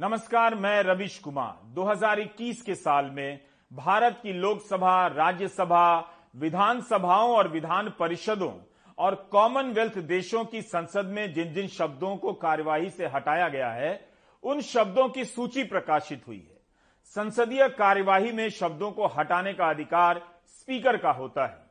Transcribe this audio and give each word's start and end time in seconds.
नमस्कार, 0.00 0.54
मैं 0.54 0.82
रविश 0.82 1.18
कुमार। 1.18 1.66
2021 1.66 2.62
के 2.62 2.74
साल 2.74 3.04
में 3.04 3.40
भारत 3.72 4.20
की 4.22 4.32
लोकसभा, 4.32 5.06
राज्यसभा, 5.06 6.14
विधानसभाओं 6.36 7.36
और 7.36 7.48
विधान 7.48 7.92
परिषदों 7.98 8.52
और 8.98 9.14
कॉमनवेल्थ 9.14 9.98
देशों 9.98 10.44
की 10.44 10.62
संसद 10.62 11.06
में 11.06 11.32
जिन 11.32 11.52
जिन 11.52 11.66
शब्दों 11.66 12.16
को 12.16 12.32
कार्यवाही 12.32 12.90
से 12.90 13.06
हटाया 13.06 13.48
गया 13.48 13.70
है, 13.70 14.08
उन 14.42 14.60
शब्दों 14.60 15.08
की 15.08 15.24
सूची 15.24 15.64
प्रकाशित 15.64 16.22
हुई 16.26 16.48
है। 16.50 16.60
संसदीय 17.04 17.68
कार्यवाही 17.68 18.32
में 18.32 18.48
शब्दों 18.48 18.90
को 18.90 19.06
हटाने 19.06 19.52
का 19.52 19.64
अधिकार 19.64 20.22
स्पीकर 20.46 20.96
का 20.96 21.10
होता 21.10 21.46
है। 21.46 21.64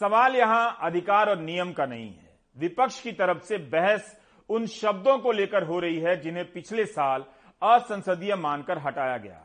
सवाल 0.00 0.36
यहाँ 0.36 0.78
अधिकार 0.80 1.28
और 1.28 1.38
नियम 1.38 1.72
का 1.72 1.86
नहीं 1.86 2.14
है। 2.14 2.38
विपक्ष 2.58 3.00
की 3.00 3.12
तरफ़ 3.12 3.42
से 3.42 3.58
बहस 3.58 4.20
उन 4.50 4.66
शब्दों 4.66 5.18
को 5.18 5.32
लेकर 5.32 5.62
हो 5.62 5.78
रही 5.78 5.98
है 5.98 6.20
जिन्हें 6.20 6.52
पिछले 6.52 6.84
साल 6.84 7.24
असंसदीय 7.62 8.34
मानकर 8.34 8.78
हटाया 8.78 9.16
गया। 9.16 9.44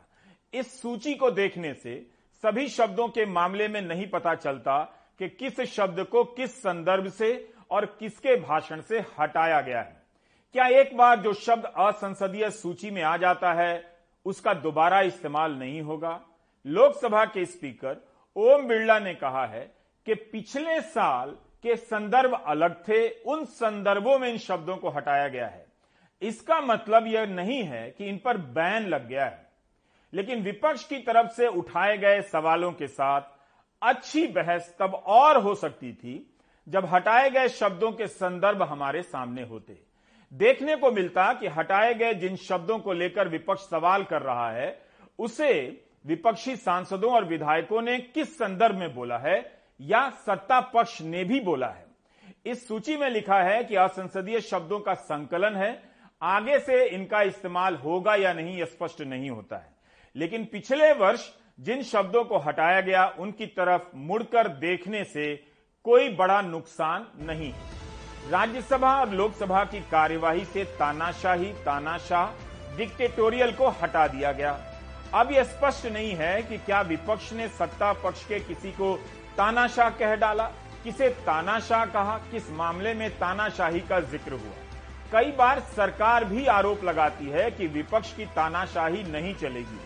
इस 0.54 0.82
सूची 0.82 1.14
को 1.14 1.30
देखने 1.30 1.74
से 1.74 2.06
सभी 2.42 2.68
शब्दों 2.68 3.08
के 3.08 3.26
मामले 3.26 3.68
में 3.68 3.80
नहीं 3.82 4.06
पता 4.06 4.34
चलता 4.34 4.78
कि 5.18 5.28
किस 5.28 5.60
शब्द 5.60 6.04
को 6.04 6.24
किस 6.24 6.58
संदर्भ 6.58 7.08
से 7.08 7.52
और 7.70 7.86
किसके 7.86 8.36
भाषण 8.36 8.80
से 8.80 9.04
हटाया 9.20 9.60
गया 9.60 9.80
है। 9.80 10.02
क्या 10.52 10.66
एक 10.66 10.96
बार 10.96 11.20
जो 11.20 11.32
शब्द 11.32 11.64
असंसदीय 11.64 12.50
सूची 12.50 12.90
में 12.90 13.02
आ 13.02 13.16
जाता 13.16 13.52
है, 13.52 13.96
उसका 14.24 14.54
दोबारा 14.54 15.00
इस्तेमाल 15.00 15.52
नहीं 15.52 15.82
होगा? 15.82 16.20
लोकसभा 16.66 17.24
के 17.24 17.44
स्पीकर 17.44 17.96
ओम 18.36 18.66
बिरला 18.66 18.98
ने 18.98 19.14
कहा 19.14 19.46
है 19.46 19.74
कि 20.06 20.14
पिछले 20.14 20.80
साल 20.80 21.30
के 21.62 21.76
संदर्भ 21.76 22.44
अलग 22.46 22.88
थे, 22.88 23.08
उन 23.08 23.44
संदर्भों 23.44 24.18
में 24.18 24.28
इन 24.28 24.38
शब्दों 24.38 24.76
को 24.76 24.88
हटाया 24.88 25.28
गया 25.28 25.46
है। 25.46 25.63
इसका 26.22 26.60
मतलब 26.60 27.06
यह 27.06 27.26
नहीं 27.26 27.62
है 27.62 27.88
कि 27.90 28.06
इन 28.06 28.18
पर 28.18 28.36
बैन 28.36 28.86
लग 28.86 29.08
गया 29.08 29.24
है, 29.24 29.46
लेकिन 30.12 30.42
विपक्ष 30.42 30.84
की 30.84 30.98
तरफ़ 30.98 31.30
से 31.32 31.46
उठाए 31.48 31.96
गए 31.98 32.20
सवालों 32.22 32.72
के 32.72 32.86
साथ 32.88 33.22
अच्छी 33.82 34.26
बहस 34.26 34.74
तब 34.80 34.94
और 34.94 35.40
हो 35.42 35.54
सकती 35.54 35.92
थी 35.92 36.14
जब 36.66 36.86
हटाए 36.86 37.30
गए 37.30 37.48
शब्दों 37.50 37.90
के 37.92 38.06
संदर्भ 38.06 38.62
हमारे 38.62 39.02
सामने 39.02 39.42
होते। 39.42 39.78
देखने 40.32 40.76
को 40.76 40.90
मिलता 40.90 41.32
कि 41.32 41.48
हटाए 41.48 41.94
गए 41.94 42.14
जिन 42.14 42.36
शब्दों 42.38 42.78
को 42.78 42.92
लेकर 42.92 43.28
विपक्ष 43.28 43.62
सवाल 43.62 44.04
कर 44.04 44.22
रहा 44.22 44.50
है, 44.50 44.78
उसे 45.18 45.84
विपक्षी 46.06 46.56
सांसदों 46.56 47.12
और 47.12 47.24
विधायकों 47.24 47.82
ने 47.82 47.98
किस 47.98 48.36
संदर्भ 48.38 48.78
में 48.78 48.94
बोला 48.94 49.18
है 49.18 49.38
या 49.80 50.08
सत्ता 50.26 50.60
पक्ष 50.74 51.00
ने 51.02 51.24
भी 51.24 51.40
बोला 51.40 51.68
है। 51.68 51.86
इस 52.46 52.66
सूची 52.68 52.96
में 52.96 53.08
लिखा 53.10 53.42
है 53.42 53.62
कि 53.64 53.76
असंसदीय 53.76 54.40
शब्दों 54.42 54.80
का 54.80 54.94
संकलन 54.94 55.56
है 55.56 55.72
आगे 56.24 56.58
से 56.58 56.84
इनका 56.86 57.22
इस्तेमाल 57.22 57.74
होगा 57.74 58.14
या 58.14 58.32
नहीं 58.32 58.64
स्पष्ट 58.64 59.00
नहीं 59.00 59.30
होता 59.30 59.56
है। 59.56 59.72
लेकिन 60.16 60.44
पिछले 60.44 60.92
वर्ष 60.92 61.30
जिन 61.60 61.82
शब्दों 61.82 62.24
को 62.24 62.38
हटाया 62.38 62.80
गया, 62.80 63.06
उनकी 63.18 63.46
तरफ़ 63.46 63.82
मुड़कर 63.96 64.48
देखने 64.48 65.04
से 65.04 65.34
कोई 65.84 66.08
बड़ा 66.08 66.40
नुकसान 66.42 67.06
नहीं। 67.20 67.52
राज्यसभा 68.30 68.94
और 69.00 69.10
लोकसभा 69.10 69.64
की 69.64 69.80
कार्यवाही 69.80 70.44
से 70.44 70.64
तानाशाही, 70.64 71.52
तानाशाह, 71.52 72.26
डिक्टेटोरियल 72.76 73.52
को 73.52 73.68
हटा 73.68 74.06
दिया 74.08 74.32
गया। 74.32 74.58
अब 75.14 75.32
यह 75.32 75.44
स्पष्ट 75.44 75.86
नहीं 75.86 76.12
है 76.12 76.42
कि 76.42 76.58
क्या 76.58 76.80
विपक्ष 76.80 77.32
ने 77.32 77.48
सत्ता 77.48 77.92
पक्ष 77.92 78.24
के 78.26 78.40
किसी 78.40 78.72
को 78.72 78.96
तानाशाह 79.36 79.90
कह 79.90 80.16
डाला, 80.16 80.44
किसे 80.84 81.08
तानाशाह 81.08 81.84
कहा, 81.86 82.18
किस 82.18 82.50
मामले 82.50 82.94
में 82.94 83.10
तानाशाही 83.10 83.80
का 83.80 84.00
ज़िक्र 84.00 84.32
हुआ। 84.32 84.63
कई 85.14 85.30
बार 85.32 85.60
सरकार 85.60 86.24
भी 86.24 86.46
आरोप 86.46 86.84
लगाती 86.84 87.26
है 87.26 87.50
कि 87.50 87.66
विपक्ष 87.66 88.14
की 88.14 88.24
तानाशाही 88.26 89.02
नहीं 89.02 89.34
चलेगी। 89.34 89.78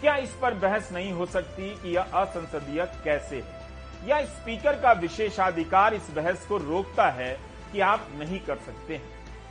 क्या 0.00 0.16
इस 0.16 0.30
पर 0.30 0.54
बहस 0.54 0.92
नहीं 0.92 1.12
हो 1.12 1.26
सकती 1.26 1.70
कि 1.70 1.96
यह 1.96 2.02
असंसदीय 2.02 2.84
कैसे 3.04 3.36
है? 3.36 3.68
या 4.06 4.24
स्पीकर 4.24 4.72
का 4.72 4.92
विशेषाधिकार 4.92 5.94
इस 5.94 6.10
बहस 6.10 6.46
को 6.46 6.56
रोकता 6.56 7.08
है 7.10 7.40
कि 7.72 7.80
आप 7.80 8.08
नहीं 8.18 8.40
कर 8.40 8.56
सकते 8.56 8.94
हैं? 8.94 9.02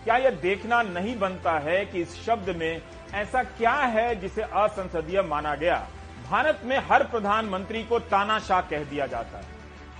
क्या 0.03 0.17
यह 0.17 0.29
देखना 0.29 0.81
नहीं 0.81 1.19
बनता 1.19 1.59
है 1.59 1.85
कि 1.85 2.01
इस 2.01 2.25
शब्द 2.25 2.49
में 2.49 2.81
ऐसा 3.13 3.43
क्या 3.43 3.73
है 3.73 4.15
जिसे 4.15 4.41
असंसदीय 4.41 5.21
माना 5.21 5.55
गया? 5.55 5.87
भारत 6.29 6.61
में 6.63 6.77
हर 6.77 7.03
प्रधानमंत्री 7.03 7.83
को 7.83 7.99
तानाशाह 7.99 8.61
कह 8.61 8.83
दिया 8.83 9.07
जाता 9.07 9.37
है। 9.37 9.45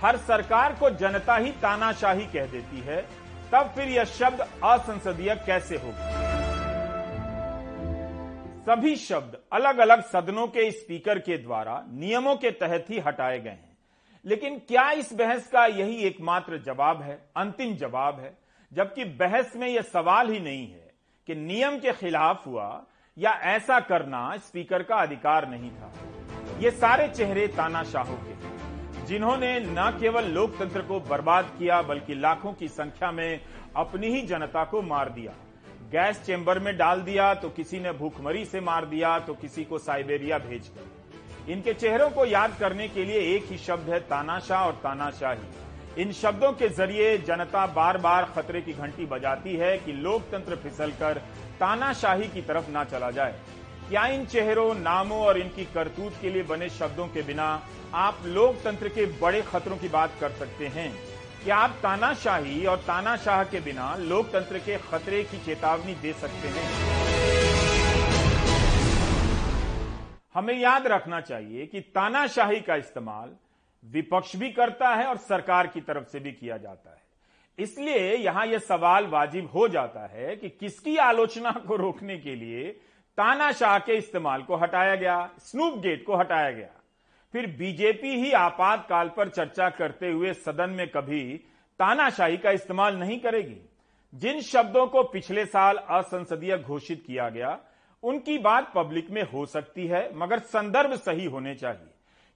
हर 0.02 0.16
सरकार 0.16 0.72
को 0.72 0.90
जनता 0.90 1.36
ही 1.36 1.50
तानाशाही 1.50 2.26
कह 2.26 2.46
देती 2.46 2.80
है। 2.80 3.23
तब 3.52 3.72
फिर 3.74 3.88
यह 3.88 4.04
शब्द 4.04 4.40
असंसदीय 4.64 5.34
कैसे 5.46 5.76
होगा? 5.76 6.24
सभी 8.66 8.96
शब्द 8.96 9.38
अलग 9.52 9.78
अलग 9.78 10.02
सदनों 10.02 10.46
के 10.46 10.70
स्पीकर 10.70 11.18
के 11.18 11.38
द्वारा 11.38 11.84
नियमों 11.88 12.36
के 12.36 12.50
तहत 12.50 12.86
ही 12.90 12.98
हटाए 12.98 13.40
गए 13.40 13.50
हैं। 13.50 13.76
लेकिन 14.24 14.58
क्या 14.58 14.90
इस 14.90 15.12
बहस 15.12 15.46
का 15.46 15.66
यही 15.66 15.96
एकमात्र 15.96 16.58
जवाब 16.58 17.02
है, 17.02 17.18
अंतिम 17.36 17.74
जवाब 17.74 18.20
है, 18.20 18.38
जबकि 18.72 19.04
बहस 19.04 19.56
में 19.56 19.68
यह 19.68 19.82
सवाल 19.82 20.30
ही 20.30 20.40
नहीं 20.40 20.66
है 20.68 20.90
कि 21.26 21.34
नियम 21.34 21.78
के 21.78 21.92
खिलाफ 21.92 22.46
हुआ 22.46 22.84
या 23.18 23.30
ऐसा 23.30 23.80
करना 23.80 24.36
स्पीकर 24.36 24.82
का 24.82 24.96
अधिकार 24.96 25.48
नहीं 25.48 25.70
था। 25.70 25.92
ये 26.58 26.70
सारे 26.70 27.08
चेहरे 27.08 27.46
तानाशाहों 27.46 28.16
के 28.16 28.53
जिन्होंने 29.04 29.58
न 29.60 29.90
केवल 30.00 30.24
लोकतंत्र 30.30 30.80
को 30.82 30.98
बर्बाद 31.02 31.50
किया, 31.58 31.80
बल्कि 31.82 32.14
लाखों 32.16 32.52
की 32.52 32.68
संख्या 32.70 33.10
में 33.12 33.40
अपनी 33.76 34.08
ही 34.08 34.20
जनता 34.26 34.64
को 34.64 34.82
मार 34.84 35.08
दिया। 35.10 35.32
गैस 35.92 36.22
चेंबर 36.26 36.58
में 36.58 36.76
डाल 36.76 37.00
दिया 37.02 37.32
तो 37.34 37.48
किसी 37.50 37.80
ने 37.80 37.92
भूखमरी 37.94 38.44
से 38.44 38.60
मार 38.62 38.84
दिया 38.86 39.18
तो 39.18 39.34
किसी 39.34 39.64
को 39.64 39.78
साइबेरिया 39.80 40.38
भेजकर 40.40 41.52
इनके 41.52 41.72
चेहरों 41.74 42.08
को 42.10 42.24
याद 42.26 42.56
करने 42.60 42.88
के 42.88 43.04
लिए 43.04 43.20
एक 43.34 43.50
ही 43.50 43.58
शब्द 43.58 43.90
है, 43.90 43.98
तानाशाह 44.00 44.64
और 44.66 44.72
तानाशाही। 44.82 46.02
इन 46.02 46.12
शब्दों 46.12 46.52
के 46.52 46.68
ज़रिए 46.70 47.16
जनता 47.18 47.66
बार 47.68 47.98
बार 47.98 48.24
खतरे 48.34 48.60
की 48.60 48.72
घंटी 48.74 49.06
बजाती 49.06 49.56
है 49.56 49.76
कि 49.78 49.92
लोकतंत्र 49.94 50.56
फिसलकर 50.56 51.18
तानाशाही 51.60 52.28
की 52.28 52.42
तरफ़ 52.42 52.70
ना 52.70 52.84
चला 52.84 53.10
जाए। 53.10 53.34
क्या 53.88 54.06
इन 54.08 54.24
चेहरों, 54.26 54.74
नामों 54.74 55.20
और 55.20 55.38
इनकी 55.38 55.64
करतूत 55.74 56.12
के 56.20 56.30
लिए 56.30 56.42
बने 56.44 56.68
शब्दों 56.70 57.06
के 57.08 57.22
बिना 57.22 57.48
आप 57.94 58.22
लोकतंत्र 58.26 58.88
के 58.88 59.04
बड़े 59.20 59.42
खतरों 59.42 59.76
की 59.76 59.88
बात 59.88 60.12
कर 60.20 60.30
सकते 60.30 60.66
हैं। 60.66 60.90
क्या 61.44 61.56
आप 61.56 61.70
तानाशाही 61.82 62.64
और 62.66 62.76
तानाशाह 62.76 63.44
के 63.44 63.60
बिना 63.60 63.94
लोकतंत्र 63.96 64.58
के 64.58 64.78
खतरे 64.78 65.22
की 65.24 65.38
चेतावनी 65.38 65.94
दे 65.94 66.12
सकते 66.12 66.48
हैं? 66.48 66.64
हमें 70.34 70.54
याद 70.54 70.86
रखना 70.86 71.20
चाहिए 71.20 71.66
कि 71.66 71.80
तानाशाही 71.80 72.60
का 72.60 72.76
इस्तेमाल 72.76 73.30
विपक्ष 73.84 74.36
भी 74.36 74.50
करता 74.50 74.94
है 74.94 75.06
और 75.06 75.16
सरकार 75.16 75.66
की 75.66 75.80
तरफ़ 75.80 76.04
से 76.04 76.20
भी 76.20 76.32
किया 76.32 76.56
जाता 76.56 76.90
है। 76.90 77.02
इसलिए 77.58 78.16
यहाँ 78.16 78.46
यह 78.46 78.58
सवाल 78.58 79.06
वाजिब 79.06 79.50
हो 79.54 79.68
जाता 79.68 80.06
है 80.06 80.36
कि 80.36 80.48
किसकी 80.50 80.96
आलोचना 80.96 81.50
को 81.68 81.76
रोकने 81.76 82.18
के 82.18 82.34
लिए 82.34 82.70
तानाशाह 83.18 83.78
के 83.78 83.92
इस्तेमाल 83.92 84.42
को 84.42 84.56
हटाया 84.56 84.94
गया, 84.94 85.28
स्नूप 85.40 85.78
गेट 85.78 86.04
को 86.06 86.16
हटाया 86.16 86.50
गया। 86.50 86.80
फिर 87.34 87.46
बीजेपी 87.58 88.14
ही 88.16 88.30
आपातकाल 88.32 89.08
पर 89.08 89.28
चर्चा 89.28 89.68
करते 89.70 90.10
हुए 90.10 90.32
सदन 90.34 90.70
में 90.70 90.86
कभी 90.88 91.22
तानाशाही 91.80 92.36
का 92.36 92.50
इस्तेमाल 92.50 92.96
नहीं 92.96 93.18
करेगी। 93.20 93.56
जिन 94.12 94.40
शब्दों 94.42 94.86
को 94.86 95.02
पिछले 95.04 95.44
साल 95.46 95.76
असंसदीय 95.76 96.56
घोषित 96.58 97.02
किया 97.06 97.28
गया, 97.28 97.58
उनकी 98.02 98.38
बात 98.38 98.70
पब्लिक 98.74 99.10
में 99.10 99.22
हो 99.24 99.44
सकती 99.46 99.86
है, 99.86 100.10
मगर 100.14 100.38
संदर्भ 100.38 100.94
सही 100.96 101.24
होने 101.26 101.54
चाहिए, 101.54 101.90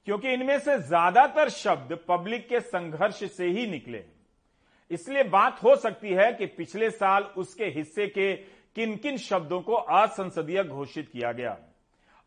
क्योंकि 0.06 0.32
इनमें 0.32 0.58
से 0.58 0.78
ज़्यादातर 0.80 1.48
शब्द 1.50 1.98
पब्लिक 2.08 2.48
के 2.48 2.60
संघर्ष 2.60 3.24
से 3.26 3.48
ही 3.48 3.66
निकले 3.66 4.04
इसलिए 4.90 5.22
बात 5.24 5.62
हो 5.64 5.76
सकती 5.76 6.14
है 6.14 6.32
कि 6.32 6.46
पिछले 6.48 6.90
साल 6.90 7.22
उसके 7.36 7.64
हिस्से 7.70 8.06
के 8.08 8.32
किन 8.76 8.96
किन 8.96 9.16
शब्दों 9.20 9.60
को 9.60 9.74
असंसदीय 9.74 10.62
घोषित 10.64 11.08
किया 11.08 11.32
गया। 11.32 11.56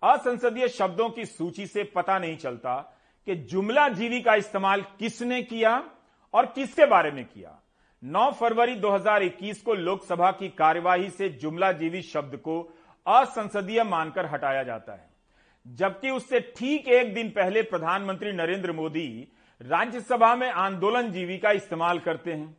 असंसदीय 0.04 0.68
शब्दों 0.68 1.10
की 1.10 1.26
सूची 1.26 1.68
से 1.68 1.84
पता 1.84 2.20
नहीं 2.20 2.38
चलता 2.38 2.98
कि 3.26 3.36
जुमला 3.36 3.90
जीवी 3.90 4.22
का 4.22 4.36
इस्तेमाल 4.36 4.82
किसने 4.82 5.42
किया 5.44 5.84
और 6.34 6.46
किसके 6.46 6.86
बारे 6.86 7.12
में 7.12 7.26
किया। 7.26 7.62
9 8.04 8.32
फरवरी 8.32 8.76
2021 8.76 9.62
को 9.62 9.74
लोकसभा 9.74 10.32
की 10.32 10.50
कार्यवाही 10.50 11.10
से 11.10 11.30
जुमला 11.30 11.72
जीवी 11.72 12.02
शब्द 12.02 12.38
को 12.38 12.62
असंसदीय 13.08 13.84
मानकर 13.84 14.26
हटाया 14.26 14.64
जाता 14.64 14.94
है। 14.94 15.10
जबकि 15.68 16.10
उससे 16.10 16.40
ठीक 16.40 16.88
एक 16.88 17.14
दिन 17.14 17.30
पहले 17.30 17.62
प्रधानमंत्री 17.62 18.32
नरेंद्र 18.32 18.72
मोदी 18.72 19.28
राज्यसभा 19.62 20.36
में 20.36 20.50
आंदोलन 20.50 21.12
जीवी 21.12 21.38
का 21.38 21.52
इस्तेमाल 21.52 22.00
करते 22.00 22.34
हैं। 22.34 22.58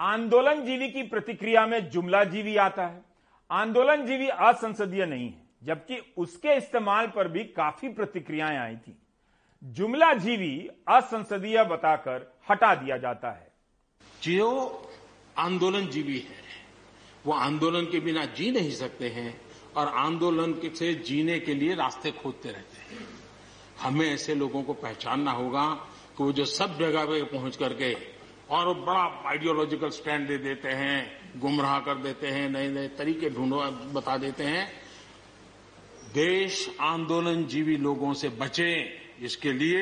आंदोलन 0.00 0.64
जीवी 0.64 0.88
की 0.88 1.02
प्रतिक्रिया 1.02 1.66
में 1.66 1.90
जुमला 1.90 2.24
जीवी 2.24 2.56
आता 2.56 2.86
है। 2.86 3.02
आंदोलन 3.50 4.06
जीवी 4.06 4.28
असंसदीय 4.28 5.06
नहीं 5.06 5.28
है। 5.28 5.43
जबकि 5.64 6.14
उसके 6.16 6.56
इस्तेमाल 6.56 7.06
पर 7.06 7.28
भी 7.28 7.44
काफ़ी 7.44 7.88
प्रतिक्रियाएँ 7.88 8.58
आई 8.58 8.76
थी। 8.76 8.98
जुमला 9.62 10.12
जीवी 10.14 10.68
असंसदीय 10.88 11.64
बताकर 11.64 12.38
हटा 12.50 12.74
दिया 12.74 12.96
जाता 12.96 13.30
है। 13.30 13.52
जो 14.22 14.48
आंदोलन 15.38 15.86
जीवी 15.86 16.18
है, 16.18 16.42
वो 17.26 17.32
आंदोलन 17.32 17.84
के 17.84 18.00
बिना 18.00 18.24
जी 18.24 18.50
नहीं 18.50 18.70
सकते 18.70 19.08
हैं 19.08 19.40
और 19.76 19.88
आंदोलन 19.88 20.70
से 20.74 20.94
जीने 20.94 21.38
के 21.40 21.54
लिए 21.54 21.74
रास्ते 21.74 22.10
खोजते 22.10 22.48
रहते 22.48 22.94
हैं। 22.94 23.06
हमें 23.80 24.06
ऐसे 24.14 24.34
लोगों 24.34 24.62
को 24.62 24.72
पहचानना 24.72 25.30
होगा 25.30 25.66
कि 26.16 26.24
वो 26.24 26.32
जो 26.32 26.44
सब 26.44 26.78
जगह 26.78 27.04
पे 27.04 27.22
पहुँच 27.22 27.56
करके 27.56 27.96
और 28.50 28.66
वो 28.66 28.74
बड़ा 28.74 29.22
आइडियोलॉजिकल 29.26 29.88
स्टैंड 29.88 30.28
दे 30.28 30.38
देते 30.38 30.68
हैं, 30.68 31.40
गुमराह 31.40 31.80
कर 31.80 31.94
देते 31.94 32.28
हैं 32.28 32.48
नए 32.50 32.68
नए 32.68 32.88
तरीके 32.88 33.30
ढूंढो 33.30 33.60
बता 33.92 34.16
देते 34.16 34.44
हैं। 34.44 34.83
देश 36.14 36.76
आंदोलन 36.80 37.44
जीवी 37.46 37.76
लोगों 37.76 38.12
से 38.14 38.28
बचे, 38.28 38.72
इसके 39.20 39.52
लिए 39.52 39.80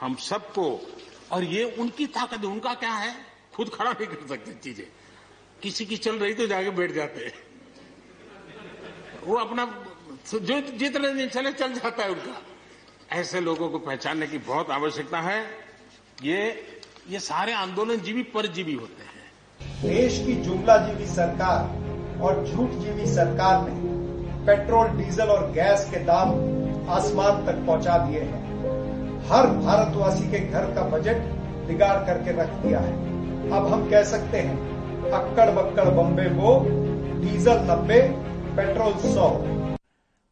हम 0.00 0.14
सबको, 0.14 0.66
और 1.32 1.44
ये 1.44 1.64
उनकी 1.78 2.06
ताकत 2.06 2.44
उनका 2.44 2.74
क्या 2.74 2.92
है? 2.92 3.14
खुद 3.54 3.68
खड़ा 3.68 3.90
नहीं 3.90 4.06
कर 4.06 4.26
सकते 4.28 4.52
चीज़ें। 4.52 4.86
किसी 5.62 5.86
की 5.86 5.96
चल 5.96 6.18
रही 6.18 6.34
तो 6.34 6.46
जाके 6.46 6.70
बैठ 6.70 6.92
जाते 6.92 7.32
वो 9.24 9.36
अपना, 9.36 9.64
जो, 10.34 10.60
जितने 10.60 11.12
दिन 11.14 11.28
चले, 11.28 11.52
चल 11.52 11.72
जाता 11.72 12.02
है 12.02 12.10
उनका। 12.10 12.42
ऐसे 13.12 13.40
लोगों 13.40 13.68
को 13.70 13.78
पहचानने 13.78 14.26
की 14.26 14.38
बहुत 14.38 14.70
आवश्यकता 14.70 15.20
है। 15.20 15.40
ये 16.22 16.40
ये 17.08 17.18
सारे 17.20 17.52
आंदोलन 17.52 18.00
जीवी 18.00 18.22
परजीवी 18.22 18.72
होते 18.72 19.02
हैं। 19.02 19.82
देश 19.82 20.18
की 20.26 20.34
जुमला 20.42 20.76
जीवी 20.78 21.06
सरकार 21.06 22.20
और 22.20 22.46
झूठ 22.46 22.70
जीवी 22.70 23.06
सरकार 23.06 23.68
ने 23.68 23.93
पेट्रोल, 24.46 24.88
डीजल 24.88 25.26
और 25.26 25.50
गैस 25.50 25.90
के 25.90 25.98
दाम 26.04 26.30
आसमान 26.90 27.44
तक 27.46 27.66
पहुँचा 27.66 27.96
दिए 27.98 28.20
हैं। 28.20 28.42
हर 29.26 29.46
भारतवासी 29.46 30.30
के 30.30 30.38
घर 30.38 30.64
का 30.74 30.82
बजट 30.88 31.16
बिगाड़ 31.68 31.96
करके 32.06 32.30
रख 32.30 32.48
दिया 32.62 32.80
है। 32.80 32.92
अब 33.50 33.66
हम 33.66 33.88
कह 33.90 34.02
सकते 34.02 34.38
हैं, 34.38 34.56
अक्कड़ 35.10 35.50
बक्कड़ 35.50 35.88
बम्बे 35.90 36.28
वो 36.28 36.58
डीजल 37.20 37.58
नब्बे, 37.70 38.00
पेट्रोल 38.56 38.92
सौ। 38.92 39.30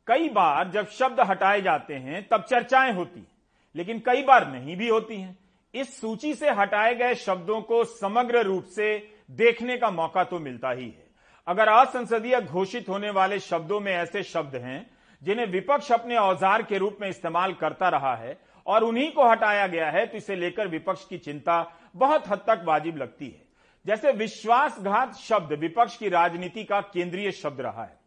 कई 0.07 0.29
बार 0.29 0.71
जब 0.71 0.89
शब्द 0.89 1.21
हटाए 1.21 1.61
जाते 1.61 1.95
हैं, 1.95 2.27
तब 2.31 2.45
चर्चाएँ 2.51 2.93
होती 2.93 3.21
हैं, 3.21 3.27
लेकिन 3.75 3.99
कई 3.99 4.23
बार 4.23 4.51
नहीं 4.53 4.77
भी 4.77 4.89
होती 4.89 5.21
हैं। 5.21 5.37
इस 5.75 6.01
सूची 6.01 6.35
से 6.35 6.51
हटाए 6.51 6.95
गए 6.95 7.15
शब्दों 7.15 7.61
को 7.61 7.85
समग्र 7.85 8.43
रूप 8.43 8.65
से 8.65 8.97
देखने 9.31 9.77
का 9.77 9.91
मौका 9.91 10.25
तो 10.25 10.39
मिलता 10.39 10.71
ही 10.71 10.85
है। 10.85 11.02
अगर 11.47 11.69
असंसदीय 11.69 12.41
घोषित 12.41 12.89
होने 12.89 13.11
वाले 13.11 13.39
शब्दों 13.41 13.79
में 13.81 13.93
ऐसे 13.93 14.23
शब्द 14.25 14.57
हैं, 14.57 14.91
जिन्हें 15.23 15.47
विपक्ष 15.49 15.91
अपने 15.93 16.17
औज़ार 16.19 16.63
के 16.63 16.79
रूप 16.79 16.99
में 17.01 17.09
इस्तेमाल 17.09 17.53
करता 17.55 17.89
रहा 17.89 18.15
है 18.17 18.39
और 18.67 18.85
उन्हीं 18.85 19.11
को 19.13 19.29
हटाया 19.29 19.67
गया 19.67 19.91
है 19.91 20.07
तो 20.07 20.17
इसे 20.17 20.37
लेकर 20.37 20.69
विपक्ष 20.69 21.05
की 21.05 21.19
चिंता 21.19 21.63
बहुत 21.97 22.29
हद 22.29 22.45
तक 22.47 22.63
वाजिब 22.65 22.97
लगती 22.97 23.27
है। 23.27 23.41
जैसे 23.87 24.13
विश्वासघात 24.13 25.15
शब्द 25.17 25.53
विपक्ष 25.61 25.97
की 25.97 26.09
राजनीति 26.09 26.65
का 26.65 26.81
केंद्रीय 26.83 27.31
शब्द 27.33 27.61
रहा 27.61 27.85
है। 27.85 28.01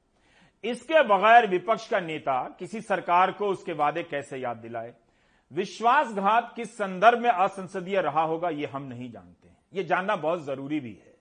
इसके 0.63 1.01
बगैर 1.05 1.47
विपक्ष 1.49 1.87
का 1.89 1.99
नेता 1.99 2.41
किसी 2.59 2.81
सरकार 2.81 3.31
को 3.31 3.47
उसके 3.47 3.73
वादे 3.73 4.03
कैसे 4.03 4.37
याद 4.37 4.57
दिलाए? 4.57 4.93
विश्वासघात 5.51 6.53
किस 6.55 6.73
संदर्भ 6.73 7.19
में 7.19 7.29
असंसदीय 7.29 8.01
रहा 8.01 8.21
होगा 8.23 8.49
यह 8.51 8.69
हम 8.73 8.83
नहीं 8.83 9.11
जानते 9.11 9.49
ये 9.73 9.83
जानना 9.85 10.15
बहुत 10.17 10.45
ज़रूरी 10.45 10.79
भी 10.79 10.91
है। 10.91 11.13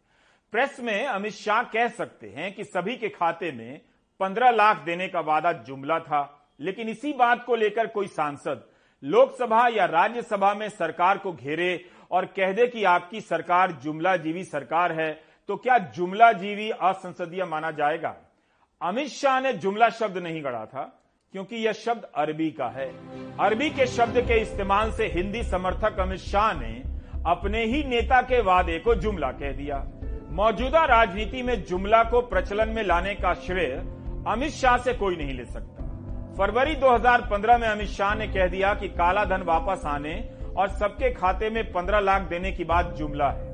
प्रेस 0.55 0.77
में 0.81 1.07
अमित 1.07 1.33
शाह 1.33 1.63
कह 1.63 1.87
सकते 1.89 2.27
हैं 2.27 2.53
कि 2.55 2.65
सभी 2.65 2.95
के 2.97 3.09
खाते 3.09 3.51
में 3.53 3.81
पंद्रह 4.21 4.51
लाख 4.51 4.85
देने 4.85 5.07
का 5.09 5.21
वादा 5.21 5.53
जुमला 5.67 5.99
था, 5.99 6.21
लेकिन 6.61 6.89
इसी 6.89 7.13
बात 7.13 7.43
को 7.45 7.57
लेकर 7.57 7.87
कोई 7.87 8.07
सांसद 8.09 8.63
लोकसभा 9.03 9.67
या 9.69 9.85
राज्यसभा 9.85 10.53
में 10.55 10.69
सरकार 10.69 11.19
को 11.19 11.33
घेरे 11.33 11.85
और 12.11 12.27
कह 12.37 12.53
दे 12.53 12.67
कि 12.67 12.85
आपकी 12.85 13.21
सरकार 13.21 13.73
जुमला 13.83 14.17
जीवी 14.17 14.45
सरकार 14.45 14.93
है 14.93 15.11
तो 15.49 15.57
क्या 15.57 15.79
जुमला 15.91 16.31
जीवी 16.35 16.71
असंसदीय 16.71 17.45
माना 17.45 17.71
जाएगा? 17.73 18.15
अमित 18.81 19.09
शाह 19.11 19.41
ने 19.41 19.53
जुमला 19.55 19.89
शब्द 19.91 20.19
नहीं 20.19 20.45
गढ़ा 20.45 20.65
था, 20.67 20.85
क्योंकि 21.35 21.57
यह 21.57 21.73
शब्द 21.75 22.09
अरबी 22.17 22.51
का 22.53 22.69
है। 22.69 22.89
अरबी 23.41 23.71
के 23.71 23.87
शब्द 23.89 24.21
के 24.21 24.41
इस्तेमाल 24.43 24.93
से 24.93 25.11
हिंदी 25.15 25.43
समर्थक 25.43 26.01
अमित 26.01 26.21
शाह 26.21 26.53
ने 26.61 26.73
अपने 27.27 27.65
ही 27.65 27.85
नेता 27.87 28.23
के 28.23 28.41
वादे 28.43 28.79
को 28.79 28.95
जुमला 28.95 29.33
कह 29.33 29.53
दिया। 29.53 29.85
मौजूदा 30.35 30.85
राजनीति 30.85 31.43
में 31.43 31.65
जुमला 31.65 32.03
को 32.05 32.21
प्रचलन 32.21 32.69
में 32.69 32.83
लाने 32.85 33.15
का 33.15 33.35
श्रेय 33.35 33.73
अमित 34.27 34.51
शाह 34.51 34.77
से 34.77 34.93
कोई 34.93 35.17
नहीं 35.17 35.35
ले 35.35 35.45
सकता। 35.45 35.85
फरवरी 36.39 36.75
2015 36.75 37.59
में 37.59 37.69
अमित 37.69 37.87
शाह 37.87 38.15
ने 38.15 38.27
कह 38.27 38.47
दिया 38.47 38.75
कि 38.75 38.89
काला 38.89 39.25
धन 39.25 39.43
वापस 39.43 39.83
आने 39.87 40.31
और 40.57 40.69
सबके 40.69 41.13
खाते 41.13 41.51
में 41.51 41.73
15 41.73 41.99
लाख 41.99 42.23
देने 42.23 42.53
की 42.53 42.65
बात 42.65 42.87
जुमला 42.87 43.31
है। 43.31 43.47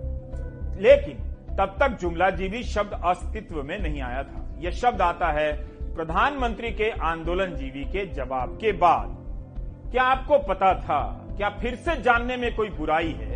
लेकिन 0.80 1.18
तब 1.56 1.76
तक 1.80 1.88
जुमला 1.88 2.30
जीवी 2.30 2.62
शब्द 2.62 3.00
अस्तित्व 3.04 3.62
में 3.62 3.78
नहीं 3.78 4.02
आया 4.02 4.22
था। 4.22 4.54
यह 4.58 4.70
शब्द 4.70 5.02
आता 5.02 5.28
है 5.28 5.52
प्रधानमंत्री 5.94 6.70
के 6.70 6.90
आंदोलन 6.90 7.54
जीवी 7.54 7.84
के 7.84 8.06
जवाब 8.06 8.58
के 8.60 8.72
बाद। 8.72 9.16
क्या 9.92 10.02
आपको 10.02 10.38
पता 10.38 10.74
था? 10.74 11.28
क्या 11.36 11.48
फिर 11.48 11.74
से 11.74 12.02
जानने 12.02 12.36
में 12.36 12.54
कोई 12.54 12.68
बुराई 12.68 13.12
है? 13.20 13.29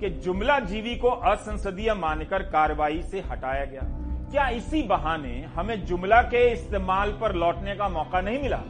कि 0.00 0.10
जुमला 0.10 0.58
जीवी 0.60 0.96
को 0.96 1.08
असंसदीय 1.08 1.94
मानकर 1.94 2.42
कार्रवाई 2.42 3.02
से 3.02 3.20
हटाया 3.20 3.64
गया। 3.64 3.80
क्या 4.30 4.48
इसी 4.48 4.82
बहाने 4.82 5.42
हमें 5.54 5.84
जुमला 5.86 6.22
के 6.22 6.50
इस्तेमाल 6.52 7.12
पर 7.12 7.34
लौटने 7.34 7.74
का 7.74 7.88
मौका 7.88 8.20
नहीं 8.20 8.42
मिला? 8.42 8.62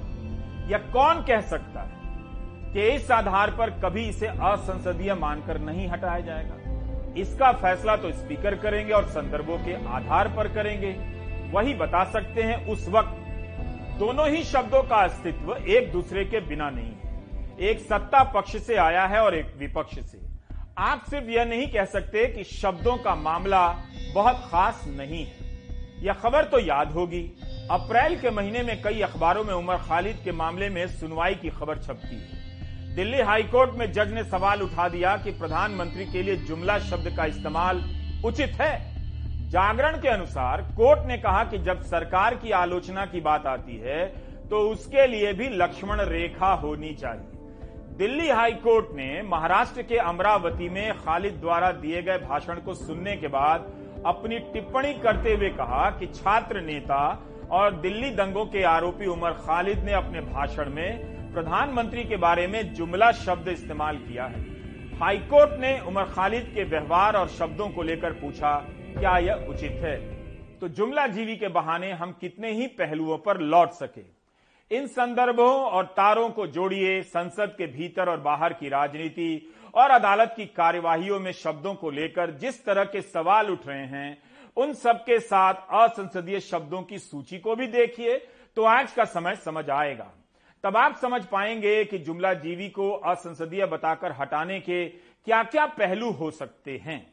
या 0.69 0.79
कौन 0.79 1.23
कह 1.23 1.41
सकता 1.41 1.83
है 1.83 2.73
कि 2.73 2.89
इस 2.89 3.11
आधार 3.11 3.51
पर 3.51 3.71
कभी 3.71 4.09
इसे 4.09 4.27
असंसदीय 4.27 5.15
मानकर 5.15 5.59
नहीं 5.59 5.89
हटाया 5.89 6.21
जाएगा? 6.21 6.55
इसका 7.21 7.53
फैसला 7.53 7.97
तो 7.97 8.13
स्पीकर 8.13 8.55
करेंगे 8.55 8.93
और 8.93 9.05
संदर्भों 9.05 9.59
के 9.59 9.75
आधार 9.89 10.29
पर 10.29 10.49
करेंगे। 10.49 10.91
वही 11.53 11.75
बता 11.75 12.05
सकते 12.05 12.43
हैं 12.43 12.67
उस 12.67 12.89
वक्त 12.89 13.17
दोनों 13.99 14.29
ही 14.29 14.43
शब्दों 14.45 14.83
का 14.83 14.97
अस्तित्व 14.97 15.55
एक 15.55 15.93
दूसरे 15.93 16.25
के 16.25 16.41
बिना 16.41 16.71
नहीं 16.71 16.93
है। 16.95 17.57
एक 17.61 17.79
सत्ता 17.79 18.23
पक्ष 18.23 18.57
से 18.57 18.77
आया 18.77 19.07
है 19.07 19.21
और 19.21 19.35
एक 19.35 19.55
विपक्ष 19.59 19.99
से। 19.99 20.28
आप 20.79 21.05
सिर्फ़ 21.11 21.27
यह 21.27 21.45
नहीं 21.45 21.67
कह 21.67 21.85
सकते 21.85 22.25
कि 22.27 22.43
शब्दों 22.45 22.97
का 22.97 23.15
मामला 23.15 23.67
बहुत 24.15 24.37
खास 24.51 24.83
नहीं 24.89 25.25
है। 25.25 25.47
यह 26.03 26.13
खबर 26.13 26.45
तो 26.45 26.59
याद 26.59 26.93
होगी। 26.93 27.23
अप्रैल 27.71 28.15
के 28.17 28.31
महीने 28.31 28.63
में 28.63 28.83
कई 28.83 29.01
अखबारों 29.01 29.43
में 29.45 29.53
उमर 29.55 29.77
खालिद 29.79 30.21
के 30.25 30.33
मामले 30.33 30.69
में 30.69 30.87
सुनवाई 30.89 31.35
की 31.35 31.49
खबर 31.49 31.79
छपती 31.79 32.17
है। 32.17 32.95
दिल्ली 32.95 33.21
हाईकोर्ट 33.21 33.71
में 33.71 33.91
जज 33.93 34.13
ने 34.13 34.25
सवाल 34.25 34.63
उठा 34.63 34.89
दिया 34.89 35.17
कि 35.17 35.31
प्रधानमंत्री 35.31 36.07
के 36.07 36.23
लिए 36.23 36.37
जुमला 36.37 36.79
शब्द 36.81 37.15
का 37.17 37.25
इस्तेमाल 37.25 37.83
उचित 38.25 38.53
है। 38.53 39.51
जागरण 39.51 40.01
के 40.01 40.09
अनुसार 40.09 40.63
कोर्ट 40.77 41.07
ने 41.07 41.17
कहा 41.19 41.43
कि 41.45 41.59
जब 41.59 41.83
सरकार 41.87 42.35
की 42.35 42.51
आलोचना 42.51 43.07
की 43.07 43.21
बात 43.21 43.47
आती 43.47 43.77
है 43.77 44.07
तो 44.51 44.61
उसके 44.71 45.07
लिए 45.07 45.33
भी 45.33 45.49
लक्ष्मण 45.57 46.01
रेखा 46.01 46.53
होनी 46.55 46.95
चाहिए। 46.95 47.38
दिल्ली 47.99 48.29
हाईकोर्ट 48.29 48.91
ने 48.95 49.23
महाराष्ट्र 49.23 49.83
के 49.83 49.97
अमरावती 49.99 50.69
में 50.69 50.99
खालिद 50.99 51.35
द्वारा 51.35 51.71
दिए 51.75 52.03
गए 52.03 52.19
भाषण 52.19 52.55
को 52.55 52.75
सुनने 52.75 53.17
के 53.17 53.29
बाद 53.29 53.65
अपनी 54.07 54.39
टिप्पणी 54.53 54.93
करते 54.95 55.33
हुए 55.35 55.49
कहा 55.49 55.89
कि 55.91 56.07
छात्र 56.07 56.61
नेता 56.61 57.01
और 57.51 57.71
दिल्ली 57.77 58.11
दंगों 58.11 58.45
के 58.47 58.63
आरोपी 58.65 59.07
उमर 59.07 59.33
खालिद 59.41 59.83
ने 59.85 59.93
अपने 59.93 60.21
भाषण 60.21 60.71
में 60.71 61.33
प्रधानमंत्री 61.33 62.05
के 62.05 62.17
बारे 62.17 62.47
में 62.47 62.75
जुमला 62.75 63.11
शब्द 63.13 63.49
इस्तेमाल 63.49 63.97
किया 63.99 64.25
है। 64.27 64.43
हाईकोर्ट 65.01 65.59
ने 65.61 65.79
उमर 65.81 66.05
खालिद 66.05 66.53
के 66.55 66.65
व्यवहार 66.65 67.17
और 67.17 67.29
शब्दों 67.29 67.69
को 67.69 67.83
लेकर 67.83 68.13
पूछा, 68.13 68.55
क्या 68.99 69.17
यह 69.19 69.47
उचित 69.51 69.81
है? 69.83 69.97
तो 70.59 70.69
जुमला 70.69 71.07
जीवी 71.07 71.37
के 71.37 71.49
बहाने 71.49 71.91
हम 71.93 72.13
कितने 72.21 72.53
ही 72.53 72.67
पहलुओं 72.79 73.19
पर 73.19 73.41
लौट 73.47 73.71
सके। 73.73 74.18
इन 74.71 74.87
संदर्भों 74.87 75.53
और 75.63 75.85
तारों 75.87 76.29
को 76.31 76.47
जोड़िए 76.47 77.01
संसद 77.03 77.55
के 77.59 77.67
भीतर 77.67 78.09
और 78.09 78.21
बाहर 78.21 78.53
की 78.53 78.69
राजनीति 78.69 79.55
और 79.75 79.91
अदालत 79.91 80.35
की 80.37 80.47
कार्यवाहियों 80.47 81.21
में 81.21 81.31
शब्दों 81.33 81.75
को 81.75 81.91
लेकर 81.91 82.31
जिस 82.31 82.65
तरह 82.65 82.85
के 82.85 83.01
सवाल 83.03 83.51
उठ 83.51 83.67
रहे 83.67 83.87
हैं, 83.87 84.23
उन 84.57 84.73
सबके 84.75 85.19
साथ 85.21 85.55
असंसदीय 85.75 86.41
शब्दों 86.41 86.83
की 86.83 86.99
सूची 86.99 87.39
को 87.39 87.55
भी 87.57 87.67
देखिए 87.67 88.17
तो 88.57 88.65
आज 88.65 88.93
का 88.93 89.05
समय 89.05 89.37
समझ 89.37 89.69
आएगा। 89.71 90.13
तब 90.65 90.77
आप 90.77 90.97
समझ 90.97 91.25
पाएँगे 91.25 91.85
कि 91.85 91.99
जुमला 91.99 92.33
जीवी 92.35 92.69
को 92.69 92.91
असंसदीय 92.91 93.67
बताकर 93.67 94.13
हटाने 94.13 94.59
के 94.61 94.85
क्या 94.87 95.43
क्या 95.43 95.67
पहलू 95.67 96.11
हो 96.11 96.31
सकते 96.31 96.77
हैं। 96.77 97.07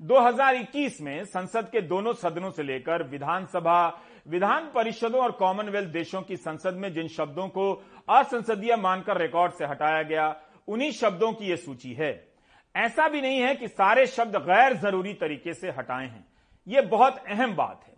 2021 0.00 1.00
में 1.00 1.24
संसद 1.24 1.68
के 1.68 1.80
दोनों 1.82 2.12
सदनों 2.12 2.50
से 2.50 2.62
लेकर 2.62 3.02
विधानसभा 3.02 3.88
विधान 4.28 4.70
परिषदों 4.74 5.20
और 5.22 5.32
कॉमनवेल्थ 5.32 5.88
देशों 5.88 6.22
की 6.22 6.36
संसद 6.36 6.74
में 6.74 6.92
जिन 6.92 7.08
शब्दों 7.08 7.48
को 7.48 7.72
असंसदीय 8.08 8.76
मानकर 8.76 9.20
रिकॉर्ड 9.20 9.52
से 9.52 9.64
हटाया 9.64 10.02
गया, 10.02 10.36
उन्हीं 10.68 10.92
शब्दों 10.92 11.32
की 11.32 11.46
यह 11.46 11.56
सूची 11.56 11.92
है। 11.92 12.32
ऐसा 12.76 13.08
भी 13.08 13.20
नहीं 13.20 13.38
है 13.38 13.54
कि 13.54 13.68
सारे 13.68 14.06
शब्द 14.06 14.36
गैर 14.36 14.74
ज़रूरी 14.76 15.14
तरीके 15.14 15.54
से 15.54 15.70
हटाए 15.70 16.06
हैं। 16.06 16.24
यह 16.68 16.82
बहुत 16.82 17.18
अहम 17.28 17.56
बात 17.56 17.84
है। 17.86 17.96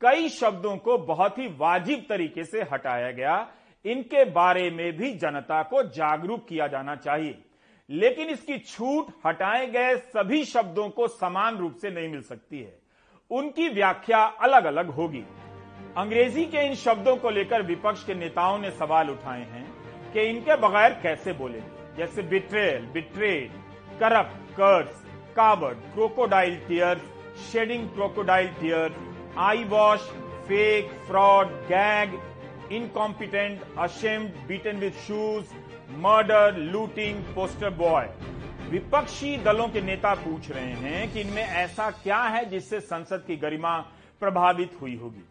कई 0.00 0.28
शब्दों 0.28 0.76
को 0.76 0.98
बहुत 0.98 1.38
ही 1.38 1.46
वाजिब 1.46 2.06
तरीके 2.08 2.44
से 2.44 2.62
हटाया 2.62 3.10
गया। 3.10 3.52
इनके 3.84 4.24
बारे 4.24 4.70
में 4.70 4.96
भी 4.96 5.14
जनता 5.14 5.62
को 5.62 5.82
जागरूक 5.82 6.46
किया 6.48 6.66
जाना 6.66 6.96
चाहिए। 6.96 7.44
लेकिन 7.90 8.26
इसकी 8.28 8.58
छूट 8.58 9.06
हटाए 9.26 9.66
गए 9.66 9.96
सभी 9.96 10.44
शब्दों 10.44 10.88
को 10.88 11.08
समान 11.08 11.56
रूप 11.56 11.74
से 11.74 11.90
नहीं 11.90 12.08
मिल 12.08 12.22
सकती 12.22 12.60
है। 12.60 12.78
उनकी 13.30 13.68
व्याख्या 13.68 14.18
अलग 14.18 14.64
अलग 14.64 14.86
होगी। 14.86 15.24
अंग्रेज़ी 15.98 16.44
के 16.44 16.64
इन 16.66 16.74
शब्दों 16.74 17.14
को 17.16 17.30
लेकर 17.30 17.62
विपक्ष 17.62 18.04
के 18.04 18.14
नेताओं 18.14 18.58
ने 18.58 18.70
सवाल 18.70 19.08
उठाए 19.10 19.40
हैं 19.40 19.64
कि 20.12 20.20
इनके 20.20 20.54
बगैर 20.56 20.92
कैसे 21.02 21.32
बोले? 21.32 21.60
जैसे 21.96 22.22
betrayal 22.22 22.84
betrayed 22.92 23.50
corrupt 24.00 24.52
curse 24.56 25.02
coward 25.36 25.78
crocodile 25.94 26.54
tears 26.68 27.50
shedding 27.52 27.88
crocodile 27.88 28.48
tears 28.60 28.94
eyewash 29.64 30.08
fake 30.48 30.92
fraud 31.06 31.50
gag 31.68 32.18
incompetent 32.72 33.60
ashamed 33.78 34.46
beaten 34.48 34.76
with 34.76 35.04
shoes 35.06 35.52
murder 36.06 36.56
looting 36.72 37.22
poster 37.34 37.70
boy 37.82 38.08
विपक्षी 38.70 39.36
दलों 39.44 39.68
के 39.68 39.80
नेता 39.80 40.14
पूछ 40.14 40.50
रहे 40.50 40.72
हैं 40.84 41.12
कि 41.12 41.20
इनमें 41.20 41.44
ऐसा 41.44 41.90
क्या 42.02 42.22
है 42.36 42.44
जिससे 42.50 42.80
संसद 42.80 43.24
की 43.26 43.36
गरिमा 43.36 43.76
प्रभावित 44.20 44.78
हुई 44.80 44.96
होगी? 44.96 45.24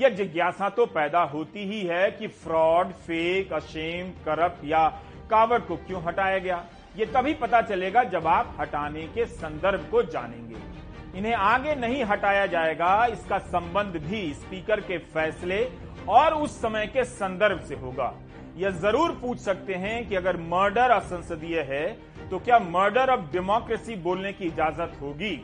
यह 0.00 0.08
जिज्ञासा 0.08 0.68
तो 0.68 0.84
पैदा 0.88 1.22
होती 1.24 1.64
ही 1.66 1.80
है 1.86 2.10
कि 2.10 2.26
फ्रॉड, 2.26 2.92
फेक, 2.98 3.52
अशेम, 3.52 4.10
करप्ट 4.24 4.64
या 4.64 4.86
कावड़ 5.30 5.58
को 5.60 5.76
क्यों 5.78 6.02
हटाया 6.02 6.38
गया? 6.38 6.64
ये 6.96 7.06
तभी 7.06 7.34
पता 7.36 7.60
चलेगा 7.62 8.02
जब 8.06 8.26
आप 8.26 8.56
हटाने 8.60 9.02
के 9.08 9.26
संदर्भ 9.26 9.86
को 9.90 10.02
जानेंगे। 10.04 11.18
इन्हें 11.18 11.34
आगे 11.34 11.74
नहीं 11.74 12.04
हटाया 12.04 12.46
जाएगा, 12.46 13.06
इसका 13.06 13.38
संबंध 13.38 13.96
भी 13.98 14.32
स्पीकर 14.34 14.80
के 14.80 14.98
फैसले 14.98 15.64
और 16.08 16.34
उस 16.34 16.60
समय 16.60 16.86
के 16.86 17.04
संदर्भ 17.04 17.60
से 17.60 17.74
होगा। 17.76 18.12
यह 18.56 18.70
ज़रूर 18.78 19.10
पूछ 19.20 19.38
सकते 19.38 19.74
हैं 19.76 20.08
कि 20.08 20.16
अगर 20.16 20.36
मर्डर 20.46 20.90
असंसदीय 20.90 21.60
है 21.62 21.86
तो 22.30 22.38
क्या 22.38 22.58
मर्डर 22.60 23.10
ऑफ़ 23.10 23.30
डेमोक्रेसी 23.32 23.96
बोलने 23.98 24.32
की 24.32 24.46
इजाज़त 24.46 24.98
होगी? 25.00 25.36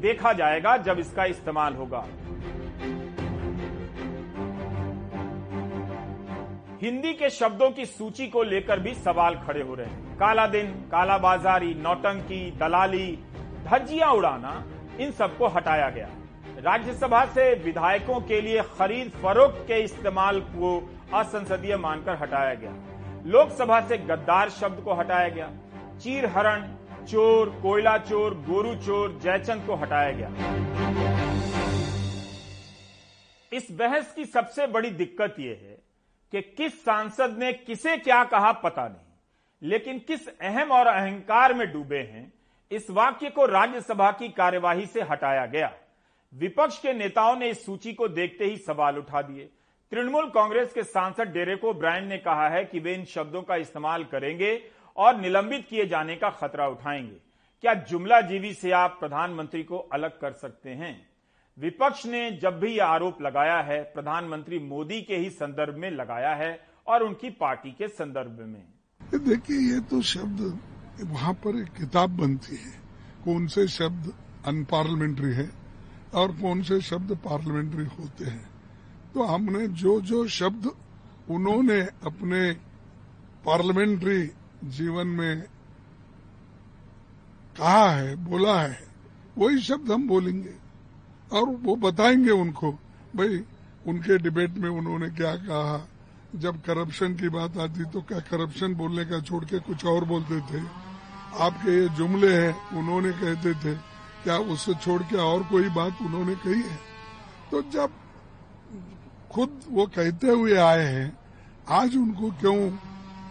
देखा 0.00 0.32
जाएगा 0.34 0.76
जब 0.78 0.98
इसका 0.98 1.24
इस्तेमाल 1.26 1.74
होगा। 1.74 2.04
हिंदी 6.82 7.12
के 7.14 7.30
शब्दों 7.30 7.70
की 7.70 7.86
सूची 7.86 8.26
को 8.26 8.42
लेकर 8.42 8.80
भी 8.80 8.94
सवाल 8.94 9.34
खड़े 9.34 9.62
हो 9.62 9.74
रहे 9.74 9.86
हैं। 9.86 10.16
काला 10.18 10.46
दिन, 10.46 10.66
काला 10.66 11.18
बाजारी, 11.18 11.74
नौटंकी, 11.74 12.50
दलाली, 12.50 13.18
धज्जियाँ 13.64 14.12
उड़ाना, 14.12 14.64
इन 15.00 15.10
सबको 15.10 15.46
हटाया 15.46 15.88
गया। 15.90 16.08
राज्यसभा 16.58 17.24
से 17.24 17.54
विधायकों 17.54 18.20
के 18.20 18.40
लिए 18.40 18.62
खरीद 18.78 19.10
फरोख्त 19.22 19.64
के 19.68 19.82
इस्तेमाल 19.84 20.40
को 20.40 20.90
असंसदीय 21.14 21.76
मानकर 21.76 22.16
हटाया 22.16 22.54
गया। 22.54 22.74
लोकसभा 23.26 23.80
से 23.80 23.98
गद्दार 23.98 24.50
शब्द 24.50 24.84
को 24.84 24.94
हटाया 24.94 25.28
गया। 25.28 25.50
चीरहरण, 25.98 26.68
चोर, 27.04 27.50
कोयला 27.62 27.98
चोर, 27.98 28.34
गोरू 28.34 28.74
चोर, 28.74 29.18
जयचंद 29.22 29.66
को 29.66 29.74
हटाया 29.74 30.12
गया। 30.12 30.28
इस 33.52 33.68
बहस 33.70 34.12
की 34.12 34.24
सबसे 34.24 34.66
बड़ी 34.66 34.90
दिक्कत 34.90 35.36
यह 35.38 35.58
है 35.62 35.85
कि 36.32 36.40
किस 36.42 36.80
सांसद 36.84 37.36
ने 37.38 37.52
किसे 37.52 37.96
क्या 37.96 38.22
कहा 38.24 38.52
पता 38.54 38.86
नहीं, 38.88 39.68
लेकिन 39.70 39.98
किस 39.98 40.28
अहम 40.28 40.70
और 40.70 40.86
अहंकार 40.86 41.54
में 41.54 41.70
डूबे 41.72 41.98
हैं, 41.98 42.32
इस 42.70 42.90
वाक्य 42.90 43.30
को 43.30 43.46
राज्यसभा 43.46 44.10
की 44.10 44.28
कार्यवाही 44.28 44.86
से 44.86 45.02
हटाया 45.02 45.46
गया। 45.46 45.72
विपक्ष 46.32 46.78
के 46.78 46.92
नेताओं 46.92 47.36
ने 47.36 47.48
इस 47.50 47.64
सूची 47.66 47.92
को 47.92 48.08
देखते 48.08 48.44
ही 48.44 48.56
सवाल 48.56 48.98
उठा 48.98 49.22
दिए। 49.22 49.48
तृणमूल 49.92 50.28
कांग्रेस 50.30 50.72
के 50.72 50.82
सांसद 50.82 51.28
डेरेको 51.28 51.72
ब्रायन 51.74 52.06
ने 52.06 52.18
कहा 52.18 52.48
है 52.48 52.64
कि 52.64 52.80
वे 52.80 52.94
इन 52.94 53.04
शब्दों 53.04 53.42
का 53.42 53.56
इस्तेमाल 53.56 54.04
करेंगे 54.04 54.62
और 54.96 55.16
निलंबित 55.16 55.66
किए 55.68 55.86
जाने 55.86 56.16
का 56.16 56.30
खतरा 56.30 56.66
उठाएँगे। 56.68 57.16
क्या 57.64 57.74
जुमला 57.74 58.20
जीवी 58.20 58.52
से 58.54 58.70
आप 58.70 58.96
प्रधानमंत्री 59.00 59.62
को 59.62 59.78
अलग 59.78 60.18
कर 60.18 60.32
सकते 60.32 60.70
हैं? 60.70 61.15
विपक्ष 61.58 62.04
ने 62.06 62.30
जब 62.42 62.58
भी 62.58 62.72
यह 62.76 62.84
आरोप 62.84 63.22
लगाया 63.22 63.56
है, 63.58 63.82
प्रधानमंत्री 63.84 64.58
मोदी 64.58 65.00
के 65.02 65.16
ही 65.16 65.30
संदर्भ 65.30 65.76
में 65.76 65.90
लगाया 65.90 66.34
है 66.34 66.50
और 66.86 67.02
उनकी 67.02 67.30
पार्टी 67.30 67.70
के 67.70 67.88
संदर्भ 67.88 68.40
में। 68.40 68.62
देखिए, 69.24 69.58
ये 69.74 69.80
तो 69.80 70.00
शब्द, 70.02 70.40
वहाँ 71.02 71.32
पर 71.34 71.60
एक 71.60 71.72
किताब 71.72 72.10
बनती 72.10 72.56
है, 72.56 72.72
कौन 73.24 73.46
से 73.46 73.66
शब्द 73.68 74.12
अनपार्लियामेंट्री 74.46 75.32
है 75.32 75.50
और 76.14 76.32
कौन 76.32 76.62
से 76.62 76.80
शब्द 76.80 77.16
पार्लियामेंट्री 77.24 77.84
होते 77.84 78.24
हैं। 78.24 78.48
तो 79.14 79.22
हमने 79.22 79.66
जो 79.68 80.00
जो 80.00 80.26
शब्द 80.28 80.70
उन्होंने 81.30 81.80
अपने 81.80 82.52
पार्लियामेंट्री 83.46 84.22
जीवन 84.70 85.06
में 85.06 85.42
कहा 87.56 87.90
है, 87.90 88.14
बोला 88.16 88.60
है, 88.60 88.78
वही 89.38 89.58
शब्द 89.58 89.92
हम 89.92 90.08
बोलेंगे। 90.08 90.65
और 91.32 91.44
वो 91.44 91.76
बताएँगे 91.76 92.30
उनको, 92.30 92.72
भाई, 93.16 93.44
उनके 93.86 94.18
डिबेट 94.18 94.50
में 94.50 94.70
उन्होंने 94.70 95.08
क्या 95.08 95.36
कहा? 95.36 95.88
जब 96.34 96.62
करप्शन 96.62 97.14
की 97.14 97.28
बात 97.28 97.58
आती 97.58 97.84
तो 97.84 98.02
क्या 98.02 98.18
करप्शन 98.18 98.74
बोलने 98.74 99.04
का 99.04 99.20
छोड़ 99.20 99.44
के 99.44 99.58
कुछ 99.58 99.84
और 99.84 100.04
बोलते 100.04 100.40
थे? 100.40 100.62
आपके 101.38 101.82
ये 101.82 101.88
जुमले 101.88 102.36
हैं, 102.36 102.70
उन्होंने 102.70 103.12
कहते 103.12 103.54
थे, 103.54 103.74
क्या 104.24 104.38
उससे 104.38 104.74
छोड़ 104.74 105.02
के 105.02 105.16
और 105.16 105.42
कोई 105.42 105.68
बात 105.68 105.98
उन्होंने 106.02 106.34
कही 106.34 106.62
है? 106.62 106.78
तो 107.50 107.62
जब 107.62 107.90
खुद 109.32 109.60
वो 109.68 109.86
कहते 109.86 110.26
हुए 110.26 110.56
आए 110.56 110.84
हैं, 110.84 111.18
आज 111.68 111.96
उनको 111.96 112.30
क्यों 112.30 112.78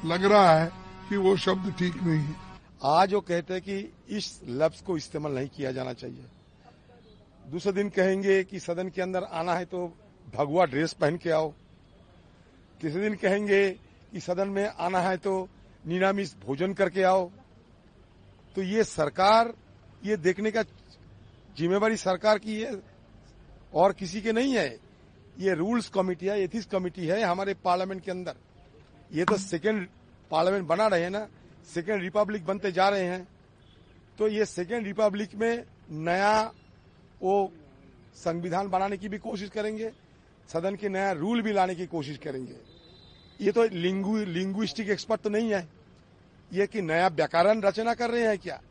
लग 0.06 0.24
रहा 0.24 0.60
है 0.60 0.72
कि 1.10 1.18
वो 1.18 1.38
शब्द 1.38 1.74
ठीक 1.80 2.04
नहीं 2.04 2.20
है? 2.20 2.36
आज 2.84 3.14
वो 3.14 3.22
कहते 3.22 3.54
हैं 3.54 3.62
कि 3.62 3.94
इस 4.10 4.42
लफ्ज 4.48 4.82
को 4.82 4.98
इस्तेमाल 4.98 5.32
नहीं 5.32 5.48
किया 5.48 5.72
जाना 5.72 5.94
चाहिए। 5.94 6.26
दूसरे 7.46 7.72
दिन 7.74 7.90
कहेंगे 7.90 8.44
कि 8.44 8.60
सदन 8.60 8.90
के 8.90 9.02
अंदर 9.02 9.24
आना 9.24 9.54
है 9.54 9.66
तो 9.66 9.86
भगवा 10.36 10.66
ड्रेस 10.66 10.94
पहन 10.94 11.18
के 11.18 11.30
आओ। 11.30 11.52
तीसरे 12.82 13.02
दिन 13.02 13.16
कहेंगे 13.16 13.70
कि 14.12 14.20
सदन 14.20 14.48
में 14.48 14.66
आना 14.68 15.00
है 15.00 15.18
तो 15.18 15.48
निरामिष 15.88 16.34
भोजन 16.46 16.74
करके 16.74 17.04
आओ। 17.04 17.30
तो 18.56 18.62
ये 18.62 18.84
सरकार, 18.84 19.54
ये 20.06 20.18
देखने 20.18 20.52
का 20.52 20.64
जिम्मेवारी 21.58 21.98
सरकार 21.98 22.40
की 22.40 22.60
है, 22.62 22.72
और 23.74 23.94
किसी 23.94 24.22
के 24.22 24.32
नहीं 24.32 24.54
है। 24.54 24.68
ये 25.40 25.54
रूल्स 25.54 25.90
कमेटी 25.90 26.26
है, 26.26 26.40
एथिक्स 26.42 26.66
कमेटी 26.66 27.08
है 27.08 27.22
हमारे 27.24 27.54
पार्लियामेंट 27.56 28.04
के 28.04 28.12
अंदर। 28.12 28.36
ये 29.12 29.26
तो 29.26 29.38
सेकेंड 29.38 29.88
पार्लियामेंट 30.32 30.68
बना 30.68 30.88
रहे 30.88 31.02
हैं 31.02 31.10
ना, 31.10 31.28
सेकेंड 31.74 32.02
रिपब्लिक 32.02 32.46
बनते 32.46 32.72
जा 32.72 32.90
रहे 32.90 33.04
हैं। 33.04 33.28
तो 34.20 34.28
ये 34.28 34.46
सेकेंड 34.46 34.86
रिपब्लिक 34.86 35.36
में 35.36 35.64
नया 35.92 36.52
वो 37.22 37.54
संविधान 38.16 38.70
बनाने 38.70 38.98
की 38.98 39.10
भी 39.10 39.18
कोशिश 39.18 39.50
करेंगे, 39.50 39.92
सदन 40.48 40.76
के 40.76 40.90
नया 40.90 41.12
रूल 41.12 41.42
भी 41.42 41.54
लाने 41.54 41.76
की 41.76 41.86
कोशिश 41.86 42.18
करेंगे। 42.18 42.56
ये 43.42 43.52
तो 43.52 43.64
लिंगु 43.64 44.18
लिंग्विस्टिक 44.18 44.90
एक्सपर्ट 44.90 45.22
तो 45.22 45.30
नहीं 45.30 45.54
है। 45.54 45.68
ये 46.54 46.68
कि 46.68 46.82
नया 46.82 47.08
व्याकरण 47.08 47.62
रचना 47.62 47.94
कर 47.94 48.10
रहे 48.10 48.28
हैं 48.28 48.38
क्या? 48.38 48.62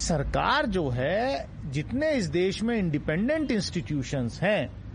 सरकार 0.00 0.66
जो 0.66 0.88
है, 0.88 1.48
जितने 1.70 2.12
इस 2.12 2.26
देश 2.26 2.62
में 2.62 2.76
इंडिपेंडेंट 2.76 3.50
इंस्टीट्यूशंस 3.50 4.40
हैं, 4.42 4.88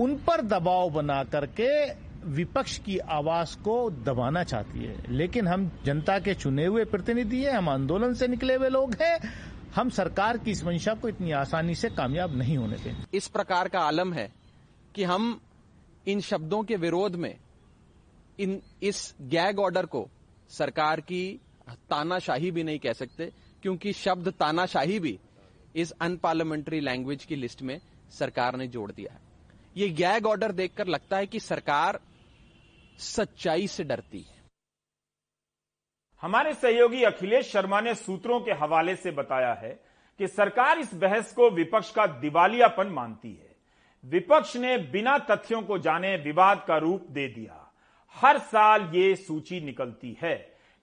उन 0.00 0.16
पर 0.16 0.40
दबाव 0.40 0.90
बना 0.90 1.24
करके 1.24 1.90
विपक्ष 2.24 2.78
की 2.78 2.98
आवाज़ 2.98 3.56
को 3.56 3.90
दबाना 3.90 4.42
चाहती 4.44 4.84
है। 4.84 5.12
लेकिन 5.12 5.48
हम 5.48 5.80
जनता 5.84 6.18
के 6.18 6.34
चुने 6.34 6.66
हुए 6.66 6.84
प्रतिनिधि 6.84 7.42
हैं, 7.42 7.52
हम 7.52 7.68
आंदोलन 7.68 8.14
से 8.14 8.28
निकले 8.28 8.54
हुए 8.54 8.68
लोग 8.68 8.94
हैं 9.02 9.18
हम 9.74 9.90
सरकार 9.90 10.38
की 10.38 10.50
इस 10.50 10.62
मंशा 10.64 10.94
को 10.94 11.08
इतनी 11.08 11.30
आसानी 11.32 11.74
से 11.74 11.88
कामयाब 11.90 12.36
नहीं 12.36 12.56
होने 12.56 12.76
देंगे। 12.76 13.16
इस 13.16 13.28
प्रकार 13.28 13.68
का 13.68 13.80
आलम 13.80 14.12
है 14.12 14.28
कि 14.94 15.04
हम 15.04 15.40
इन 16.06 16.20
शब्दों 16.20 16.62
के 16.62 16.76
विरोध 16.76 17.14
में, 17.14 17.34
इन, 18.38 18.60
इस 18.82 19.14
गैग 19.20 19.58
ऑर्डर 19.58 19.86
को 19.86 20.08
सरकार 20.50 21.00
की 21.00 21.40
तानाशाही 21.90 22.50
भी 22.50 22.62
नहीं 22.62 22.78
कह 22.78 22.92
सकते, 22.92 23.30
क्योंकि 23.62 23.92
शब्द 23.92 24.28
तानाशाही 24.28 24.98
भी 25.00 25.18
इस 25.76 25.90
अनपार्लियामेंट्री 25.90 26.80
लैंग्वेज 26.80 27.24
की 27.24 27.36
लिस्ट 27.36 27.62
में 27.62 27.80
सरकार 28.10 28.56
ने 28.56 28.66
जोड़ 28.66 28.90
दिया 28.92 29.12
है। 29.12 29.20
ये 29.76 29.88
गैग 29.88 30.26
ऑर्डर 30.26 30.52
देखकर 30.52 30.86
लगता 30.86 31.16
है 31.16 31.26
कि 31.26 31.40
सरकार 31.40 32.00
सच्चाई 32.98 33.66
से 33.66 33.84
डरती 33.84 34.18
है। 34.18 34.31
हमारे 36.22 36.52
सहयोगी 36.54 37.02
अखिलेश 37.02 37.52
शर्मा 37.52 37.80
ने 37.80 37.94
सूत्रों 37.94 38.40
के 38.40 38.52
हवाले 38.52 38.94
से 38.96 39.10
बताया 39.10 39.52
है 39.52 39.70
कि 40.18 40.26
सरकार 40.26 40.78
इस 40.78 40.94
बहस 40.94 41.32
को 41.32 41.50
विपक्ष 41.50 41.90
का 41.90 42.06
दिवालियापन 42.06 42.86
मानती 42.86 43.32
है। 43.32 43.56
विपक्ष 44.04 44.56
ने 44.56 44.76
बिना 44.78 45.16
तथ्यों 45.18 45.62
को 45.62 45.78
जाने 45.78 46.16
विवाद 46.16 46.64
का 46.68 46.76
रूप 46.76 47.06
दे 47.10 47.26
दिया। 47.28 47.72
हर 48.14 48.38
साल 48.38 48.90
ये 48.94 49.14
सूची 49.16 49.60
निकलती 49.60 50.16
है। 50.22 50.34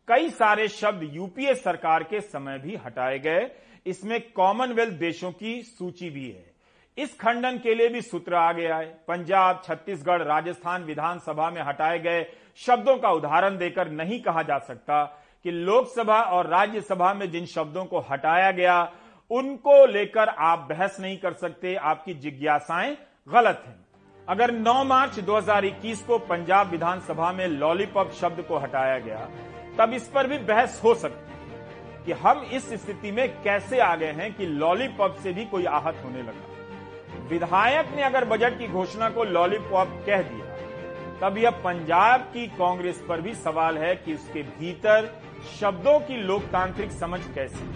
कई 0.07 0.29
सारे 0.29 0.67
शब्द 0.67 1.09
यूपीए 1.13 1.53
सरकार 1.55 2.03
के 2.03 2.21
समय 2.21 2.59
भी 2.59 2.75
हटाए 2.75 3.19
गए। 3.19 3.49
इसमें 3.85 4.19
कॉमनवेल्थ 4.31 4.93
देशों 4.93 5.31
की 5.31 5.61
सूची 5.61 6.09
भी 6.09 6.29
है। 6.29 6.53
इस 6.97 7.15
खंडन 7.19 7.57
के 7.57 7.75
लिए 7.75 7.89
भी 7.89 8.01
सूत्र 8.01 8.35
आ 8.35 8.51
गया 8.51 8.77
है 8.77 8.85
पंजाब, 9.07 9.61
छत्तीसगढ़, 9.65 10.21
राजस्थान 10.21 10.83
विधानसभा 10.83 11.49
में 11.49 11.61
हटाए 11.61 11.99
गए 11.99 12.25
शब्दों 12.57 12.97
का 12.97 13.09
उदाहरण 13.09 13.57
देकर 13.57 13.89
नहीं 13.89 14.21
कहा 14.21 14.43
जा 14.43 14.57
सकता। 14.57 15.18
कि 15.43 15.51
लोकसभा 15.51 16.21
और 16.21 16.47
राज्यसभा 16.47 17.13
में 17.13 17.31
जिन 17.31 17.45
शब्दों 17.45 17.85
को 17.85 17.99
हटाया 17.99 18.51
गया, 18.51 18.91
उनको 19.31 19.85
लेकर 19.85 20.29
आप 20.29 20.59
बहस 20.59 20.97
नहीं 20.99 21.17
कर 21.17 21.33
सकते, 21.33 21.75
आपकी 21.75 22.13
जिज्ञासाएँ 22.13 22.97
गलत 23.29 23.63
हैं। 23.67 23.85
अगर 24.29 24.51
9 24.51 24.83
मार्च 24.83 25.19
2021 25.19 26.01
को 26.01 26.17
पंजाब 26.17 26.69
विधानसभा 26.69 27.31
में 27.31 27.47
लॉलीपॉप 27.47 28.11
शब्द 28.11 28.41
को 28.41 28.57
हटाया 28.57 28.99
गया, 28.99 29.29
तब 29.77 29.93
इस 29.93 30.07
पर 30.07 30.27
भी 30.27 30.37
बहस 30.37 30.81
हो 30.83 30.95
सकती 30.95 31.31
है 31.31 32.05
कि 32.05 32.11
हम 32.11 32.43
इस 32.53 32.73
स्थिति 32.73 33.11
में 33.11 33.41
कैसे 33.41 33.79
आ 33.79 33.95
गए 33.95 34.11
हैं 34.11 34.33
कि 34.33 34.45
लॉलीपॉप 34.45 35.15
से 35.15 35.33
भी 35.33 35.45
कोई 35.45 35.65
आहत 35.65 36.01
होने 36.05 36.21
लगा। 36.21 37.27
विधायक 37.29 37.89
ने 37.95 38.01
अगर 38.01 38.25
बजट 38.25 38.59
की 38.59 38.67
घोषणा 38.67 39.09
को 39.09 39.23
लॉलीपॉप 39.23 40.03
कह 40.05 40.21
दिया, 40.21 40.45
तब 41.21 41.37
यह 41.37 41.49
पंजाब 41.49 42.21
की 42.21 42.47
कांग्रेस 42.47 43.05
पर 43.09 43.21
भी 43.21 43.33
सवाल 43.33 43.77
है 43.77 43.95
कि 43.95 44.13
उसके 44.13 44.43
भीतर 44.43 45.21
शब्दों 45.39 45.99
की 45.99 46.17
लोकतांत्रिक 46.17 46.91
समझ 46.91 47.19
कैसी? 47.35 47.69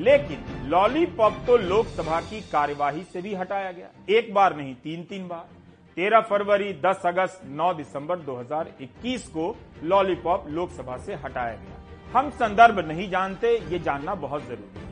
लेकिन 0.00 0.68
लॉलीपॉप 0.68 1.32
तो 1.46 1.56
लोकसभा 1.56 2.20
की 2.20 2.40
कार्यवाही 2.40 3.02
से 3.02 3.22
भी 3.22 3.34
हटाया 3.34 3.72
गया। 3.72 3.86
एक 4.10 4.34
बार 4.34 4.56
नहीं 4.56 4.74
तीन 4.74 5.02
तीन 5.02 5.28
बार। 5.28 5.48
13 5.96 6.20
फरवरी 6.20 6.72
10 6.72 7.02
अगस्त 7.06 7.40
9 7.44 7.72
दिसंबर 7.74 8.18
2021 8.18 9.28
को 9.28 9.56
लॉलीपॉप 9.84 10.46
लोकसभा 10.48 10.96
से 10.96 11.14
हटाया 11.14 11.54
गया। 11.54 12.18
हम 12.18 12.30
संदर्भ 12.30 12.78
नहीं 12.78 13.10
जानते, 13.10 13.56
ये 13.56 13.78
जानना 13.78 14.14
बहुत 14.14 14.44
ज़रूरी 14.44 14.80
है। 14.80 14.88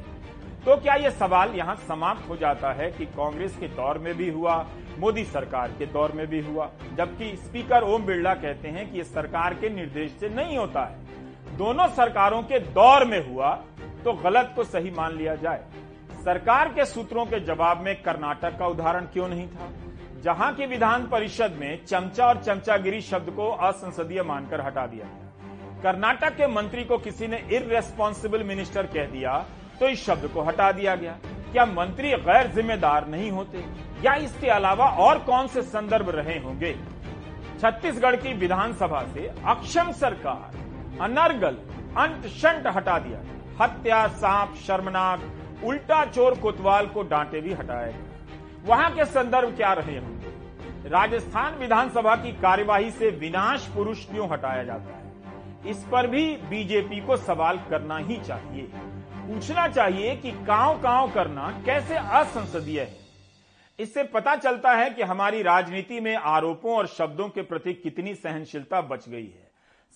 तो 0.65 0.77
क्या 0.77 0.95
यह 0.95 1.11
सवाल 1.11 1.51
यहाँ 1.51 1.77
समाप्त 1.77 2.29
हो 2.29 2.37
जाता 2.37 2.73
है 2.73 2.91
कि 2.91 3.07
कांग्रेस 3.07 3.57
के 3.57 3.69
दौर 3.69 3.99
में 3.99 4.15
भी 4.15 4.31
हुआ, 4.31 4.67
मोदी 4.99 5.25
सरकार 5.25 5.69
के 5.79 5.87
दौर 5.87 6.13
में 6.13 6.27
भी 6.27 6.41
हुआ? 6.41 6.71
जबकि 6.95 7.37
स्पीकर 7.37 7.83
ओम 7.83 8.03
बिरला 8.03 8.35
कहते 8.35 8.69
हैं 8.69 8.93
कि 8.93 8.99
यह 8.99 9.05
सरकार 9.05 9.55
के 9.55 9.69
निर्देश 9.69 10.13
से 10.13 10.29
नहीं 10.29 10.59
होता 10.59 10.85
है। 10.85 11.17
दोनों 11.57 11.87
सरकारों 11.89 12.43
के 12.43 12.59
दौर 12.73 13.05
में 13.05 13.19
हुआ 13.29 13.51
तो 14.05 14.13
गलत 14.15 14.53
को 14.57 14.65
सही 14.65 14.91
मान 14.91 15.17
लिया 15.17 15.35
जाए। 15.35 15.65
सरकार 16.25 16.69
के 16.69 16.85
सूत्रों 16.85 17.25
के 17.27 17.41
जवाब 17.41 17.81
में 17.81 17.95
कर्नाटक 18.03 18.59
का 18.59 18.67
उदाहरण 18.67 19.05
क्यों 19.05 19.29
नहीं 19.29 19.47
था? 19.49 19.69
जहाँ 20.25 20.53
की 20.55 20.67
विधान 20.67 21.07
परिषद 21.07 21.57
में 21.61 21.85
चमचा 21.85 22.27
और 22.27 22.43
चमचागिरी 22.43 23.01
शब्द 23.01 23.31
को 23.31 23.49
असंसदीय 23.49 24.23
मानकर 24.23 24.61
हटा 24.61 24.87
दिया 24.87 25.07
गया। 25.07 25.83
कर्नाटक 25.83 26.37
के 26.37 26.47
मंत्री 26.47 26.85
को 26.85 26.99
किसी 26.99 27.27
ने 27.27 27.37
इरेस्पॉन्सिबल 27.53 28.43
मिनिस्टर 28.43 28.87
कह 28.87 29.07
दिया 29.07 29.39
तो 29.81 29.89
इस 29.89 30.05
शब्द 30.07 30.27
को 30.27 30.43
हटा 30.43 30.71
दिया 30.73 30.95
गया। 30.95 31.17
क्या 31.53 31.65
मंत्री 31.67 32.11
गैर 32.11 32.47
जिम्मेदार 32.47 33.07
नहीं 33.09 33.31
होते? 33.31 33.65
या 34.05 34.15
इसके 34.17 34.49
अलावा 34.51 34.87
और 35.01 35.19
कौन 35.19 35.47
से 35.47 35.63
संदर्भ 35.63 36.11
रहे 36.11 36.39
होंगे? 36.39 36.73
छत्तीसगढ़ 37.61 38.17
की 38.17 38.33
विधानसभा 38.35 39.03
से 39.15 39.27
अक्षम 39.47 39.93
सरकार 39.95 40.65
अनर्गल 41.01 41.57
अंत 41.99 42.27
शंट 42.27 42.67
हटा 42.67 42.99
दिया। 42.99 43.21
हत्या, 43.61 44.07
सांप, 44.09 44.55
शर्मनाक, 44.67 45.21
उल्टा 45.65 46.05
चोर 46.05 46.39
कोतवाल 46.39 46.87
को 46.87 47.03
डांटे 47.03 47.41
भी 47.41 47.53
हटाया 47.53 47.87
गया 47.87 48.65
वहाँ 48.67 48.91
के 48.91 49.05
संदर्भ 49.05 49.57
क्या 49.57 49.73
रहे 49.73 49.99
होंगे 49.99 50.89
राजस्थान 50.89 51.55
विधानसभा 51.55 52.15
की 52.17 52.33
कार्यवाही 52.33 52.91
से 52.91 53.11
विनाश 53.11 53.67
पुरुष 53.67 54.05
क्यों 54.05 54.29
हटाया 54.31 54.63
जाता 54.65 54.97
है? 54.97 55.71
इस 55.71 55.85
पर 55.93 56.07
भी 56.07 56.27
बीजेपी 56.49 57.01
को 57.01 57.17
सवाल 57.17 57.59
करना 57.71 57.97
ही 57.99 58.17
चाहिए। 58.17 58.63
पूछना 59.17 59.67
चाहिए 59.69 60.17
कि 60.17 60.31
काव 60.47 60.79
काव 60.79 61.11
करना 61.11 61.49
कैसे 61.67 61.95
असंसदीय 61.95 62.81
है। 62.81 62.97
इससे 63.79 64.03
पता 64.05 64.37
चलता 64.37 64.75
है 64.75 64.91
कि 64.91 65.03
हमारी 65.03 65.43
राजनीति 65.43 66.01
में 66.01 66.15
आरोपों 66.17 66.77
और 66.77 66.87
शब्दों 66.87 67.29
के 67.29 67.43
प्रति 67.43 67.75
कितनी 67.75 68.15
सहनशीलता 68.15 68.81
बच 68.81 69.09
गई 69.09 69.25
है। 69.25 69.46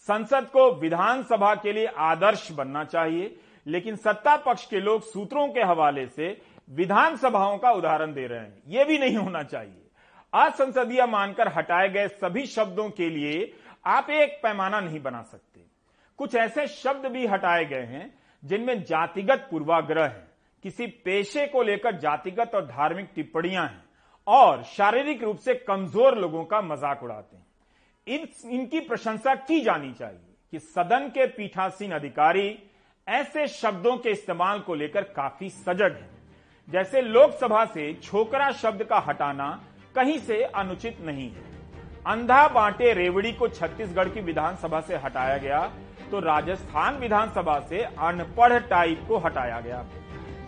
संसद 0.08 0.46
को 0.52 0.70
विधानसभा 0.72 1.54
के 1.54 1.72
लिए 1.72 1.86
आदर्श 1.86 2.50
बनना 2.52 2.84
चाहिए, 2.84 3.36
लेकिन 3.66 3.96
सत्ता 3.96 4.36
पक्ष 4.36 4.64
के 4.66 4.80
लोग 4.80 5.02
सूत्रों 5.02 5.46
के 5.48 5.62
हवाले 5.62 6.06
से 6.06 6.36
विधानसभाओं 6.70 7.56
का 7.58 7.70
उदाहरण 7.72 8.12
दे 8.12 8.26
रहे 8.26 8.38
हैं। 8.38 8.62
यह 8.68 8.84
भी 8.84 8.98
नहीं 8.98 9.16
होना 9.16 9.42
चाहिए। 9.42 9.82
असंसदीय 10.32 11.04
मानकर 11.06 11.48
हटाए 11.48 11.88
गए 11.88 12.08
सभी 12.08 12.46
शब्दों 12.46 12.88
के 12.90 13.08
लिए 13.10 13.52
आप 13.86 14.10
एक 14.12 14.38
पैमाना 14.42 14.80
नहीं 14.80 15.00
बना 15.02 15.22
सकते। 15.22 15.64
कुछ 16.18 16.34
ऐसे 16.36 16.66
शब्द 16.68 17.06
भी 17.06 17.26
हटाए 17.26 17.64
गए 17.64 17.84
हैं 17.84 18.12
जिनमें 18.42 18.82
जातिगत 18.84 19.46
पूर्वाग्रह 19.50 20.04
है। 20.04 20.28
किसी 20.64 20.86
पेशे 21.04 21.46
को 21.46 21.62
लेकर 21.62 21.98
जातिगत 21.98 22.54
और 22.54 22.66
धार्मिक 22.66 23.08
टिप्पणियाँ 23.14 23.66
हैं 23.66 23.84
और 24.26 24.62
शारीरिक 24.66 25.22
रूप 25.22 25.36
से 25.38 25.54
कमज़ोर 25.56 26.18
लोगों 26.18 26.44
का 26.44 26.60
मज़ाक 26.62 27.02
उड़ाते 27.02 27.36
हैं। 27.36 27.46
इन 28.10 28.26
इनकी 28.50 28.80
प्रशंसा 28.80 29.34
की 29.34 29.60
जानी 29.60 29.92
चाहिए 29.92 30.34
कि 30.52 30.58
सदन 30.58 31.08
के 31.08 31.26
पीठासीन 31.28 31.92
अधिकारी 31.92 32.48
ऐसे 33.06 33.46
शब्दों 33.48 33.96
के 33.96 34.10
इस्तेमाल 34.10 34.58
को 34.60 34.74
लेकर 34.74 35.02
काफ़ी 35.16 35.48
सजग 35.50 35.92
है। 35.92 36.08
जैसे 36.68 37.02
लोकसभा 37.02 37.64
से 37.66 37.92
छोकरा 38.02 38.50
शब्द 38.52 38.82
का 38.84 38.98
हटाना 38.98 39.48
कहीं 39.94 40.18
से 40.18 40.42
अनुचित 40.42 41.00
नहीं 41.00 41.30
है। 41.30 41.48
अंधा 42.06 42.46
बांटे 42.48 42.92
रेवड़ी 42.94 43.32
को 43.32 43.48
छत्तीसगढ़ 43.50 44.08
की 44.08 44.20
विधानसभा 44.22 44.80
से 44.80 44.96
हटाया 44.96 45.36
गया 45.38 45.60
तो 46.10 46.20
राजस्थान 46.20 46.96
विधानसभा 46.96 47.58
से 47.60 47.82
अनपढ़ 47.82 48.58
टाइप 48.60 49.04
को 49.08 49.18
हटाया 49.18 49.60
गया। 49.60 49.82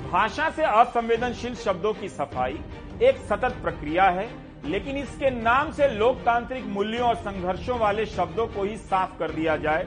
भाषा 0.03 0.51
से 0.51 0.63
असंवेदनशील 0.65 1.55
शब्दों 1.57 1.93
की 1.95 2.09
सफ़ाई 2.11 2.59
एक 3.03 3.17
सतत 3.29 3.61
प्रक्रिया 3.63 4.09
है 4.11 4.29
लेकिन 4.65 4.97
इसके 4.97 5.31
नाम 5.31 5.71
से 5.73 5.89
लोकतांत्रिक 5.89 6.67
मूल्यों 6.67 7.09
और 7.09 7.15
संघर्षों 7.15 7.79
वाले 7.79 8.07
शब्दों 8.07 8.47
को 8.47 8.63
ही 8.63 8.77
साफ़ 8.77 9.19
कर 9.19 9.31
दिया 9.31 9.57
जाए, 9.57 9.85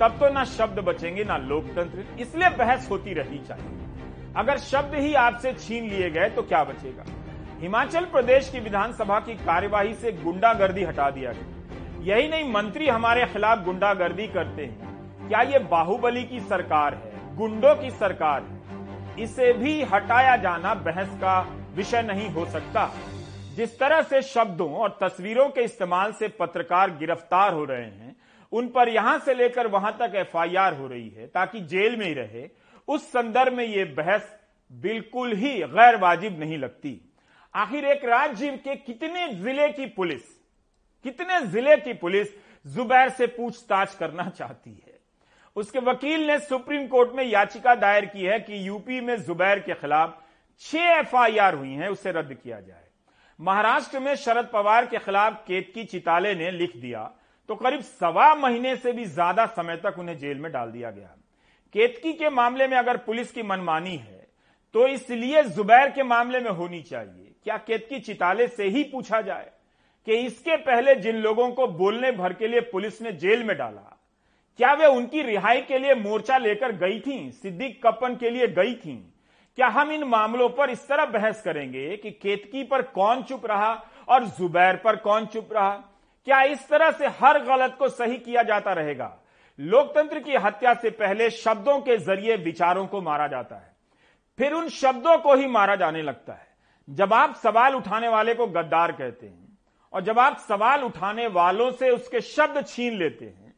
तब 0.00 0.16
तो 0.20 0.28
ना 0.32 0.44
शब्द 0.44 0.78
बचेंगे, 0.78 1.24
ना 1.24 1.36
लोकतंत्र। 1.36 2.04
इसलिए 2.20 2.48
बहस 2.48 2.90
होती 2.90 3.12
रहनी 3.14 3.38
चाहिए। 3.38 3.78
अगर 4.36 4.58
शब्द 4.58 4.94
ही 4.94 5.14
आपसे 5.14 5.52
छीन 5.52 5.84
लिए 5.84 6.10
गए 6.10 6.28
तो 6.28 6.42
क्या 6.42 6.64
बचेगा? 6.64 7.04
हिमाचल 7.60 8.04
प्रदेश 8.04 8.50
की 8.50 8.60
विधानसभा 8.60 9.18
की 9.20 9.34
कार्यवाही 9.34 9.94
से 9.94 10.12
गुंडागर्दी 10.12 10.84
हटा 10.84 11.10
दिया 11.10 11.32
गया। 11.32 12.14
यही 12.14 12.28
नहीं, 12.28 12.52
मंत्री 12.52 12.88
हमारे 12.88 13.26
खिलाफ 13.26 13.64
गुंडागर्दी 13.64 14.26
करते 14.26 14.64
हैं। 14.64 15.28
क्या 15.28 15.40
ये 15.40 15.58
बाहुबली 15.58 16.24
की 16.24 16.40
सरकार 16.40 16.94
है? 16.94 17.36
गुंडों 17.36 17.74
की 17.74 17.90
सरकार 17.90 18.42
है। 18.42 19.22
इसे 19.22 19.52
भी 19.52 19.82
हटाया 19.82 20.36
जाना 20.36 20.74
बहस 20.74 21.08
का 21.08 21.40
विषय 21.74 22.02
नहीं 22.02 22.28
हो 22.28 22.46
सकता। 22.46 22.90
जिस 23.56 23.78
तरह 23.78 24.02
से 24.02 24.20
शब्दों 24.24 24.70
और 24.74 24.96
तस्वीरों 25.02 25.48
के 25.48 25.60
इस्तेमाल 25.64 26.12
से 26.12 26.28
पत्रकार 26.30 26.90
गिरफ़्तार 26.98 27.52
हो 27.54 27.64
रहे 27.64 27.84
हैं, 27.84 28.16
उन 28.52 28.68
पर 28.68 28.88
यहाँ 28.88 29.18
से 29.18 29.34
लेकर 29.34 29.66
वहाँ 29.66 29.96
तक 30.00 30.14
एफआईआर 30.16 30.74
हो 30.74 30.86
रही 30.86 31.08
है 31.08 31.26
ताकि 31.26 31.60
जेल 31.62 31.96
में 31.96 32.06
ही 32.06 32.12
रहे, 32.14 32.48
उस 32.88 33.08
संदर्भ 33.12 33.52
में 33.52 33.64
यह 33.66 33.94
बहस 33.96 34.34
बिल्कुल 34.72 35.32
ही 35.34 35.52
गैर 35.58 35.96
वाजिब 35.96 36.38
नहीं 36.40 36.58
लगती। 36.58 37.00
आखिर 37.54 37.84
एक 37.86 38.04
राज्य 38.04 38.50
के 38.58 38.74
कितने 38.76 39.26
ज़िले 39.34 39.68
की 39.68 39.86
पुलिस, 39.88 40.22
कितने 41.04 41.40
ज़िले 41.42 41.76
की 41.78 41.92
पुलिस 41.94 42.28
जुबैर 42.66 43.08
से 43.10 43.26
पूछताछ 43.28 43.94
करना 43.94 44.28
चाहती 44.28 44.70
है? 44.70 44.98
उसके 45.56 45.78
वकील 45.80 46.26
ने 46.26 46.38
सुप्रीम 46.40 46.86
कोर्ट 46.86 47.14
में 47.14 47.24
याचिका 47.24 47.74
दायर 47.76 48.04
की 48.06 48.24
है 48.24 48.38
कि 48.40 48.66
यूपी 48.68 49.00
में 49.00 49.16
जुबैर 49.18 49.58
के 49.58 49.74
खिलाफ 49.74 50.18
छह 50.62 50.98
एफआईआर 50.98 51.54
हुई 51.54 51.72
हैं, 51.72 51.88
उसे 51.88 52.12
रद्द 52.12 52.34
किया 52.34 52.60
जाए। 52.60 52.84
महाराष्ट्र 53.38 53.98
में 54.00 54.14
शरद 54.16 54.48
पवार 54.52 54.86
के 54.86 54.98
खिलाफ 54.98 55.42
केतकी 55.46 55.84
चिताले 55.84 56.34
ने 56.34 56.50
लिख 56.50 56.76
दिया। 56.76 57.02
तो 57.48 57.54
करीब 57.54 57.80
सवा 57.80 58.34
महीने 58.34 58.74
से 58.76 58.92
भी 58.92 59.04
ज़्यादा 59.06 59.46
समय 59.48 59.76
तक 59.76 59.98
उन्हें 59.98 60.18
जेल 60.18 60.38
में 60.38 60.50
डाल 60.52 60.70
दिया 60.70 60.90
गया। 60.90 61.14
केतकी 61.74 62.12
के 62.12 62.30
मामले 62.30 62.66
में 62.66 62.76
अगर 62.76 62.96
पुलिस 62.98 63.32
की 63.32 63.42
मनमानी 63.44 63.96
है 63.96 64.24
तो 64.74 64.86
इसलिए 64.88 65.42
जुबैर 65.44 65.90
के 65.90 66.02
मामले 66.04 66.40
में 66.40 66.50
होनी 66.50 66.80
चाहिए। 66.82 67.34
क्या 67.44 67.56
केतकी 67.58 68.00
चिताले 68.00 68.46
से 68.48 68.64
ही 68.66 68.82
पूछा 68.84 69.20
जाए 69.22 69.50
कि 70.06 70.16
इसके 70.16 70.56
पहले 70.58 70.94
जिन 70.96 71.16
लोगों 71.18 71.50
को 71.50 71.66
बोलने 71.68 72.10
भर 72.12 72.32
के 72.32 72.48
लिए 72.48 72.60
पुलिस 72.62 73.00
ने 73.02 73.12
जेल 73.14 73.44
में 73.44 73.56
डाला, 73.58 73.96
क्या 74.58 74.72
वे 74.74 74.86
उनकी 74.88 75.22
रिहाई 75.22 75.60
के 75.62 75.78
लिए 75.78 75.94
मोर्चा 75.96 76.38
लेकर 76.38 76.72
गई 76.74 76.98
थी, 77.00 77.30
सिद्दीक 77.32 77.80
कप्पन 77.82 78.16
के 78.16 78.30
लिए 78.30 78.46
गई 78.48 78.74
थी? 78.74 78.96
क्या 79.58 79.68
हम 79.68 79.90
इन 79.92 80.04
मामलों 80.04 80.48
पर 80.48 80.70
इस 80.70 80.86
तरह 80.88 81.04
बहस 81.04 81.42
करेंगे 81.42 81.96
कि 81.96 82.10
केतकी 82.12 82.62
पर 82.64 82.82
कौन 82.82 83.22
चुप 83.22 83.46
रहा 83.46 83.72
और 84.08 84.24
जुबैर 84.28 84.76
पर 84.76 84.96
कौन 84.96 85.26
चुप 85.26 85.52
रहा? 85.52 85.70
क्या 86.26 86.42
इस 86.42 86.68
तरह 86.68 86.90
से 86.90 87.06
हर 87.20 87.38
गलत 87.44 87.76
को 87.78 87.88
सही 87.88 88.16
किया 88.18 88.42
जाता 88.42 88.72
रहेगा? 88.72 89.16
लोकतंत्र 89.58 90.20
की 90.20 90.36
हत्या 90.36 90.74
से 90.74 90.90
पहले 90.90 91.30
शब्दों 91.30 91.78
के 91.80 91.96
ज़रिए 91.96 92.36
विचारों 92.36 92.86
को 92.86 93.00
मारा 93.00 93.26
जाता 93.26 93.56
है। 93.56 93.74
फिर 94.38 94.52
उन 94.52 94.68
शब्दों 94.68 95.16
को 95.18 95.34
ही 95.34 95.46
मारा 95.46 95.76
जाने 95.76 96.02
लगता 96.02 96.32
है। 96.32 96.46
जब 96.88 97.12
आप 97.14 97.34
सवाल 97.34 97.74
उठाने 97.74 98.08
वाले 98.08 98.34
को 98.34 98.46
गद्दार 98.46 98.92
कहते 98.92 99.26
हैं 99.26 99.58
और 99.92 100.02
जब 100.02 100.18
आप 100.18 100.38
सवाल 100.38 100.84
उठाने 100.84 101.26
वालों 101.26 101.70
से 101.70 101.90
उसके 101.90 102.20
शब्द 102.20 102.64
छीन 102.66 102.98
लेते 102.98 103.24
हैं 103.24 103.54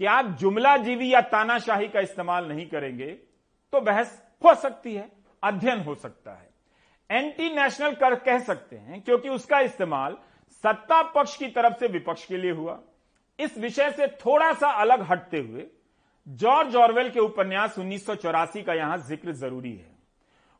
कि 0.00 0.04
आप 0.06 0.36
जुमला 0.40 0.76
जीवी 0.76 1.12
या 1.14 1.20
तानाशाही 1.20 1.88
का 1.88 2.00
इस्तेमाल 2.00 2.48
नहीं 2.48 2.66
करेंगे 2.66 3.10
तो 3.72 3.80
बहस 3.80 4.22
हो 4.44 4.54
सकती 4.54 4.94
है। 4.94 5.21
अध्ययन 5.42 5.80
हो 5.80 5.94
सकता 5.94 6.32
है। 6.32 6.50
एंटी 7.10 7.48
नेशनल 7.54 7.94
कर 7.94 8.14
कह 8.16 8.38
सकते 8.40 8.76
हैं, 8.76 9.00
क्योंकि 9.02 9.28
उसका 9.28 9.60
इस्तेमाल 9.60 10.16
सत्ता 10.64 11.02
पक्ष 11.12 11.36
की 11.36 11.46
तरफ़ 11.48 11.78
से 11.80 11.86
विपक्ष 11.88 12.24
के 12.26 12.36
लिए 12.36 12.50
हुआ। 12.52 12.78
इस 13.38 13.56
विषय 13.58 13.90
से 13.90 14.06
थोड़ा 14.16 14.52
सा 14.52 14.70
अलग 14.82 15.02
हटते 15.02 15.38
हुए 15.38 15.66
जॉर्ज 16.26 16.76
ऑरवेल 16.76 17.10
के 17.10 17.20
उपन्यास 17.20 17.78
उन्नीस 17.78 18.06
सौ 18.06 18.14
चौरासी 18.14 18.62
का 18.62 18.74
यहाँ 18.74 18.98
ज़िक्र 18.98 19.32
ज़रूरी 19.32 19.72
है। 19.72 19.90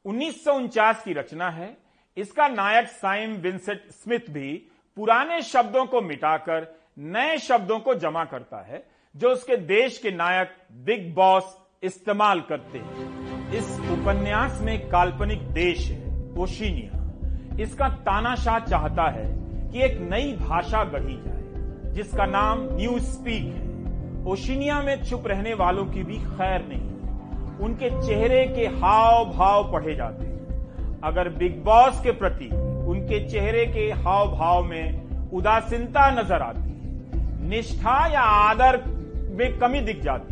उन्नीस 0.04 0.44
सौ 0.44 0.54
उनचास 0.54 1.02
की 1.04 1.12
रचना 1.12 1.50
है। 1.50 1.76
इसका 2.16 2.48
नायक 2.48 2.88
साइम 2.88 3.36
विंसेंट 3.36 3.90
स्मिथ 3.92 4.30
भी 4.30 4.52
पुराने 4.96 5.40
शब्दों 5.42 5.84
को 5.86 6.00
मिटाकर 6.00 6.66
नए 6.98 7.38
शब्दों 7.38 7.78
को 7.80 7.94
जमा 7.94 8.24
करता 8.24 8.60
है, 8.62 8.84
जो 9.14 9.30
उसके 9.30 9.56
देश 9.56 9.98
के 9.98 10.10
नायक 10.10 10.56
बिग 10.84 11.14
बॉस 11.14 11.56
इस्तेमाल 11.82 12.40
करते 12.40 12.78
हैं। 12.78 13.31
इस 13.54 13.80
उपन्यास 13.92 14.60
में 14.62 14.88
काल्पनिक 14.88 15.40
देश 15.52 15.88
है, 15.90 16.34
ओशिनिया। 16.38 17.58
इसका 17.62 17.88
तानाशाह 17.88 18.58
चाहता 18.58 19.08
है 19.10 19.24
कि 19.70 19.82
एक 19.82 19.98
नई 20.00 20.32
भाषा 20.40 20.82
गढ़ी 20.84 21.16
जाए, 21.16 21.92
जिसका 21.94 22.26
नाम 22.26 22.62
न्यू 22.72 22.98
स्पीक 22.98 23.44
है। 23.44 24.24
ओशिनिया 24.26 24.80
में 24.80 25.04
छुप 25.04 25.26
रहने 25.26 25.54
वालों 25.54 25.84
की 25.84 26.02
भी 26.02 26.16
खैर 26.16 26.64
नहीं। 26.68 27.58
उनके 27.58 27.90
चेहरे 28.06 28.44
के 28.46 28.66
हाव 28.78 29.24
भाव 29.24 29.72
पढ़े 29.72 29.94
जाते 29.94 30.24
हैं। 30.24 31.00
अगर 31.04 31.28
बिग 31.28 31.62
बॉस 31.64 32.00
के 32.00 32.12
प्रति 32.12 32.48
उनके 32.88 33.28
चेहरे 33.28 33.66
के 33.66 33.90
हाव 34.02 34.36
भाव 34.36 34.64
में 34.64 35.30
उदासीनता 35.30 36.10
नज़र 36.10 36.42
आती 36.42 36.60
है, 36.60 37.48
निष्ठा 37.48 38.06
या 38.06 38.20
आदर 38.20 38.82
में 39.30 39.58
कमी 39.58 39.80
दिख 39.80 40.02
जाती 40.02 40.31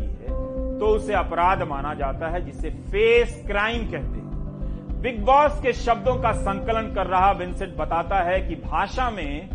तो 0.81 0.87
उसे 0.87 1.13
अपराध 1.13 1.61
माना 1.63 1.93
जाता 1.93 2.27
है, 2.27 2.45
जिसे 2.45 2.69
फेस 2.69 3.43
क्राइम 3.47 3.81
कहते 3.83 3.97
हैं। 3.97 5.01
बिग 5.01 5.25
बॉस 5.25 5.59
के 5.61 5.73
शब्दों 5.73 6.15
का 6.15 6.31
संकलन 6.31 6.93
कर 6.93 7.07
रहा 7.07 7.31
विंसेंट 7.31 7.77
बताता 7.77 8.15
है 8.15 8.41
कि 8.41 8.55
भाषा 8.55 9.09
में 9.09 9.49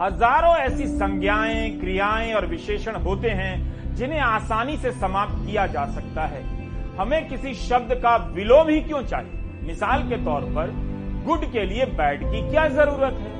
हज़ारों 0.00 0.56
ऐसी 0.56 0.86
संज्ञाएँ, 0.86 1.70
क्रियाएँ 1.80 2.32
और 2.34 2.46
विशेषण 2.46 2.96
होते 2.96 3.30
हैं, 3.30 3.94
जिन्हें 3.94 4.20
आसानी 4.20 4.76
से 4.76 4.92
समाप्त 4.92 5.46
किया 5.46 5.66
जा 5.66 5.86
सकता 5.86 6.22
है। 6.22 6.42
हमें 6.96 7.28
किसी 7.28 7.54
शब्द 7.54 7.94
का 7.94 8.16
विलोम 8.16 8.68
ही 8.68 8.80
क्यों 8.80 9.02
चाहिए? 9.02 9.32
मिसाल 9.62 10.02
के 10.02 10.16
तौर 10.16 10.40
पर, 10.40 10.72
गुड 11.26 11.52
के 11.52 11.64
लिए 11.66 11.84
बैड 11.84 12.24
की 12.24 12.50
क्या 12.50 12.68
ज़रूरत 12.68 13.12
है? 13.12 13.32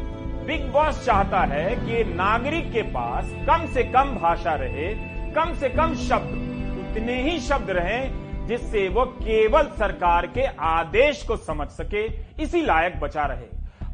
बिग 0.46 0.72
बॉस 0.72 1.04
चाहता 1.06 1.40
है 1.40 1.76
कि 1.76 2.14
नागरिक 2.14 2.72
के 2.72 2.82
पास 2.82 3.34
कम 3.48 3.66
से 3.66 3.82
कम 3.82 4.14
भाषा 4.14 4.54
रहे, 4.54 4.94
कम 5.32 5.54
से 5.54 5.68
कम 5.68 5.94
शब्द। 5.94 6.51
उतने 6.92 7.14
ही 7.22 7.38
शब्द 7.40 7.70
रहें 7.70 8.46
जिससे 8.46 8.88
वो 8.88 9.04
केवल 9.04 9.68
सरकार 9.78 10.26
के 10.26 10.44
आदेश 10.62 11.22
को 11.22 11.36
समझ 11.38 11.66
सके, 11.68 12.02
इसी 12.42 12.60
लायक 12.62 12.98
बचा 13.00 13.24
रहे। 13.26 13.46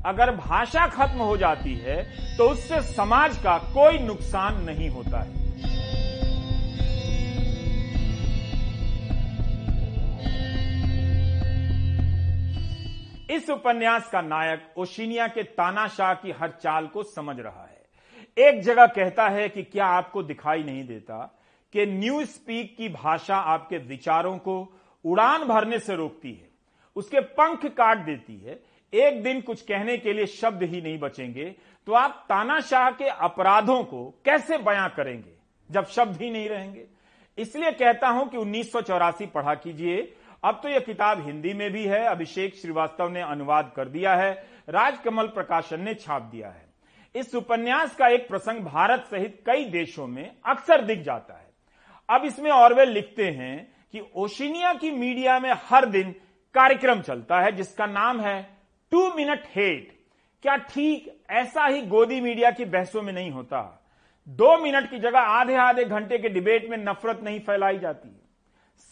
अगर 0.07 0.31
भाषा 0.37 0.87
खत्म 0.87 1.19
हो 1.19 1.37
जाती 1.37 1.75
है 1.77 1.97
तो 2.39 2.49
उससे 2.51 2.81
समाज 2.85 3.37
का 3.37 3.57
कोई 3.75 3.99
नुकसान 3.99 4.63
नहीं 4.65 4.89
होता 4.89 5.21
है। 5.21 5.37
इस 13.31 13.51
उपन्यास 13.51 14.11
का 14.11 14.21
नायक 14.25 14.79
ओशिनिया 14.79 15.27
के 15.29 15.43
तानाशाह 15.43 16.15
की 16.15 16.33
हर 16.33 16.59
चाल 16.63 16.87
को 16.87 17.03
समझ 17.05 17.39
रहा 17.41 17.63
है। 17.63 18.47
एक 18.49 18.63
जगह 18.63 18.87
कहता 18.93 19.29
है 19.29 19.49
कि 19.49 19.63
क्या 19.63 19.87
आपको 19.87 20.23
दिखाई 20.25 20.63
नहीं 20.63 20.87
देता? 20.87 21.35
कि 21.75 21.87
न्यू 21.87 22.25
स्पीक 22.25 22.77
की 22.77 22.89
भाषा 22.89 23.37
आपके 23.37 23.79
विचारों 23.79 24.37
को 24.39 24.61
उड़ान 25.05 25.45
भरने 25.45 25.79
से 25.79 25.95
रोकती 25.97 26.33
है। 26.33 26.49
उसके 26.97 27.21
पंख 27.21 27.67
काट 27.73 27.99
देती 27.99 28.37
है। 28.37 28.61
एक 28.93 29.23
दिन 29.23 29.41
कुछ 29.41 29.63
कहने 29.63 29.97
के 29.97 30.13
लिए 30.13 30.27
शब्द 30.27 30.63
ही 30.63 30.81
नहीं 30.81 30.99
बचेंगे। 30.99 31.55
तो 31.87 31.93
आप 31.93 32.25
तानाशाह 32.29 32.91
के 32.91 33.09
अपराधों 33.09 33.83
को 33.85 34.05
कैसे 34.25 34.59
बयां 34.59 34.89
करेंगे, 34.89 35.33
जब 35.71 35.87
शब्द 35.87 36.21
ही 36.23 36.31
नहीं 36.31 36.49
रहेंगे? 36.49 36.87
इसलिए 37.39 37.71
कहता 37.73 38.09
हूँ 38.09 38.29
कि 38.29 38.37
उन्नीस 38.37 38.73
सौ 38.73 38.81
चौरासी 38.81 39.27
पढ़ा 39.27 39.55
कीजिए। 39.55 40.01
अब 40.45 40.61
तो 40.63 40.69
यह 40.69 40.79
किताब 40.79 41.25
हिंदी 41.27 41.53
में 41.53 41.71
भी 41.73 41.85
है। 41.85 42.05
अभिषेक 42.05 42.55
श्रीवास्तव 42.55 43.09
ने 43.09 43.21
अनुवाद 43.23 43.73
कर 43.77 43.89
दिया 43.89 44.15
है। 44.15 44.33
राजकमल 44.69 45.27
प्रकाशन 45.27 45.81
ने 45.81 45.95
छाप 45.95 46.23
दिया 46.23 46.49
है। 46.49 46.67
इस 47.15 47.35
उपन्यास 47.35 47.95
का 47.97 48.09
एक 48.09 48.29
प्रसंग 48.29 48.65
भारत 48.65 49.05
सहित 49.05 49.43
कई 49.47 49.65
देशों 49.65 50.07
में 50.07 50.31
अक्सर 50.47 50.85
दिख 50.85 51.03
जाता 51.03 51.35
है। 51.35 51.47
अब 52.09 52.25
इसमें 52.25 52.51
ऑरवेल 52.51 52.91
लिखते 52.91 53.31
हैं 53.31 53.57
कि 53.93 54.01
ओशिनिया 54.17 54.73
की 54.75 54.91
मीडिया 54.91 55.39
में 55.41 55.53
हर 55.65 55.87
दिन 55.87 56.15
कार्यक्रम 56.55 57.01
चलता 57.01 57.41
है, 57.41 57.53
जिसका 57.53 57.87
नाम 57.87 58.21
है 58.21 58.43
टू 58.93 59.09
मिनट 59.15 59.43
हेट 59.57 59.97
क्या 60.45 60.57
ठीक 60.57 61.09
ऐसा 61.31 61.67
ही 61.67 61.81
गोदी 61.83 62.21
मीडिया 62.21 62.51
की 62.51 62.65
बहसों 62.65 63.03
में 63.03 63.13
नहीं 63.13 63.31
होता? 63.31 63.61
दो 64.27 64.57
मिनट 64.59 64.89
की 64.91 64.99
जगह 64.99 65.19
आधे 65.21 65.55
आधे 65.57 65.85
घंटे 65.85 66.19
के 66.19 66.29
डिबेट 66.29 66.69
में 66.71 66.77
नफरत 66.79 67.21
नहीं 67.25 67.41
फैलाई 67.41 67.79
जाती। 67.79 68.09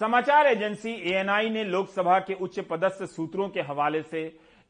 समाचार 0.00 0.46
एजेंसी 0.46 0.92
एएनआई 1.10 1.50
ने 1.50 1.64
लोकसभा 1.64 2.18
के 2.18 2.34
उच्च 2.34 2.58
पदस्थ 2.60 3.04
सूत्रों 3.06 3.48
के 3.48 3.60
हवाले 3.62 4.02
से 4.02 4.24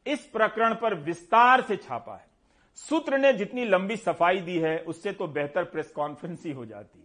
इस 0.05 0.25
प्रकरण 0.33 0.73
पर 0.73 0.95
विस्तार 0.95 1.61
से 1.61 1.75
छापा 1.77 2.15
है। 2.15 2.25
सूत्र 2.77 3.17
ने 3.17 3.33
जितनी 3.33 3.65
लंबी 3.65 3.95
सफ़ाई 3.97 4.39
दी 4.39 4.57
है, 4.57 4.77
उससे 4.79 5.11
तो 5.11 5.27
बेहतर 5.27 5.63
प्रेस 5.63 5.91
कॉन्फ्रेंस 5.91 6.45
ही 6.45 6.51
हो 6.51 6.65
जाती 6.65 6.99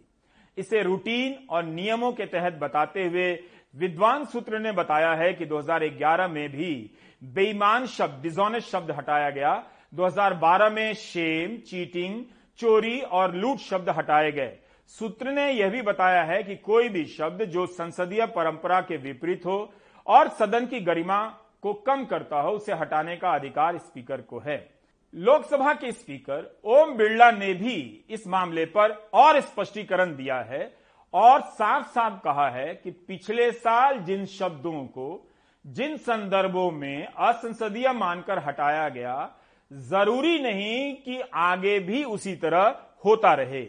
इसे 0.57 0.83
रूटीन 0.83 1.47
और 1.49 1.63
नियमों 1.63 2.11
के 2.11 2.25
तहत 2.25 2.53
बताते 2.53 3.05
हुए 3.05 3.43
विद्वान 3.75 4.25
सूत्र 4.25 4.59
ने 4.59 4.71
बताया 4.71 5.13
है 5.13 5.33
कि 5.33 5.45
2011 5.45 6.27
में 6.27 6.49
भी 6.49 6.91
बेईमान 7.23 7.85
शब्द 7.85 8.23
डिजोनेस्ट 8.23 8.69
शब्द 8.69 8.91
हटाया 8.91 9.29
गया। 9.29 9.63
2012 9.93 10.69
में 10.69 10.93
शेम 10.93 11.57
चीटिंग 11.57 12.23
चोरी 12.57 12.99
और 13.01 13.35
लूट 13.35 13.57
शब्द 13.57 13.89
हटाए 13.89 14.31
गए। 14.31 14.57
सूत्र 14.87 15.31
ने 15.31 15.51
यह 15.51 15.69
भी 15.69 15.81
बताया 15.81 16.23
है 16.23 16.43
कि 16.43 16.55
कोई 16.55 16.89
भी 16.89 17.05
शब्द 17.05 17.43
जो 17.45 17.65
संसदीय 17.65 18.25
परंपरा 18.25 18.81
के 18.81 18.97
विपरीत 18.97 19.45
हो 19.45 19.73
और 20.07 20.27
सदन 20.29 20.65
की 20.65 20.79
गरिमा 20.79 21.25
को 21.61 21.73
कम 21.73 22.05
करता 22.05 22.41
हो, 22.41 22.51
उसे 22.51 22.73
हटाने 22.73 23.15
का 23.15 23.29
अधिकार 23.29 23.77
स्पीकर 23.77 24.21
को 24.21 24.39
है। 24.39 24.72
लोकसभा 25.15 25.73
के 25.73 25.91
स्पीकर 25.91 26.61
ओम 26.65 26.93
बिरला 26.95 27.31
ने 27.31 27.53
भी 27.53 28.05
इस 28.09 28.27
मामले 28.27 28.65
पर 28.65 28.91
और 29.13 29.41
स्पष्टीकरण 29.41 30.15
दिया 30.15 30.39
है 30.41 30.77
और 31.13 31.41
साफ़ 31.41 31.87
साफ़ 31.87 32.13
कहा 32.23 32.49
है 32.49 32.75
कि 32.75 32.91
पिछले 32.91 33.51
साल 33.51 33.99
जिन 33.99 34.25
शब्दों 34.25 34.85
को, 34.85 35.29
जिन 35.67 35.97
संदर्भों 35.97 36.71
में 36.71 37.05
असंसदीय 37.05 37.91
मानकर 37.91 38.39
हटाया 38.39 38.89
गया, 38.89 39.35
ज़रूरी 39.73 40.39
नहीं 40.39 40.95
कि 40.95 41.19
आगे 41.33 41.79
भी 41.79 42.03
उसी 42.03 42.35
तरह 42.35 42.85
होता 43.05 43.33
रहे। 43.33 43.65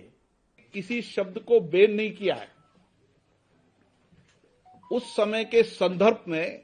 किसी 0.74 1.02
शब्द 1.02 1.38
को 1.38 1.61
बैन 1.61 1.94
नहीं 1.94 2.12
किया 2.12 2.35
है। 2.35 2.48
उस 4.92 5.16
समय 5.16 5.44
के 5.44 5.62
संदर्भ 5.62 6.24
में 6.28 6.62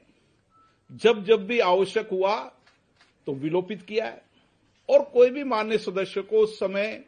जब 0.91 1.23
जब 1.23 1.47
भी 1.47 1.59
आवश्यक 1.59 2.09
हुआ 2.11 2.35
तो 3.25 3.33
विलोपित 3.33 3.81
किया 3.81 4.05
है। 4.05 4.30
और 4.91 5.01
कोई 5.03 5.29
भी 5.29 5.43
मान्य 5.43 5.77
सदस्य 5.77 6.21
को 6.21 6.37
उस 6.37 6.57
समय 6.59 7.03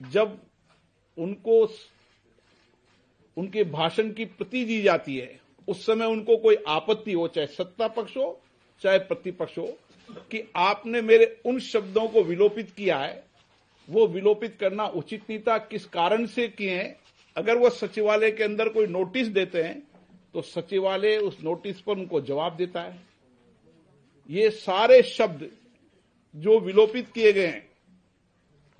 जब 0.00 0.38
उनको 1.18 1.60
उनके 3.36 3.64
भाषण 3.64 4.12
की 4.12 4.24
प्रति 4.24 4.64
दी 4.64 4.80
जाती 4.82 5.16
है, 5.16 5.38
उस 5.68 5.84
समय 5.86 6.06
उनको 6.06 6.36
कोई 6.36 6.56
आपत्ति 6.68 7.12
हो, 7.12 7.26
चाहे 7.28 7.46
सत्ता 7.46 7.88
पक्ष 7.88 8.16
हो, 8.16 8.40
चाहे 8.82 8.98
प्रतिपक्ष 8.98 9.58
हो, 9.58 9.66
कि 10.30 10.42
आपने 10.56 11.00
मेरे 11.02 11.26
उन 11.46 11.58
शब्दों 11.60 12.06
को 12.08 12.22
विलोपित 12.22 12.70
किया 12.70 12.98
है, 12.98 13.22
वो 13.88 14.06
विलोपित 14.06 14.56
करना 14.60 14.86
उचित 14.86 15.22
नहीं 15.30 15.38
था, 15.38 15.58
किस 15.58 15.84
कारण 15.86 16.26
से 16.26 16.48
किए 16.48 16.74
हैं, 16.74 16.96
अगर 17.36 17.56
वो 17.56 17.70
सचिवालय 17.70 18.30
के 18.30 18.44
अंदर 18.44 18.68
कोई 18.68 18.86
नोटिस 18.86 19.28
देते 19.28 19.62
हैं 19.62 19.82
तो 20.34 20.42
सचिवालय 20.42 21.16
उस 21.18 21.38
नोटिस 21.44 21.80
पर 21.80 21.92
उनको 21.92 22.20
जवाब 22.20 22.56
देता 22.56 22.80
है। 22.80 22.98
ये 24.30 24.50
सारे 24.50 25.02
शब्द 25.02 25.48
जो 26.34 26.58
विलोपित 26.60 27.08
किए 27.08 27.32
गए 27.32 27.46
हैं, 27.46 27.68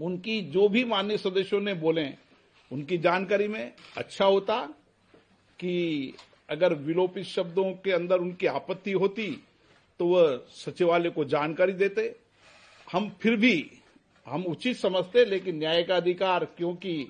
उनकी 0.01 0.41
जो 0.43 0.69
भी 0.69 0.85
मान्य 0.85 1.17
सदस्यों 1.19 1.61
ने 1.61 1.75
बोले 1.75 2.09
उनकी 2.71 2.99
जानकारी 2.99 3.49
में 3.49 3.73
अच्छा 3.97 4.25
होता 4.25 4.61
कि 5.59 6.15
अगर 6.49 6.75
विलोपित 6.75 7.25
शब्दों 7.27 7.73
के 7.75 7.93
अंदर 7.93 8.19
उनकी 8.19 8.47
आपत्ति 8.47 8.93
होती 8.93 9.27
तो 10.01 10.07
वह 10.07 10.37
सचिवालय 10.51 11.11
को 11.11 11.25
जानकारी 11.25 11.73
देते। 11.73 12.15
हम 12.89 13.09
फिर 13.21 13.37
भी, 13.37 13.71
हम 14.27 14.45
उचित 14.45 14.77
समझते, 14.77 15.25
लेकिन 15.25 15.59
न्याय 15.59 15.83
का 15.83 15.97
अधिकार, 15.97 16.45
क्योंकि 16.57 17.07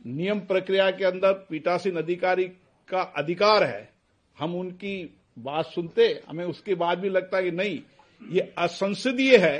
नियम 0.00 0.40
प्रक्रिया 0.40 0.90
के 0.90 1.04
अंदर 1.04 1.32
पीठासीन 1.50 1.96
अधिकारी 1.96 2.44
का 2.88 3.02
अधिकार 3.16 3.64
है। 3.64 3.88
हम 4.36 4.54
उनकी 4.54 5.16
बात 5.38 5.66
सुनते, 5.66 6.22
हमें 6.28 6.44
उसके 6.44 6.74
बाद 6.74 6.98
भी 6.98 7.08
लगता 7.08 7.36
है 7.36 7.44
कि 7.44 7.50
नहीं 7.50 7.78
ये 8.24 8.52
असंसदीय 8.58 9.36
है 9.36 9.58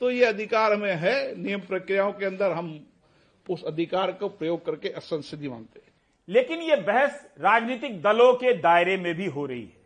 तो 0.00 0.10
ये 0.10 0.24
अधिकार 0.24 0.72
हमें 0.72 0.94
है, 0.94 1.36
नियम 1.36 1.60
प्रक्रियाओं 1.60 2.12
के 2.12 2.26
अंदर 2.26 2.52
हम 2.52 2.78
उस 3.46 3.64
अधिकार 3.64 4.12
को 4.12 4.28
प्रयोग 4.28 4.64
करके 4.64 4.88
असंसदीय 4.90 5.48
मानते 5.48 5.80
हैं। 5.80 5.92
लेकिन 6.28 6.60
ये 6.60 6.76
बहस 6.78 7.26
राजनीतिक 7.40 8.00
दलों 8.02 8.32
के 8.34 8.52
दायरे 8.58 8.96
में 8.96 9.14
भी 9.14 9.26
हो 9.26 9.44
रही 9.46 9.62
है। 9.62 9.78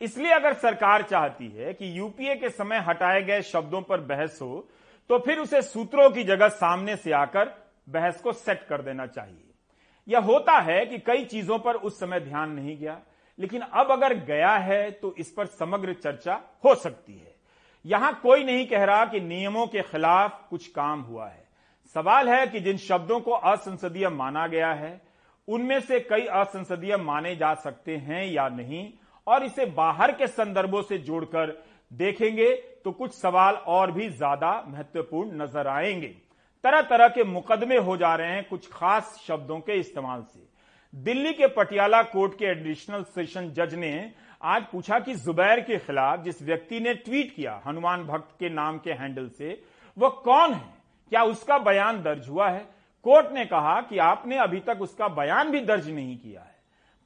इसलिए 0.00 0.32
अगर 0.32 0.54
सरकार 0.54 1.02
चाहती 1.02 1.48
है 1.48 1.72
कि 1.74 1.98
यूपीए 1.98 2.34
के 2.34 2.48
समय 2.50 2.84
हटाए 2.86 3.22
गए 3.22 3.42
शब्दों 3.42 3.80
पर 3.82 4.00
बहस 4.02 4.38
हो 4.42 4.68
तो 5.10 5.18
फिर 5.18 5.38
उसे 5.38 5.60
सूत्रों 5.62 6.08
की 6.10 6.24
जगह 6.24 6.48
सामने 6.50 6.96
से 6.96 7.12
आकर 7.12 7.54
बहस 7.88 8.20
को 8.20 8.32
सेट 8.32 8.66
कर 8.68 8.82
देना 8.82 9.06
चाहिए। 9.06 9.52
यह 10.08 10.20
होता 10.20 10.58
है 10.60 10.84
कि 10.86 10.98
कई 10.98 11.24
चीज़ों 11.24 11.58
पर 11.58 11.74
उस 11.76 11.98
समय 12.00 12.20
ध्यान 12.20 12.50
नहीं 12.50 12.76
गया, 12.78 13.00
लेकिन 13.38 13.60
अब 13.62 13.90
अगर 13.92 14.14
गया 14.16 14.54
है 14.58 14.90
तो 14.92 15.14
इस 15.18 15.30
पर 15.30 15.46
समग्र 15.46 15.92
चर्चा 15.94 16.40
हो 16.64 16.74
सकती 16.74 17.12
है। 17.14 17.33
यहाँ 17.84 18.12
कोई 18.22 18.44
नहीं 18.44 18.66
कह 18.66 18.84
रहा 18.84 19.04
कि 19.04 19.20
नियमों 19.20 19.66
के 19.66 19.82
खिलाफ 19.82 20.40
कुछ 20.50 20.66
काम 20.68 21.00
हुआ 21.00 21.28
है। 21.28 21.42
सवाल 21.96 22.28
है 22.28 22.46
कि 22.46 22.60
जिन 22.60 22.76
शब्दों 22.78 23.18
को 23.20 23.32
असंसदीय 23.32 24.08
माना 24.08 24.46
गया 24.46 24.72
है, 24.72 25.00
उनमें 25.48 25.80
से 25.80 26.00
कई 26.00 26.24
असंसदीय 26.34 26.96
माने 26.96 27.34
जा 27.36 27.54
सकते 27.54 27.96
हैं 27.96 28.24
या 28.26 28.48
नहीं, 28.48 28.88
और 29.26 29.44
इसे 29.44 29.66
बाहर 29.66 30.12
के 30.12 30.26
संदर्भों 30.26 30.82
से 30.82 30.98
जोड़कर 31.00 31.52
देखेंगे 31.90 32.50
तो 32.84 32.92
कुछ 32.92 33.12
सवाल 33.12 33.54
और 33.54 33.90
भी 33.92 34.08
ज़्यादा 34.08 34.52
महत्वपूर्ण 34.68 35.42
नज़र 35.42 35.66
आएँगे। 35.68 36.14
तरह 36.64 36.82
तरह 36.82 37.08
के 37.08 37.24
मुकदमे 37.24 37.76
हो 37.78 37.96
जा 37.96 38.14
रहे 38.14 38.32
हैं 38.32 38.44
कुछ 38.48 38.68
खास 38.72 39.18
शब्दों 39.26 39.58
के 39.60 39.78
इस्तेमाल 39.80 40.22
से। 40.24 40.40
दिल्ली 40.94 41.32
के 41.32 41.46
पटियाला 41.46 42.02
कोर्ट 42.02 42.38
के 42.38 42.44
एडिशनल 42.44 43.02
सेशन 43.02 43.50
जज 43.50 43.74
ने 43.74 44.12
आज 44.42 44.64
पूछा 44.72 44.98
कि 44.98 45.14
जुबैर 45.14 45.60
के 45.60 45.78
खिलाफ 45.78 46.20
जिस 46.20 46.42
व्यक्ति 46.42 46.80
ने 46.80 46.94
ट्वीट 46.94 47.34
किया, 47.36 47.62
हनुमान 47.66 48.04
भक्त 48.04 48.36
के 48.40 48.48
नाम 48.48 48.78
के 48.78 48.92
हैंडल 48.92 49.28
से, 49.28 49.62
वह 49.98 50.08
कौन 50.08 50.52
है? 50.52 50.74
क्या 51.10 51.22
उसका 51.22 51.58
बयान 51.58 52.02
दर्ज 52.02 52.28
हुआ 52.28 52.50
है? 52.50 52.68
कोर्ट 53.04 53.32
ने 53.32 53.44
कहा 53.44 53.80
कि 53.80 53.98
आपने 53.98 54.38
अभी 54.38 54.60
तक 54.60 54.78
उसका 54.80 55.08
बयान 55.08 55.50
भी 55.50 55.60
दर्ज 55.60 55.90
नहीं 55.90 56.18
किया 56.18 56.40
है। 56.40 56.54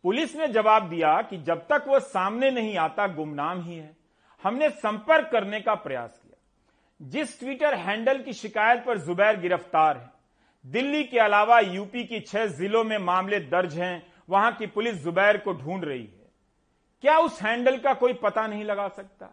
पुलिस 0.03 0.37
ने 0.37 0.48
जवाब 0.48 0.88
दिया 0.88 1.22
कि 1.22 1.37
जब 1.37 1.59
तक 1.59 1.85
वह 1.88 1.98
सामने 1.98 2.51
नहीं 2.51 2.77
आता, 2.77 3.07
गुमनाम 3.07 3.62
ही 3.62 3.77
है। 3.77 3.96
हमने 4.42 4.70
संपर्क 4.70 5.29
करने 5.33 5.61
का 5.61 5.74
प्रयास 5.74 6.20
किया। 6.22 7.09
जिस 7.09 7.40
ट्विटर 7.40 7.74
हैंडल 7.74 8.22
की 8.22 8.33
शिकायत 8.33 8.85
पर 8.85 8.98
जुबैर 8.98 9.40
गिरफ़्तार 9.40 9.96
है 9.96 10.17
दिल्ली 10.68 11.04
के 11.04 11.18
अलावा 11.18 11.61
यूपी 11.61 12.04
की 12.04 12.20
छह 12.20 12.46
जिलों 12.46 12.85
में 12.85 12.98
मामले 12.98 13.40
दर्ज 13.40 13.81
हैं, 13.81 14.12
वहाँ 14.31 14.52
की 14.52 14.66
पुलिस 14.66 15.04
जुबैर 15.04 15.37
को 15.37 15.52
ढूंढ 15.52 15.85
रही 15.85 16.04
है। 16.04 16.31
क्या 17.00 17.18
उस 17.18 17.42
हैंडल 17.42 17.78
का 17.78 17.94
कोई 17.94 18.12
पता 18.12 18.46
नहीं 18.46 18.64
लगा 18.64 18.88
सकता? 18.88 19.26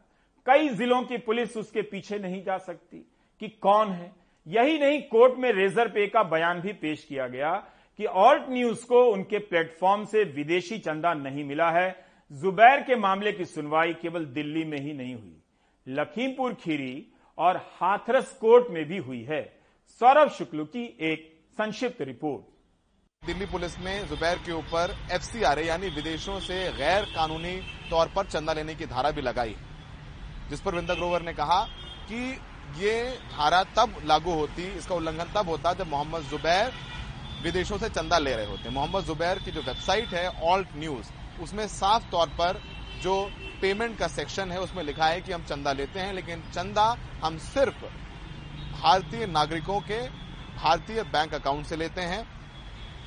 कई 0.46 0.70
जिलों 0.70 1.04
की 1.04 1.18
पुलिस 1.18 1.58
उसके 1.58 1.82
पीछे 1.82 2.20
नहीं 2.20 2.44
जा 2.44 2.58
सकती 2.58 3.12
कि 3.40 3.48
कौन 3.48 3.90
है। 3.90 4.16
यही 4.48 4.80
नहीं, 4.80 5.02
कोर्ट 5.02 5.40
में 5.40 5.52
रेजर 5.52 5.88
पे 5.88 6.08
का 6.08 6.24
बयान 6.24 6.62
भी 6.62 6.74
पेश 6.74 7.04
किया 7.04 7.28
गया 7.28 7.68
कि 7.98 8.06
ऑल्ट 8.06 8.44
न्यूज़ 8.50 8.86
को 8.86 9.06
उनके 9.06 9.38
प्लेटफॉर्म 9.38 10.06
से 10.06 10.24
विदेशी 10.24 10.78
चंदा 10.78 11.14
नहीं 11.14 11.44
मिला 11.44 11.72
है। 11.72 12.06
जुबैर 12.32 12.82
के 12.82 12.96
मामले 12.96 13.32
की 13.32 13.46
सुनवाई 13.46 13.94
केवल 13.94 14.26
दिल्ली 14.26 14.64
में 14.64 14.78
ही 14.78 14.94
नहीं 14.94 15.16
हुई। 15.16 15.42
लखीमपुर 15.88 16.54
खीरी 16.54 17.08
और 17.38 17.58
हाथरस 17.58 18.38
कोर्ट 18.42 18.68
में 18.70 18.86
भी 18.86 18.98
हुई 18.98 19.24
है। 19.24 19.55
सौरभ 20.02 20.30
शुक्ल 20.30 20.64
की 20.66 20.84
एक 21.02 21.22
संक्षिप्त 21.58 22.02
रिपोर्ट। 22.02 23.26
दिल्ली 23.26 23.46
पुलिस 23.46 23.78
ने 23.80 23.94
जुबैर 24.06 24.38
के 24.46 24.52
ऊपर 24.52 24.96
एफसीआरए 25.14 25.64
यानी 25.64 25.90
विदेशों 25.90 26.40
से 26.40 26.58
गैर 26.78 27.06
कानूनी 27.12 27.56
तौर 27.90 28.12
पर 28.16 28.26
चंदा 28.26 28.54
लेने 28.54 28.76
की 28.76 28.86
धारा 28.86 29.12
भी 29.12 29.22
लगाई 29.22 29.56
जिस 30.50 30.62
पर 30.62 30.76
वृंदा 30.76 30.94
ग्रोवर 30.94 31.22
ने 31.22 31.34
कहा 31.34 31.62
कि 32.10 32.20
ये 32.78 33.00
धारा 33.32 33.64
तब 33.78 33.96
लागू 34.06 34.34
होती, 34.34 34.64
इसका 34.74 34.96
उल्लंघन 34.96 35.34
तब 35.36 35.50
होता 35.50 35.74
जब 35.74 35.88
मोहम्मद 35.88 36.30
जुबैर 36.30 36.72
विदेशों 37.44 37.78
से 37.78 37.90
चंदा 37.92 38.18
ले 38.20 38.36
रहे 38.36 38.46
होते। 38.46 38.70
मोहम्मद 38.72 39.06
जुबैर 39.06 39.40
की 39.40 39.52
जो 39.52 39.62
वेबसाइट 39.64 40.14
है, 40.14 40.28
ऑल्ट 40.44 40.76
न्यूज़, 40.76 41.12
उसमें 41.42 41.68
साफ़ 41.70 42.12
तौर 42.12 42.28
पर 42.40 42.62
जो 43.02 43.22
पेमेंट 43.62 43.98
का 43.98 44.08
सेक्शन 44.10 44.52
है, 44.52 44.60
उसमें 44.62 44.84
लिखा 44.84 45.08
है 45.08 45.22
कि 45.22 45.32
हम 45.32 45.44
चंदा 45.46 45.74
लेते 45.74 46.00
हैं, 46.00 46.14
लेकिन 46.14 46.44
चंदा 46.54 46.96
हम 47.24 47.38
सिर्फ़ 47.46 47.86
भारतीय 48.86 49.26
नागरिकों 49.26 49.80
के 49.82 50.00
भारतीय 50.56 51.04
बैंक 51.04 51.34
अकाउंट 51.34 51.66
से 51.66 51.76
लेते 51.76 52.02
हैं। 52.02 52.22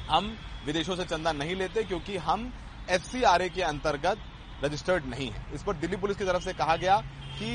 हम 0.08 0.36
विदेशों 0.66 0.94
से 0.96 1.04
चंदा 1.04 1.32
नहीं 1.32 1.54
लेते 1.56 1.82
क्योंकि 1.82 2.16
हम 2.16 2.52
एफसीआरए 2.90 3.48
के 3.48 3.62
अंतर्गत 3.62 4.24
रजिस्टर्ड 4.64 5.04
नहीं 5.06 5.30
है। 5.30 5.44
इस 5.54 5.62
पर 5.62 5.76
दिल्ली 5.76 5.96
पुलिस 5.96 6.16
की 6.16 6.24
तरफ़ 6.24 6.42
से 6.44 6.52
कहा 6.52 6.76
गया 6.76 6.96
कि 7.32 7.52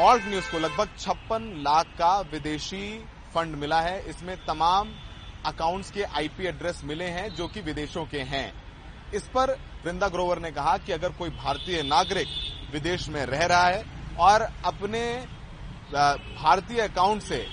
ऑल्ट 0.00 0.24
न्यूज़ 0.24 0.50
को 0.50 0.58
लगभग 0.58 0.90
छप्पन 0.98 1.50
लाख 1.58 1.86
का 1.98 2.20
विदेशी 2.32 2.86
फंड 3.34 3.56
मिला 3.56 3.80
है। 3.80 3.98
इसमें 4.10 4.36
तमाम 4.46 4.94
अकाउंट्स 5.46 5.90
के 5.90 6.02
आईपी 6.02 6.46
एड्रेस 6.46 6.82
मिले 6.84 7.08
हैं 7.08 7.28
जो 7.30 7.48
कि 7.48 7.60
विदेशों 7.60 8.04
के 8.04 8.20
हैं। 8.30 8.52
इस 9.14 9.28
पर 9.28 9.56
वृंदा 9.84 10.08
ग्रोवर 10.08 10.38
ने 10.38 10.50
कहा 10.50 10.76
कि 10.76 10.92
अगर 10.92 11.12
कोई 11.12 11.30
भारतीय 11.36 11.82
नागरिक 11.82 12.28
विदेश 12.72 13.08
में 13.08 13.24
रह 13.26 13.44
रहा 13.46 13.66
है 13.66 13.84
और 14.20 14.48
अपने 14.64 15.04
भारतीय 15.92 16.80
अकाउंट 16.80 17.22
से 17.22 17.44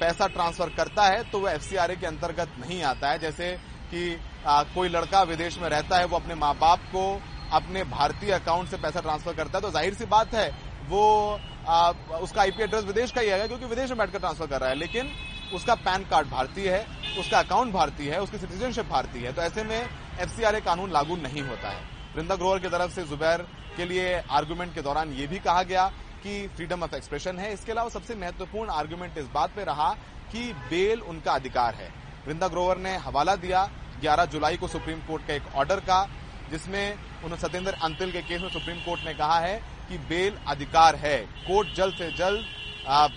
पैसा 0.00 0.26
ट्रांसफ़र 0.28 0.68
करता 0.76 1.02
है 1.04 1.22
तो 1.30 1.40
वह 1.40 1.52
एफसीआरए 1.52 1.96
के 1.96 2.06
अंतर्गत 2.06 2.54
नहीं 2.60 2.82
आता 2.84 3.10
है। 3.10 3.18
जैसे 3.20 3.52
कि 3.90 4.20
आ, 4.46 4.62
कोई 4.64 4.88
लड़का 4.88 5.22
विदेश 5.24 5.58
में 5.58 5.68
रहता 5.68 5.98
है 5.98 6.04
वो 6.06 6.16
अपने 6.16 6.34
माँ 6.36 6.54
बाप 6.56 6.80
को 6.92 7.04
अपने 7.52 7.84
भारतीय 7.86 8.32
अकाउंट 8.32 8.68
से 8.68 8.76
पैसा 8.78 9.00
ट्रांसफ़र 9.00 9.32
करता 9.34 9.58
है 9.58 9.62
तो 9.62 9.70
ज़ाहिर 9.70 9.94
सी 9.94 10.04
बात 10.06 10.34
है 10.34 10.48
वो 10.88 11.40
आ, 11.68 11.90
उसका 12.20 12.40
आईपी 12.42 12.62
एड्रेस 12.62 12.84
विदेश 12.84 13.12
का 13.12 13.20
ही 13.20 13.28
है 13.28 13.46
क्योंकि 13.48 13.66
विदेश 13.66 13.90
में 13.90 13.98
बैठकर 13.98 14.18
ट्रांसफ़र 14.18 14.46
कर 14.46 14.60
रहा 14.60 14.70
है। 14.70 14.76
लेकिन 14.76 15.10
उसका 15.54 15.74
पैन 15.76 16.04
कार्ड 16.10 16.28
भारतीय 16.28 16.70
है 16.70 16.86
उसका 17.18 17.38
अकाउंट 17.38 17.72
भारतीय 17.72 18.10
है 18.12 18.20
उसकी 18.20 18.38
सिटीजनशिप 18.38 18.86
भारतीय 18.86 19.26
है 19.26 19.32
तो 19.32 19.42
ऐसे 19.42 19.64
में 19.64 19.78
एफसीआरए 19.78 20.60
कानून 20.62 20.90
लागू 20.92 21.16
नहीं 21.18 21.42
होता 21.42 21.68
है। 21.68 21.82
वृंदा 22.14 22.34
ग्रोवर 22.36 22.58
की 22.58 22.68
तरफ़ 22.68 22.92
से 22.92 23.02
जुबैर 23.04 23.46
के 23.76 23.84
लिए 23.84 24.12
आर्गूमेंट 24.32 24.74
के 24.74 24.82
दौरान 24.82 25.12
ये 25.12 25.26
भी 25.26 25.38
कहा 25.40 25.62
गया 25.64 25.90
कि 26.24 26.46
फ्रीडम 26.56 26.82
ऑफ़ 26.82 26.94
एक्सप्रेशन 26.96 27.38
है। 27.38 27.52
इसके 27.52 27.72
अलावा 27.72 27.88
सबसे 27.90 28.14
महत्वपूर्ण 28.16 28.70
आर्ग्यूमेंट 28.72 29.18
इस 29.18 29.26
बात 29.34 29.54
पे 29.56 29.64
रहा 29.64 29.92
कि 30.32 30.52
बेल 30.70 31.00
उनका 31.02 31.32
अधिकार 31.32 31.74
है। 31.74 31.88
वृंदा 32.26 32.48
ग्रोवर 32.48 32.78
ने 32.78 32.96
हवाला 32.98 33.34
दिया 33.36 33.64
11 34.02 34.24
जुलाई 34.26 34.56
को 34.56 34.68
सुप्रीम 34.68 34.98
कोर्ट 35.00 35.26
का 35.26 35.34
एक 35.34 35.54
ऑर्डर 35.54 35.80
का 35.82 36.04
जिसमें 36.50 36.92
उन्होंने 36.94 37.36
सत्येंद्र 37.38 37.72
अंतिल 37.82 38.12
के 38.12 38.22
केस 38.22 38.40
में 38.42 38.48
सुप्रीम 38.50 38.78
कोर्ट 38.80 39.04
ने 39.04 39.14
कहा 39.14 39.38
है 39.40 39.56
कि 39.88 39.98
बेल 40.08 40.36
अधिकार 40.48 40.96
है। 40.96 41.16
कोर्ट 41.46 41.74
जल्द 41.76 41.94
से 41.94 42.10
जल्द 42.12 42.44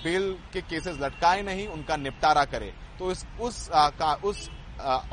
बेल 0.04 0.32
के 0.54 0.62
केसेस 0.63 0.98
लटकाए 1.02 1.41
नहीं 1.41 1.67
उनका 1.67 1.96
निपटारा 1.98 2.43
करे। 2.46 2.74
तो 3.00 3.12
इस 3.12 3.26
उस 3.41 3.70
आ, 3.72 3.89
का 3.89 4.13
उस 4.24 4.50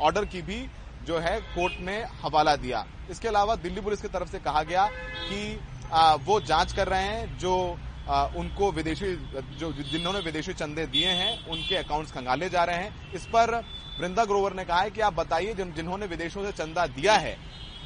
ऑर्डर 0.01 0.25
की 0.25 0.41
भी 0.41 0.65
जो 1.03 1.17
है 1.19 1.39
कोर्ट 1.45 1.79
ने 1.81 1.97
हवाला 2.21 2.55
दिया। 2.57 2.85
इसके 3.09 3.27
अलावा 3.27 3.55
दिल्ली 3.57 3.81
पुलिस 3.81 4.01
की 4.01 4.07
तरफ़ 4.07 4.29
से 4.29 4.39
कहा 4.39 4.63
गया 4.63 4.85
कि 4.87 5.59
आ, 5.91 6.13
वो 6.15 6.39
जाँच 6.41 6.73
कर 6.73 6.87
रहे 6.87 7.03
हैं 7.03 7.37
जो 7.37 7.77
आ, 8.09 8.25
उनको 8.37 8.71
विदेशी 8.71 9.13
जो 9.59 9.71
जिन्होंने 9.83 10.19
विदेशी 10.19 10.53
चंदे 10.53 10.85
दिए 10.87 11.09
हैं 11.09 11.47
उनके 11.47 11.75
अकाउंट्स 11.75 12.11
खंगाले 12.11 12.49
जा 12.49 12.63
रहे 12.63 12.75
हैं। 12.75 13.11
इस 13.13 13.25
पर 13.25 13.55
वृंदा 13.99 14.25
ग्रोवर 14.25 14.53
ने 14.53 14.63
कहा 14.65 14.79
है 14.81 14.91
कि 14.91 15.01
आप 15.01 15.13
बताइए 15.13 15.53
जिन, 15.53 15.73
जिन्होंने 15.73 16.05
विदेशों 16.05 16.43
से 16.45 16.51
चंदा 16.53 16.85
दिया 16.87 17.13
है 17.15 17.37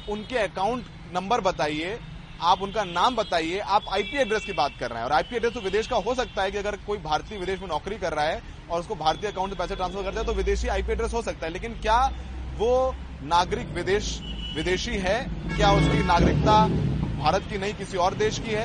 उनके 0.08 0.38
अकाउंट 0.38 0.84
नंबर 1.14 1.40
बताइए 1.40 1.98
आप 2.42 2.62
उनका 2.62 2.84
नाम 2.84 3.16
बताइए 3.16 3.58
आप 3.58 3.88
आईपी 3.92 4.16
एड्रेस 4.16 4.44
की 4.44 4.52
बात 4.52 4.76
कर 4.80 4.90
रहे 4.90 4.98
हैं। 4.98 5.06
और 5.06 5.12
आईपी 5.12 5.36
एड्रेस 5.36 5.52
तो 5.52 5.60
विदेश 5.60 5.86
का 5.86 5.96
हो 5.98 6.14
सकता 6.14 6.42
है 6.42 6.50
कि 6.50 6.58
अगर 6.58 6.76
कोई 6.86 6.98
भारतीय 6.98 7.38
विदेश 7.38 7.60
में 7.60 7.68
नौकरी 7.68 7.96
कर 7.98 8.12
रहा 8.12 8.24
है 8.24 8.42
और 8.70 8.80
उसको 8.80 8.94
भारतीय 8.96 9.30
अकाउंट 9.30 9.50
में 9.50 9.58
पैसे 9.58 9.76
ट्रांसफ़र 9.76 10.02
करता 10.02 10.20
है 10.20 10.26
तो 10.26 10.32
विदेशी 10.34 10.68
आईपी 10.68 10.92
एड्रेस 10.92 11.14
हो 11.14 11.22
सकता 11.22 11.46
है। 11.46 11.52
लेकिन 11.52 11.74
क्या 11.80 12.00
वो 12.58 12.94
नागरिक 13.24 13.68
विदेश 13.68 14.18
विदेशी 14.56 14.96
है? 14.98 15.18
क्या 15.56 15.72
उसकी 15.72 16.02
नागरिकता 16.04 16.64
भारत 17.20 17.42
की 17.42 17.58
नहीं, 17.58 17.72
किसी 17.74 17.96
और 17.96 18.14
देश 18.14 18.38
की 18.38 18.50
है। 18.50 18.64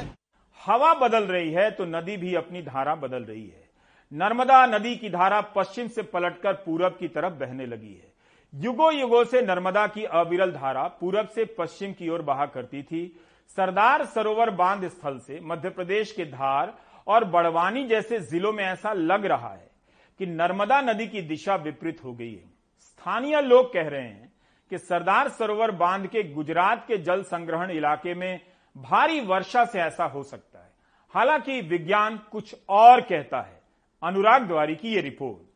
हवा 0.59 0.93
बदल 0.93 1.23
रही 1.23 1.51
है 1.51 1.69
तो 1.71 1.85
नदी 1.85 2.15
भी 2.17 2.35
अपनी 2.35 2.61
धारा 2.61 2.93
बदल 2.95 3.23
रही 3.23 3.45
है। 3.47 3.63
नर्मदा 4.11 4.65
नदी 4.67 4.95
की 4.95 5.09
धारा 5.09 5.39
पश्चिम 5.55 5.87
से 5.87 6.01
पलटकर 6.03 6.53
पूरब 6.55 6.95
की 6.99 7.07
तरफ़ 7.07 7.33
बहने 7.33 7.65
लगी 7.65 7.93
है। 7.93 8.13
युगो 8.53 8.89
युगों 8.91 9.23
से 9.23 9.41
नर्मदा 9.41 9.85
की 9.87 10.03
अविरल 10.03 10.51
धारा 10.51 10.83
पूरब 11.01 11.27
से 11.27 11.45
पश्चिम 11.57 11.93
की 11.93 12.09
ओर 12.09 12.21
बहा 12.21 12.45
करती 12.45 12.83
थी। 12.83 13.05
सरदार 13.57 14.05
सरोवर 14.05 14.49
बाँध 14.51 14.87
स्थल 14.87 15.17
से 15.17 15.39
मध्य 15.43 15.69
प्रदेश 15.69 16.11
के 16.11 16.25
धार 16.25 16.73
और 17.07 17.25
बड़वानी 17.25 17.85
जैसे 17.87 18.19
जिलों 18.21 18.53
में 18.53 18.63
ऐसा 18.63 18.93
लग 18.93 19.25
रहा 19.25 19.53
है 19.53 19.69
कि 20.19 20.25
नर्मदा 20.25 20.79
नदी 20.83 21.07
की 21.07 21.21
दिशा 21.23 21.55
विपरीत 21.55 22.03
हो 22.03 22.13
गई 22.13 22.31
है। 22.31 22.43
स्थानीय 22.79 23.41
लोग 23.41 23.73
कह 23.73 23.87
रहे 23.87 24.01
हैं 24.01 24.24
कि 24.69 24.77
सरदार 24.77 25.29
सरोवर 25.29 25.71
बाँध 25.71 26.07
के 26.07 26.23
गुजरात 26.23 26.85
के 26.87 26.97
जल 26.97 27.23
संग्रहण 27.23 27.71
इलाके 27.71 28.13
में 28.13 28.41
भारी 28.77 29.19
वर्षा 29.19 29.65
से 29.65 29.79
ऐसा 29.79 30.05
हो 30.05 30.23
सकता 30.23 30.59
है। 30.59 30.71
हालाँकि 31.09 31.61
विज्ञान 31.61 32.19
कुछ 32.31 32.55
और 32.69 33.01
कहता 33.01 33.41
है। 33.41 33.61
अनुराग 34.03 34.43
द्वारी 34.43 34.75
की 34.75 34.95
यह 34.95 35.01
रिपोर्ट। 35.01 35.54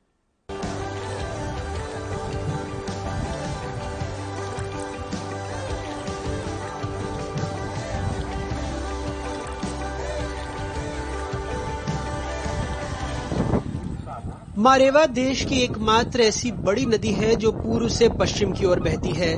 मारेवा 14.59 15.05
देश 15.05 15.43
की 15.45 15.59
एकमात्र 15.61 16.21
ऐसी 16.21 16.51
बड़ी 16.51 16.85
नदी 16.85 17.11
है 17.11 17.35
जो 17.35 17.51
पूर्व 17.51 17.87
से 17.87 18.07
पश्चिम 18.09 18.51
की 18.51 18.65
ओर 18.65 18.79
बहती 18.79 19.11
है। 19.11 19.31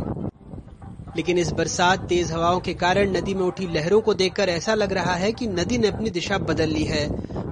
लेकिन 1.17 1.37
इस 1.37 1.51
बरसात 1.51 2.07
तेज 2.09 2.31
हवाओं 2.31 2.59
के 2.59 2.73
कारण 2.73 3.11
नदी 3.17 3.33
में 3.33 3.41
उठी 3.41 3.67
लहरों 3.67 3.99
को 4.01 4.13
देखकर 4.13 4.49
ऐसा 4.49 4.73
लग 4.73 4.93
रहा 4.93 5.13
है 5.15 5.31
कि 5.31 5.47
नदी 5.47 5.77
ने 5.77 5.87
अपनी 5.87 6.09
दिशा 6.09 6.37
बदल 6.37 6.69
ली 6.69 6.83
है। 6.83 7.07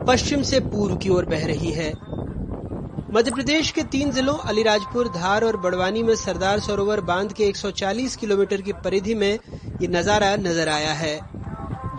पश्चिम 0.07 0.41
से 0.41 0.59
पूर्व 0.59 0.95
की 0.95 1.09
ओर 1.09 1.25
बह 1.25 1.45
रही 1.45 1.71
है। 1.71 1.93
मध्य 3.13 3.31
प्रदेश 3.31 3.71
के 3.71 3.83
तीन 3.83 4.11
जिलों, 4.11 4.37
अलीराजपुर, 4.37 5.07
धार 5.07 5.43
और 5.43 5.57
बड़वानी 5.57 6.03
में 6.03 6.15
सरदार 6.15 6.59
सरोवर 6.59 7.01
बाँध 7.01 7.33
के 7.33 7.43
140 7.45 8.15
किलोमीटर 8.15 8.61
की 8.61 8.73
परिधि 8.83 9.15
में 9.15 9.39
ये 9.81 9.87
नज़ारा 9.87 10.35
नज़र 10.37 10.69
आया 10.69 10.93
है। 10.95 11.17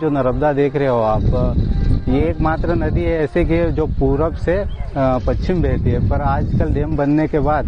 जो 0.01 0.09
नर्मदा 0.09 0.53
देख 0.53 0.75
रहे 0.75 0.87
हो 0.87 1.01
आप 1.05 1.80
ये 2.09 2.21
एकमात्र 2.21 2.75
नदी 2.75 3.03
है 3.03 3.17
ऐसे 3.23 3.43
की 3.45 3.59
जो 3.71 3.85
पूरब 3.99 4.35
से 4.37 4.63
पश्चिम 4.97 5.61
बहती 5.63 5.89
है। 5.89 5.99
पर 6.09 6.21
आजकल 6.21 6.73
डैम 6.73 6.95
बनने 6.97 7.27
के 7.27 7.39
बाद 7.39 7.67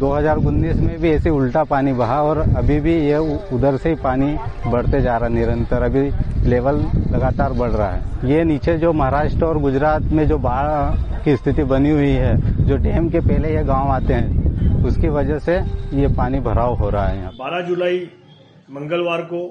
2019 0.00 0.80
में 0.80 0.98
भी 1.00 1.10
ऐसे 1.10 1.30
उल्टा 1.30 1.62
पानी 1.64 1.92
बहा 1.92 2.20
और 2.22 2.38
अभी 2.38 2.78
भी 2.80 2.94
ये 2.96 3.16
उधर 3.52 3.76
से 3.76 3.88
ही 3.88 3.94
पानी 3.94 4.36
बढ़ते 4.66 5.00
जा 5.00 5.16
रहा 5.16 5.28
है 5.28 5.34
निरंतर। 5.34 5.82
अभी 5.82 6.10
लेवल 6.48 6.76
लगातार 7.10 7.52
बढ़ 7.52 7.70
रहा 7.70 7.90
है। 7.90 8.30
ये 8.30 8.44
नीचे 8.44 8.76
जो 8.78 8.92
महाराष्ट्र 8.92 9.44
और 9.44 9.58
गुजरात 9.58 10.02
में 10.12 10.26
जो 10.28 10.38
बाढ़ 10.38 11.22
की 11.24 11.36
स्थिति 11.36 11.64
बनी 11.64 11.90
हुई 11.90 12.10
है, 12.10 12.36
जो 12.66 12.76
डैम 12.76 13.08
के 13.08 13.20
पहले 13.20 13.54
ये 13.54 13.64
गाँव 13.64 13.88
आते 13.88 14.14
हैं, 14.14 14.84
उसकी 14.84 15.08
वजह 15.08 15.38
से 15.38 15.56
ये 15.94 16.08
पानी 16.16 16.40
भराव 16.40 16.74
हो 16.74 16.90
रहा 16.90 17.06
है 17.06 17.18
यहाँ। 17.18 17.32
बारह 17.32 17.66
जुलाई, 17.66 17.98
मंगलवार 18.70 19.22
को 19.22 19.42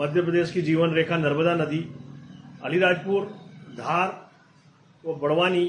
मध्य 0.00 0.22
प्रदेश 0.22 0.50
की 0.50 0.62
जीवन 0.62 0.94
रेखा 0.94 1.16
नर्मदा 1.16 1.54
नदी 1.54 1.84
अलीराजपुर, 2.64 3.24
धार 3.78 4.08
व 5.04 5.14
बड़वानी 5.14 5.64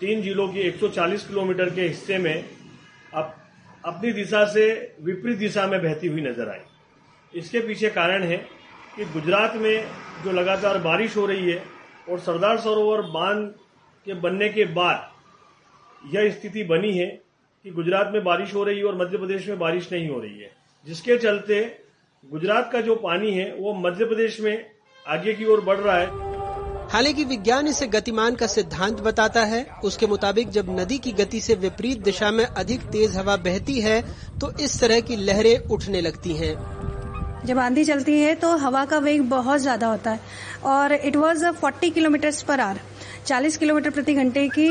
तीन 0.00 0.22
जिलों 0.22 0.46
की 0.48 0.60
140 0.60 1.26
किलोमीटर 1.26 1.70
के 1.74 1.82
हिस्से 1.82 2.18
में 2.18 2.44
अब 3.14 3.34
अपनी 3.84 4.12
दिशा 4.12 4.44
से 4.44 4.64
विपरीत 5.00 5.38
दिशा 5.38 5.66
में 5.66 5.80
बहती 5.82 6.06
हुई 6.06 6.20
नज़र 6.20 6.48
आई। 6.48 7.38
इसके 7.38 7.60
पीछे 7.60 7.90
कारण 7.90 8.22
है 8.22 8.36
कि 8.96 9.04
गुजरात 9.04 9.54
में 9.56 9.86
जो 10.24 10.32
लगातार 10.32 10.78
बारिश 10.78 11.16
हो 11.16 11.26
रही 11.26 11.50
है 11.50 11.62
और 12.08 12.18
सरदार 12.20 12.58
सरोवर 12.58 13.02
बाँध 13.10 13.46
के 14.06 14.14
बनने 14.20 14.48
के 14.48 14.64
बाद 14.74 16.14
यह 16.14 16.30
स्थिति 16.30 16.64
बनी 16.64 16.96
है 16.98 17.06
कि 17.64 17.70
गुजरात 17.70 18.10
में 18.12 18.22
बारिश 18.24 18.54
हो 18.54 18.64
रही 18.64 18.78
है 18.78 18.84
और 18.84 18.96
मध्य 18.96 19.18
प्रदेश 19.18 19.48
में 19.48 19.58
बारिश 19.58 19.92
नहीं 19.92 20.08
हो 20.08 20.20
रही 20.20 20.38
है, 20.38 20.50
जिसके 20.86 21.18
चलते 21.18 21.64
गुजरात 22.24 22.70
का 22.72 22.80
जो 22.80 22.96
पानी 22.98 23.32
है 23.32 23.52
वो 23.54 23.74
मध्य 23.80 24.04
प्रदेश 24.04 24.40
में 24.40 24.71
आगे 25.06 25.32
की 25.34 25.44
ओर 25.44 25.60
बढ़ 25.60 25.78
रहा 25.78 25.96
है। 25.96 26.06
हालाँकि 26.90 27.24
विज्ञान 27.24 27.68
इसे 27.68 27.86
गतिमान 27.86 28.34
का 28.34 28.46
सिद्धांत 28.46 29.00
बताता 29.00 29.44
है। 29.44 29.64
उसके 29.84 30.06
मुताबिक 30.06 30.50
जब 30.50 30.66
नदी 30.70 30.98
की 30.98 31.12
गति 31.12 31.40
से 31.40 31.54
विपरीत 31.54 32.02
दिशा 32.02 32.30
में 32.30 32.44
अधिक 32.44 32.82
तेज 32.88 33.16
हवा 33.16 33.36
बहती 33.38 33.80
है 33.80 34.00
तो 34.40 34.50
इस 34.60 34.80
तरह 34.80 35.00
की 35.00 35.16
लहरें 35.16 35.66
उठने 35.68 36.00
लगती 36.00 36.36
हैं। 36.36 36.54
जब 37.46 37.58
आंधी 37.58 37.84
चलती 37.84 38.18
है 38.20 38.34
तो 38.34 38.56
हवा 38.56 38.84
का 38.84 38.98
वेग 38.98 39.22
बहुत 39.30 39.60
ज़्यादा 39.60 39.86
होता 39.86 40.10
है। 40.10 40.20
और 40.64 40.92
it 40.92 41.16
was 41.16 41.44
forty 41.52 41.90
kilometre 41.90 42.32
per 42.48 42.60
hour 42.60 42.80
40 43.26 43.56
kilometre 43.56 43.90
प्रति 43.90 44.14
घंटे 44.14 44.48
की 44.48 44.68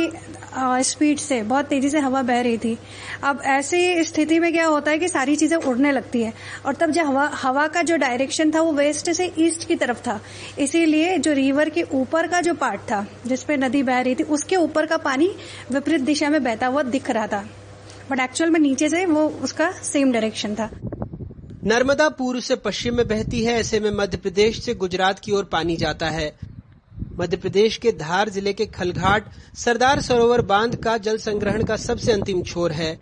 स्पीड 0.84 1.18
से, 1.18 1.42
बहुत 1.44 1.66
तेज़ी 1.66 1.90
से 1.90 2.00
हवा 2.00 2.22
बह 2.22 2.42
रही 2.42 2.58
थी। 2.58 2.78
अब 3.24 3.42
ऐसी 3.48 4.04
स्थिति 4.04 4.40
में 4.40 4.52
क्या 4.54 4.66
होता 4.66 4.92
है 4.92 5.00
कि 5.00 5.08
सारी 5.08 5.36
चीज़ें 5.36 5.58
उड़ने 5.58 5.92
लगती 5.92 6.22
है। 6.22 6.34
और 6.66 6.76
तब 6.76 6.92
जब 6.92 7.06
हवा 7.06 7.26
हवा 7.34 7.68
का 7.68 7.82
जो 7.82 7.98
डायरेक्शन 7.98 8.52
था 8.52 8.62
वो 8.62 8.72
वेस्ट 8.74 9.12
से 9.12 9.32
ईस्ट 9.40 9.68
की 9.68 9.76
तरफ़ 9.76 10.02
था। 10.02 10.20
इसीलिए 10.60 11.18
जो 11.18 11.34
रिवर 11.34 11.70
के 11.70 11.84
ऊपर 11.94 12.28
का 12.28 12.42
जो 12.42 12.54
पार्ट 12.56 12.82
था 12.82 13.06
जिसपे 13.28 13.58
नदी 13.58 13.84
बह 13.84 14.02
रही 14.02 14.16
थी, 14.16 14.24
उसके 14.24 14.56
ऊपर 14.58 14.86
का 14.86 14.98
पानी 15.00 15.32
विपरीत 15.72 16.02
दिशा 16.02 16.30
में 16.30 16.44
बहता 16.44 16.68
हुआ 16.68 16.84
दिख 16.84 17.10
रहा 17.10 17.28
था। 17.28 17.46
बट 18.12 18.20
एक्चुअल 18.20 18.50
में 18.50 18.60
नीचे 18.60 18.90
से 18.90 19.06
वो 19.06 19.28
उसका 19.44 19.72
सेम 19.84 20.12
डायरेक्शन 20.12 20.56
था। 20.56 20.70
नर्मदा 21.66 22.10
पूर्व 22.10 22.40
से 22.40 22.56
पश्चिम 22.58 22.96
में 22.96 23.08
बहती 23.08 23.44
है, 23.44 23.60
ऐसे 23.60 23.80
में 23.80 23.92
मध्य 23.94 24.18
प्रदेश 24.18 24.64
से 24.64 24.74
गुजरात 24.76 25.20
की 25.20 25.32
ओर 25.32 25.44
पानी 25.52 25.76
जाता 25.78 26.10
है। 26.10 26.32
मध्य 27.22 27.38
प्रदेश 27.38 27.76
के 27.78 27.92
धार 27.92 28.30
ज़िले 28.30 28.52
के 28.54 28.66
खलघाट, 28.66 29.24
सरदार 29.56 30.00
सरोवर 30.02 30.42
बाँध 30.42 30.76
का 30.76 30.98
जल 30.98 31.18
संग्रहण 31.18 31.64
का 31.64 31.76
सबसे 31.76 32.12
अंतिम 32.12 32.42
छोर 32.42 32.72
है। 32.72 32.94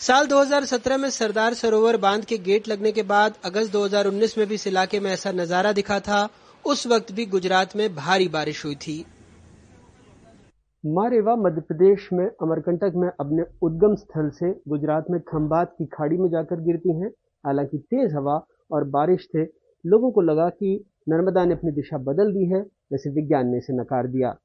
साल 0.00 0.26
2017 0.26 0.96
में 0.96 1.08
सरदार 1.10 1.54
सरोवर 1.54 1.96
बाँध 1.96 2.24
के 2.24 2.38
गेट 2.38 2.68
लगने 2.68 2.92
के 2.92 3.02
बाद 3.02 3.34
अगस्त 3.44 3.72
2019 3.72 4.36
में 4.38 4.46
भी 4.46 4.54
इस 4.54 4.66
इलाके 4.66 5.00
में 5.00 5.10
ऐसा 5.10 5.32
नज़ारा 5.32 5.72
दिखा 5.72 5.98
था। 6.00 6.28
उस 6.64 6.86
वक्त 6.86 7.12
भी 7.12 7.26
गुजरात 7.26 7.76
में 7.76 7.94
भारी 7.94 8.28
बारिश 8.28 8.64
हुई 8.64 8.74
थी। 8.74 9.04
मारेवा 10.84 11.34
मध्य 11.36 11.60
प्रदेश 11.60 12.08
में 12.12 12.24
अमरकंटक 12.26 12.92
में 12.96 13.08
अपने 13.08 13.42
उद्गम 13.62 13.94
स्थल 13.94 14.30
से 14.30 14.50
गुजरात 14.68 15.04
में 15.10 15.20
खम्बात 15.20 15.74
की 15.78 15.86
खाड़ी 15.86 16.16
में 16.16 16.28
जाकर 16.30 16.60
गिरती 16.60 16.96
हैं। 17.00 17.10
हालाँकि 17.44 17.78
तेज 17.78 18.14
हवा 18.14 18.34
और 18.72 18.84
बारिश 18.90 19.28
से 19.32 19.44
लोगों 19.84 20.10
को 20.10 20.20
लगा 20.20 20.48
कि 20.48 20.74
नर्मदा 21.08 21.44
ने 21.44 21.54
अपनी 21.54 21.70
दिशा 21.70 21.98
बदल 21.98 22.32
दी 22.32 22.44
है 22.46 22.60
वैसे 22.92 23.10
विज्ञान 23.10 23.48
ने 23.48 23.58
इसे 23.58 23.72
नकार 23.72 24.06
दिया। 24.06 24.36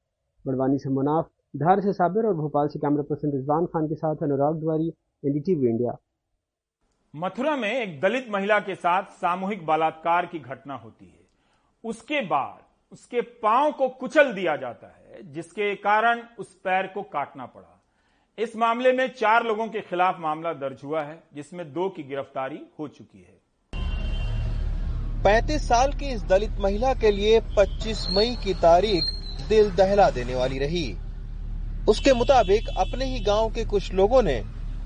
बड़वानी 0.47 0.77
से 0.77 0.89
मुनाफ, 0.89 1.29
धार 1.57 1.81
से 1.81 1.93
साबिर 1.93 2.25
और 2.25 2.33
भोपाल 2.33 2.67
से 2.67 2.79
कैमरा 2.79 3.03
पर्सन 3.03 3.31
रिजवान 3.31 3.65
खान 3.65 3.87
के 3.87 3.95
साथ 3.95 4.23
अनुराग 4.23 4.55
द्वारी 4.55 4.93
एनडीटीवी 5.25 5.67
इंडिया। 5.67 5.97
मथुरा 7.15 7.55
में 7.55 7.71
एक 7.71 8.01
दलित 8.01 8.27
महिला 8.29 8.59
के 8.59 8.75
साथ 8.75 9.03
सामूहिक 9.03 9.65
बलात्कार 9.65 10.25
की 10.25 10.39
घटना 10.39 10.75
होती 10.75 11.05
है। 11.05 11.27
उसके 11.83 12.21
बाद 12.21 12.63
उसके 12.91 13.21
पाँव 13.21 13.71
को 13.71 13.89
कुचल 13.89 14.33
दिया 14.33 14.55
जाता 14.55 14.87
है, 14.87 15.31
जिसके 15.31 15.75
कारण 15.75 16.21
उस 16.39 16.55
पैर 16.55 16.87
को 16.87 17.01
काटना 17.01 17.45
पड़ा। 17.45 17.83
इस 18.37 18.55
मामले 18.55 18.93
में 18.93 19.07
चार 19.07 19.45
लोगों 19.45 19.67
के 19.67 19.81
खिलाफ 19.81 20.19
मामला 20.19 20.53
दर्ज 20.53 20.81
हुआ 20.83 21.03
है, 21.03 21.23
जिसमें 21.33 21.73
दो 21.73 21.89
की 21.89 22.03
गिरफ्तारी 22.03 22.61
हो 22.79 22.87
चुकी 22.87 23.19
है। 23.19 23.38
35 25.25 25.67
साल 25.67 25.91
की 25.91 26.05
इस 26.05 26.21
दलित 26.23 26.51
महिला 26.59 26.93
के 26.93 27.11
लिए 27.11 27.39
25 27.39 28.07
मई 28.09 28.37
की 28.43 28.53
तारीख 28.53 29.03
दिल 29.49 29.71
दहला 29.71 30.09
देने 30.09 30.35
वाली 30.35 30.59
रही। 30.59 30.95
उसके 31.87 32.13
मुताबिक 32.13 32.67
अपने 32.77 33.05
ही 33.05 33.19
गाँव 33.19 33.49
के 33.49 33.65
कुछ 33.65 33.93
लोगों 33.93 34.21
ने 34.23 34.43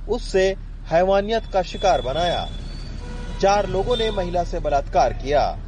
उससे 0.10 0.56
हैवानियत 0.90 1.46
का 1.46 1.62
शिकार 1.62 2.02
बनाया। 2.02 2.48
चार 3.42 3.68
लोगों 3.70 3.98
ने 3.98 4.12
महिला 4.12 4.44
से 4.44 4.60
बलात्कार 4.60 5.14
किया। 5.14 5.60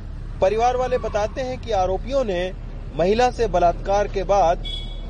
परिवार 0.41 0.77
वाले 0.77 0.97
बताते 0.97 1.41
हैं 1.41 1.61
कि 1.61 1.71
आरोपियों 1.71 2.23
ने 2.23 2.51
महिला 2.95 3.31
से 3.31 3.47
बलात्कार 3.47 4.07
के 4.07 4.23
बाद 4.23 4.63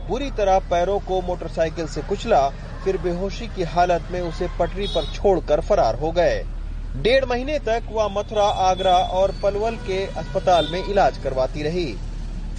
बुरी 0.09 0.31
तरह 0.31 0.59
पैरों 0.59 0.99
को 0.99 1.21
मोटरसाइकिल 1.21 1.87
से 1.87 2.01
कुचला, 2.01 2.49
फिर 2.83 2.97
बेहोशी 2.97 3.47
की 3.47 3.63
हालत 3.63 4.07
में 4.11 4.21
उसे 4.21 4.47
पटरी 4.59 4.87
पर 4.87 5.05
छोड़कर 5.13 5.61
फरार 5.61 5.95
हो 5.95 6.11
गए। 6.11 6.45
डेढ़ 6.95 7.25
महीने 7.25 7.59
तक 7.59 7.83
वह 7.89 8.07
मथुरा, 8.07 8.43
आगरा 8.43 8.97
और 8.97 9.31
पलवल 9.43 9.75
के 9.75 10.05
अस्पताल 10.05 10.67
में 10.71 10.83
इलाज 10.83 11.17
करवाती 11.17 11.63
रही। 11.63 11.95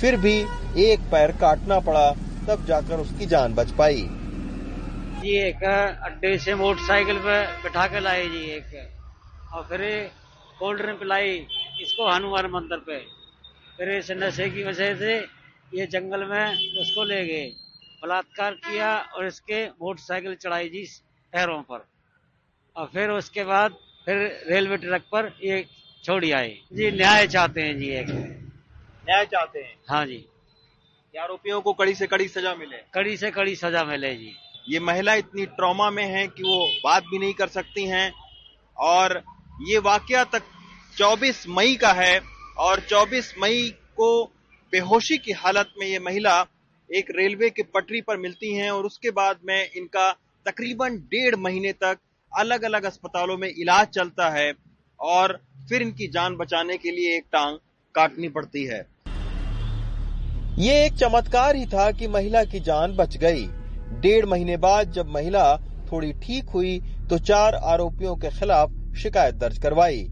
फिर 0.00 0.16
भी 0.16 0.34
एक 0.82 1.00
पैर 1.12 1.32
काटना 1.32 1.78
पड़ा, 1.80 2.10
तब 2.48 2.64
जाकर 2.66 3.00
उसकी 3.00 3.26
जान 3.26 3.54
बच 3.54 3.70
पाई। 3.70 4.02
जी, 5.16 5.36
एक 5.38 5.64
अड्डे 6.04 6.38
से 6.38 6.54
मोटरसाइकिल 6.54 7.18
पे 7.18 7.38
बैठा 7.62 7.86
के 7.86 8.00
लाए 8.00 8.26
जी, 8.26 8.44
एक। 8.50 8.92
और 9.52 9.62
फिर 9.62 10.10
कोल्ड 10.58 10.82
ड्रिंक 10.82 10.98
पिलाई 11.00 11.46
इसको 11.82 12.10
हनुमान 12.10 12.46
मंदिर 12.46 12.78
पे। 12.78 12.98
फिर 13.78 13.90
इस 13.90 14.10
नशे 14.10 14.50
की 14.50 14.64
वजह 14.64 14.94
से 14.94 15.16
ये 15.74 15.86
जंगल 15.86 16.24
में 16.24 16.46
उसको 16.80 17.04
ले 17.04 17.26
गए। 17.26 17.46
बलात्कार 18.02 18.52
किया 18.52 18.96
और 19.16 19.26
इसके 19.26 19.66
मोटरसाइकिल 19.66 20.34
चढ़ाई 20.34 20.68
जी 20.68 20.84
पैरों 21.32 21.62
पर। 21.62 21.86
और 22.76 22.90
फिर 22.94 23.10
उसके 23.10 23.44
बाद 23.44 23.76
फिर 24.06 24.44
रेलवे 24.48 24.76
ट्रैक 24.76 25.02
पर 25.02 25.38
ये 25.44 25.66
छोड़ी 26.04 26.30
आए 26.32 26.58
जी 26.72 26.90
न्याय 26.90 27.26
चाहते 27.26 27.60
हैं 27.60 27.78
जी 27.78 27.88
एक। 27.88 28.06
न्याय 29.06 29.24
चाहते 29.24 29.58
हैं? 29.58 29.76
हाँ 29.88 30.06
जी। 30.06 30.26
आरोपियों 31.20 31.60
को 31.60 31.72
कड़ी 31.72 31.94
से 31.94 32.06
कड़ी 32.06 32.28
सजा 32.28 32.54
मिले? 32.54 32.76
कड़ी 32.94 33.16
से 33.16 33.30
कड़ी 33.30 33.56
सजा 33.56 33.84
मिले 33.84 34.16
जी। 34.16 34.32
ये 34.68 34.80
महिला 34.80 35.14
इतनी 35.14 35.46
ट्रॉमा 35.46 35.90
में 35.90 36.04
है 36.04 36.26
कि 36.26 36.42
वो 36.42 36.66
बात 36.84 37.02
भी 37.02 37.18
नहीं 37.18 37.34
कर 37.34 37.48
सकती 37.48 37.84
हैं। 37.84 38.12
और 38.78 39.22
ये 39.68 39.78
वाकया 39.78 40.24
तक 40.24 40.42
24 40.98 41.48
मई 41.48 41.74
का 41.74 41.92
है 41.92 42.20
और 42.58 42.80
24 42.80 43.34
मई 43.38 43.74
को 43.96 44.24
बेहोशी 44.72 45.18
की 45.18 45.32
हालत 45.32 45.72
में 45.78 45.86
ये 45.86 45.98
महिला 45.98 46.46
एक 46.94 47.06
रेलवे 47.10 47.50
के 47.50 47.62
पटरी 47.62 48.00
पर 48.00 48.16
मिलती 48.16 48.54
हैं 48.54 48.70
और 48.70 48.84
उसके 48.84 49.10
बाद 49.10 49.38
में 49.44 49.70
इनका 49.76 50.12
तकरीबन 50.46 50.96
डेढ़ 50.96 51.36
महीने 51.36 51.72
तक 51.72 51.98
अलग 52.36 52.62
अलग 52.64 52.84
अस्पतालों 52.84 53.36
में 53.38 53.48
इलाज 53.50 53.86
चलता 53.88 54.28
है 54.30 54.52
और 55.00 55.38
फिर 55.68 55.82
इनकी 55.82 56.06
जान 56.08 56.36
बचाने 56.36 56.76
के 56.76 56.90
लिए 56.90 57.16
एक 57.16 57.24
टांग 57.32 57.56
काटनी 57.94 58.28
पड़ती 58.28 58.64
है। 58.64 58.86
ये 60.58 60.84
एक 60.84 60.92
चमत्कार 60.94 61.56
ही 61.56 61.66
था 61.66 61.90
कि 61.92 62.08
महिला 62.08 62.42
की 62.44 62.60
जान 62.60 62.96
बच 62.96 63.16
गई। 63.16 63.46
डेढ़ 64.00 64.26
महीने 64.26 64.56
बाद 64.56 64.92
जब 64.92 65.08
महिला 65.08 65.56
थोड़ी 65.92 66.12
ठीक 66.22 66.48
हुई 66.50 66.78
तो 67.10 67.18
चार 67.20 67.54
आरोपियों 67.64 68.14
के 68.16 68.30
खिलाफ 68.30 68.70
शिकायत 68.98 69.34
दर्ज 69.34 69.58
करवाई 69.58 70.06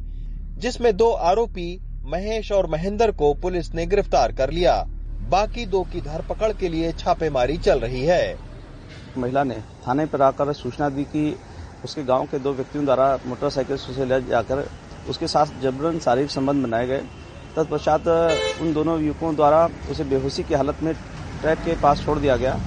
जिसमें 0.59 0.94
दो 0.96 1.11
आरोपी 1.28 1.78
महेश 2.07 2.53
और 2.53 2.66
महेंद्र 2.70 3.12
को 3.12 3.32
पुलिस 3.34 3.72
ने 3.74 3.86
गिरफ़्तार 3.86 4.32
कर 4.32 4.51
लिया। 4.51 4.82
बाकी 5.30 5.64
दो 5.66 5.82
की 5.84 6.01
धरपकड़ 6.01 6.53
के 6.53 6.68
लिए 6.68 6.92
छापेमारी 6.94 7.57
चल 7.59 7.80
रही 7.80 8.05
है। 8.05 8.36
महिला 9.18 9.44
ने 9.44 9.55
थाने 9.86 10.07
पर 10.07 10.22
आकर 10.22 10.53
सूचना 10.53 10.88
दी 10.88 11.05
कि 11.07 11.30
उसके 11.85 12.03
गाँव 12.05 12.24
के 12.26 12.39
दो 12.39 12.53
व्यक्तियों 12.53 12.85
द्वारा 12.85 13.07
मोटरसाइकिल 13.26 13.76
से 13.78 14.05
ले 14.05 14.20
जाकर 14.22 14.64
उसके 15.11 15.26
साथ 15.28 15.61
जबरन 15.62 15.99
शारीरिक 16.01 16.30
संबंध 16.30 16.62
बनाए 16.64 16.87
गए। 16.87 17.03
तत्पश्चात 17.57 18.07
उन 18.62 18.72
दोनों 18.74 19.01
युवकों 19.01 19.35
द्वारा 19.37 19.68
उसे 19.91 20.05
बेहोशी 20.05 20.43
की 20.43 20.55
हालत 20.55 20.82
में 20.82 20.93
ट्रैक 20.95 21.59
के 21.64 21.74
पास 21.82 22.05
छोड़ 22.05 22.18
दिया 22.18 22.37
गया। 22.37 22.59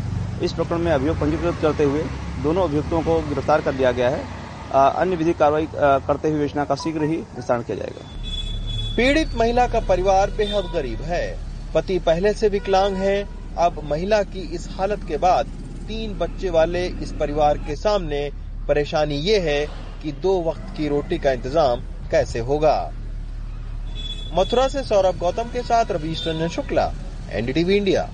इस 0.44 0.54
प्रकरण 0.54 0.80
में 0.80 0.92
अभियोग 0.92 1.20
पंजीकृत 1.20 1.56
करते 1.62 1.84
हुए 1.84 2.04
दोनों 2.44 2.64
अभियुक्तों 2.64 3.02
को 3.02 3.20
गिरफ़्तार 3.24 3.62
कर 3.62 3.74
लिया 3.74 3.92
गया 3.92 4.10
है। 4.10 4.24
अन्य 4.72 5.16
विधि 5.16 5.34
कार्रवाई 5.34 5.68
करते 5.74 6.30
हुए 6.30 6.42
योजना 6.42 6.66
का 6.66 6.76
शीघ्र 6.76 7.04
ही 7.04 7.18
निस्तारण 7.18 7.62
किया 7.64 7.78
जाएगा। 7.78 8.96
पीड़ित 8.98 9.36
महिला 9.36 9.68
का 9.68 9.80
परिवार 9.90 10.32
बेहद 10.38 10.72
गरीब 10.74 11.02
है। 11.04 11.26
पति 11.76 12.00
पहले 12.00 12.34
से 12.34 12.50
विकलांग 12.50 12.96
है। 12.98 13.24
अब 13.58 13.82
महिला 13.84 14.22
की 14.24 14.42
इस 14.56 14.68
हालत 14.72 15.04
के 15.08 15.18
बाद 15.20 15.46
तीन 15.88 16.18
बच्चे 16.18 16.50
वाले 16.50 16.86
इस 16.86 17.12
परिवार 17.20 17.58
के 17.58 17.76
सामने 17.76 18.30
परेशानी 18.68 19.16
ये 19.22 19.40
है 19.40 19.66
कि 20.04 20.12
दो 20.22 20.42
वक्त 20.42 20.76
की 20.78 20.88
रोटी 20.88 21.18
का 21.18 21.32
इंतज़ाम 21.32 21.82
कैसे 22.12 22.40
होगा? 22.42 22.78
मथुरा 24.34 24.68
से 24.68 24.84
सौरभ 24.84 25.20
गौतम 25.20 25.50
के 25.50 25.62
साथ 25.64 25.92
रवीश 25.92 26.28
रंजन 26.28 26.48
शुक्ला, 26.48 26.92
एनडीटीवी 27.32 27.78
इंडिया। 27.78 28.10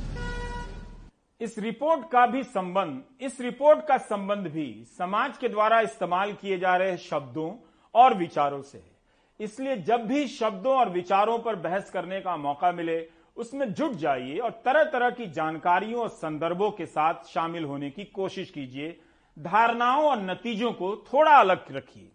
इस 1.41 1.57
रिपोर्ट 1.59 2.01
का 2.11 2.25
भी 2.25 2.43
संबंध, 2.43 3.01
इस 3.21 3.39
रिपोर्ट 3.41 3.79
का 3.87 3.97
संबंध 3.97 4.47
भी 4.47 4.67
समाज 4.97 5.37
के 5.37 5.49
द्वारा 5.49 5.79
इस्तेमाल 5.81 6.31
किए 6.33 6.57
जा 6.59 6.75
रहे 6.75 6.97
शब्दों 6.99 7.51
और 7.95 8.17
विचारों 8.17 8.61
से 8.61 8.77
है। 8.77 8.91
इसलिए 9.39 9.75
जब 9.77 10.05
भी 10.07 10.27
शब्दों 10.27 10.75
और 10.75 10.89
विचारों 10.89 11.37
पर 11.39 11.55
बहस 11.55 11.89
करने 11.89 12.19
का 12.21 12.35
मौका 12.37 12.71
मिले, 12.71 12.97
उसमें 13.37 13.73
जुट 13.73 13.95
जाइए 13.95 14.37
और 14.37 14.51
तरह 14.65 14.83
तरह 14.83 15.09
की 15.09 15.27
जानकारियों 15.31 16.01
और 16.01 16.09
संदर्भों 16.09 16.69
के 16.71 16.85
साथ 16.85 17.27
शामिल 17.27 17.63
होने 17.63 17.89
की 17.89 18.03
कोशिश 18.13 18.49
कीजिए। 18.49 18.95
धारणाओं 19.37 20.05
और 20.05 20.21
नतीजों 20.21 20.71
को 20.73 20.95
थोड़ा 21.07 21.31
अलग 21.31 21.65
रखिए। 21.71 22.09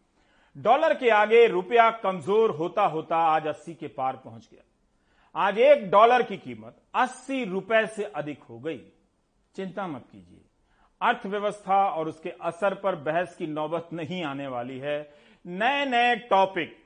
डॉलर 0.57 0.95
के 0.95 1.11
आगे 1.11 1.47
रुपया 1.47 1.91
कमज़ोर 2.01 2.51
होता 2.51 2.83
होता 2.87 3.17
आज 3.27 3.47
अस्सी 3.47 3.75
के 3.75 3.89
पार 3.89 4.17
पहुँच 4.17 4.49
गया। 4.53 4.63
आज 5.35 5.59
एक 5.61 5.91
डॉलर 5.91 6.23
की 6.23 6.37
कीमत 6.37 6.77
अस्सी 6.95 7.45
रुपए 7.45 7.87
से 7.87 8.05
अधिक 8.05 8.43
हो 8.43 8.59
गई। 8.59 8.81
चिंता 9.55 9.87
मत 9.87 10.05
कीजिए। 10.13 10.41
अर्थव्यवस्था 11.01 11.85
और 11.87 12.09
उसके 12.09 12.31
असर 12.43 12.75
पर 12.75 12.97
बहस 13.03 13.35
की 13.37 13.47
नौबत 13.47 13.89
नहीं 13.93 14.23
आने 14.25 14.47
वाली 14.49 14.79
है। 14.79 14.99
नए 15.45 15.85
नए 15.87 16.15
टॉपिक 16.31 16.77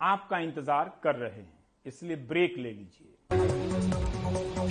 आपका 0.00 0.38
इंतज़ार 0.38 0.92
कर 1.02 1.16
रहे 1.16 1.30
हैं, 1.30 1.52
इसलिए 1.86 2.16
ब्रेक 2.18 2.56
ले 2.58 2.70
लीजिए। 2.70 3.59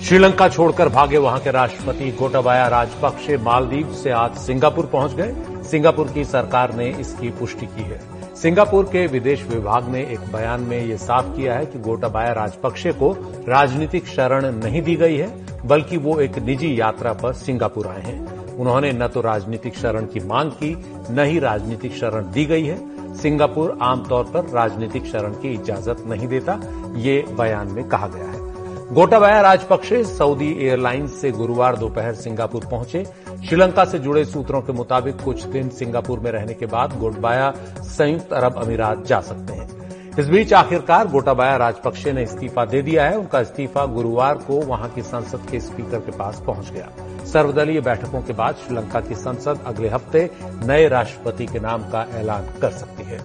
श्रीलंका 0.00 0.48
छोड़कर 0.48 0.88
भागे 0.88 1.18
वहाँ 1.18 1.40
के 1.40 1.50
राष्ट्रपति 1.50 2.10
गोटाबाया 2.10 2.66
राजपक्षे 2.68 3.36
मालदीव 3.36 3.92
से 3.94 4.10
आज 4.10 4.36
सिंगापुर 4.36 4.86
पहुँच 4.86 5.12
गए। 5.12 5.62
सिंगापुर 5.62 6.08
की 6.08 6.24
सरकार 6.24 6.74
ने 6.74 6.88
इसकी 6.90 7.30
पुष्टि 7.30 7.66
की 7.66 7.82
है। 7.82 8.00
सिंगापुर 8.36 8.84
के 8.84 9.06
विदेश 9.06 9.44
विभाग 9.44 9.88
ने 9.88 10.00
एक 10.02 10.20
बयान 10.32 10.60
में 10.60 10.78
यह 10.86 10.96
साफ़ 10.96 11.26
किया 11.36 11.54
है 11.54 11.66
कि 11.66 11.78
गोटाबाया 11.78 12.32
राजपक्षे 12.32 12.92
को 12.92 13.12
राजनीतिक 13.48 14.06
शरण 14.06 14.50
नहीं 14.54 14.82
दी 14.82 14.96
गई 14.96 15.16
है, 15.16 15.30
बल्कि 15.66 15.96
वो 15.96 16.18
एक 16.20 16.38
निजी 16.38 16.80
यात्रा 16.80 17.12
पर 17.12 17.32
सिंगापुर 17.32 17.86
आए 17.86 18.02
हैं। 18.02 18.54
उन्होंने 18.54 18.92
न 18.92 19.08
तो 19.08 19.20
राजनीतिक 19.20 19.76
शरण 19.76 20.06
की 20.06 20.20
मांग 20.20 20.50
की, 20.52 20.74
न 21.10 21.24
ही 21.24 21.38
राजनीतिक 21.38 21.94
शरण 21.94 22.30
दी 22.32 22.44
गई 22.44 22.64
है। 22.64 23.14
सिंगापुर 23.14 23.78
आमतौर 23.82 24.24
पर 24.24 24.50
राजनीतिक 24.54 25.06
शरण 25.06 25.32
की 25.32 25.54
इजाज़त 25.54 26.04
नहीं 26.06 26.28
देता, 26.28 26.60
ये 26.96 27.24
बयान 27.30 27.72
में 27.72 27.84
कहा 27.84 28.06
गया 28.06 28.24
है। 28.24 28.39
गोटाबाया 28.92 29.40
राजपक्षे 29.40 30.02
सऊदी 30.04 30.48
एयरलाइंस 30.66 31.20
से 31.20 31.30
गुरुवार 31.30 31.76
दोपहर 31.76 32.14
सिंगापुर 32.14 32.64
पहुँचे। 32.70 33.04
श्रीलंका 33.48 33.84
से 33.84 33.98
जुड़े 33.98 34.24
सूत्रों 34.24 34.60
के 34.60 34.72
मुताबिक 34.72 35.20
कुछ 35.20 35.42
दिन 35.42 35.68
सिंगापुर 35.68 36.20
में 36.20 36.30
रहने 36.30 36.54
के 36.54 36.66
बाद 36.66 36.98
गोटबाया 36.98 37.52
संयुक्त 37.78 38.32
अरब 38.32 38.56
अमीरात 38.62 39.04
जा 39.06 39.20
सकते 39.20 39.52
हैं। 39.52 40.18
इस 40.18 40.28
बीच 40.28 40.52
आखिरकार 40.52 41.08
गोटाबाया 41.08 41.56
राजपक्षे 41.56 42.12
ने 42.12 42.22
इस्तीफा 42.22 42.64
दे 42.64 42.80
दिया 42.82 43.04
है। 43.04 43.18
उनका 43.18 43.40
इस्तीफा 43.40 43.84
गुरुवार 43.86 44.38
को 44.38 44.60
वहाँ 44.60 44.88
की 44.88 45.02
संसद 45.02 45.46
के 45.50 45.60
स्पीकर 45.60 46.00
के 46.00 46.12
पास 46.12 46.42
पहुँच 46.46 46.70
गया। 46.70 46.88
सर्वदलीय 47.26 47.80
बैठकों 47.80 48.22
के 48.22 48.32
बाद 48.32 48.54
श्रीलंका 48.56 49.00
की 49.00 49.14
संसद 49.14 49.60
अगले 49.66 49.88
हफ़्ते 49.88 50.28
नए 50.64 50.88
राष्ट्रपति 50.88 51.46
के 51.46 51.60
नाम 51.60 51.82
का 51.82 52.06
ऐलान 52.14 52.52
कर 52.62 52.70
सकती 52.70 53.02
है। 53.02 53.18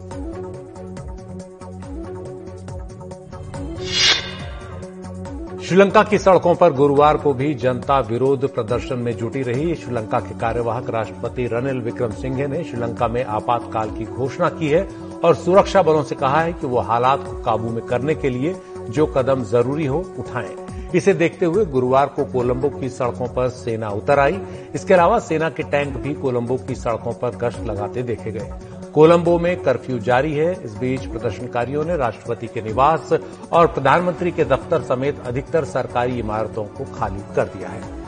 श्रीलंका 5.65 6.01
की 6.03 6.17
सड़कों 6.17 6.53
पर 6.55 6.73
गुरुवार 6.73 7.17
को 7.17 7.33
भी 7.33 7.53
जनता 7.53 7.99
विरोध 7.99 8.47
प्रदर्शन 8.53 8.99
में 8.99 9.11
जुटी 9.17 9.41
रही। 9.41 9.75
श्रीलंका 9.75 10.19
के 10.19 10.37
कार्यवाहक 10.39 10.89
राष्ट्रपति 10.89 11.45
रनिल 11.53 11.79
विक्रम 11.81 12.11
सिंघे 12.11 12.47
ने 12.47 12.63
श्रीलंका 12.63 13.07
में 13.07 13.23
आपातकाल 13.25 13.89
की 13.89 14.05
घोषणा 14.05 14.49
की 14.49 14.67
है 14.67 14.83
और 15.23 15.35
सुरक्षा 15.35 15.81
बलों 15.81 16.03
से 16.03 16.15
कहा 16.15 16.41
है 16.41 16.53
कि 16.53 16.67
वो 16.67 16.79
हालात 16.79 17.25
को 17.25 17.41
काबू 17.43 17.69
में 17.69 17.83
करने 17.85 18.15
के 18.15 18.29
लिए 18.29 18.55
जो 18.89 19.05
कदम 19.07 19.43
ज़रूरी 19.43 19.85
हो 19.85 20.03
उठाएँ। 20.19 20.55
इसे 20.95 21.13
देखते 21.13 21.45
हुए 21.45 21.65
गुरुवार 21.65 22.07
को 22.07 22.25
कोलंबो 22.25 22.69
की 22.69 22.89
सड़कों 22.89 23.27
पर 23.27 23.49
सेना 23.49 23.89
उतर 23.89 24.19
आई। 24.19 24.39
इसके 24.75 24.93
अलावा 24.93 25.19
सेना 25.19 25.49
के 25.49 25.63
टैंक 25.63 25.97
भी 25.97 26.13
कोलंबो 26.13 26.57
की 26.57 26.75
सड़कों 26.75 27.13
पर 27.13 27.35
गश्त 27.37 27.63
लगाते 27.65 28.03
देखे 28.03 28.31
गए। 28.31 28.51
कोलंबो 28.95 29.37
में 29.39 29.55
कर्फ्यू 29.61 29.97
जारी 30.01 30.33
है। 30.33 30.51
इस 30.65 30.75
बीच 30.77 31.05
प्रदर्शनकारियों 31.05 31.83
ने 31.85 31.95
राष्ट्रपति 31.97 32.47
के 32.47 32.61
निवास 32.61 33.13
और 33.51 33.67
प्रधानमंत्री 33.67 34.31
के 34.31 34.45
दफ्तर 34.45 34.81
समेत 34.83 35.19
अधिकतर 35.27 35.65
सरकारी 35.65 36.19
इमारतों 36.19 36.63
को 36.67 36.85
खाली 36.93 37.23
कर 37.35 37.45
दिया 37.47 37.69
है। 37.69 38.03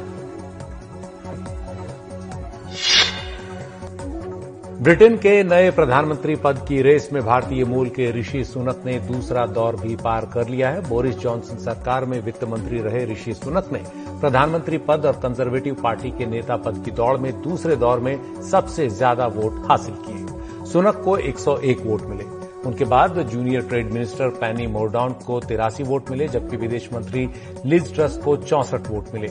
ब्रिटेन 4.80 5.18
के 5.18 5.44
नए 5.44 5.70
प्रधानमंत्री 5.72 6.36
पद 6.36 6.64
की 6.68 6.82
रेस 6.82 7.10
में 7.14 7.22
भारतीय 7.26 7.66
मूल 7.66 7.90
के 7.90 8.10
ऋषि 8.12 8.44
सुनक 8.46 8.82
ने 8.86 8.98
दूसरा 9.02 9.46
दौर 9.48 9.76
भी 9.76 9.96
पार 9.98 10.26
कर 10.34 10.48
लिया 10.48 10.70
है। 10.70 10.88
बोरिस 10.90 11.18
जॉनसन 11.18 11.58
सरकार 11.64 12.06
में 12.06 12.20
वित्त 12.22 12.44
मंत्री 12.44 12.82
रहे 12.82 13.06
ऋषि 13.06 13.34
सुनक 13.34 13.70
ने 13.74 13.82
प्रधानमंत्री 14.22 14.78
पद 14.88 15.06
और 15.06 15.20
कंजर्वेटिव 15.24 15.82
पार्टी 15.84 16.12
के 16.12 16.26
नेता 16.28 16.58
पद 16.58 16.82
की 16.86 16.92
दौड़ 16.94 17.18
में 17.18 17.32
दूसरे 17.42 17.76
दौर 17.76 18.00
में 18.00 18.42
सबसे 18.52 18.90
ज़्यादा 18.92 19.28
वोट 19.36 19.64
हासिल 19.70 19.96
किए। 20.08 20.26
सुनक 20.68 21.01
को 21.03 21.18
101 21.20 21.86
वोट 21.86 22.01
मिले। 22.05 22.24
उनके 22.68 22.86
बाद 22.86 23.18
जूनियर 23.24 23.61
ट्रेड 23.63 23.91
मिनिस्टर 23.91 24.30
पैनी 24.38 24.65
मोरडाउन 24.68 25.13
को 25.26 25.39
तिरासी 25.39 25.84
वोट 25.84 26.09
मिले, 26.11 26.28
जबकि 26.28 26.57
विदेश 26.57 26.89
मंत्री 26.93 27.30
लिज 27.65 27.93
ट्रस्ट 27.95 28.22
को 28.22 28.36
चौसठ 28.38 28.89
वोट 28.89 29.13
मिले। 29.13 29.28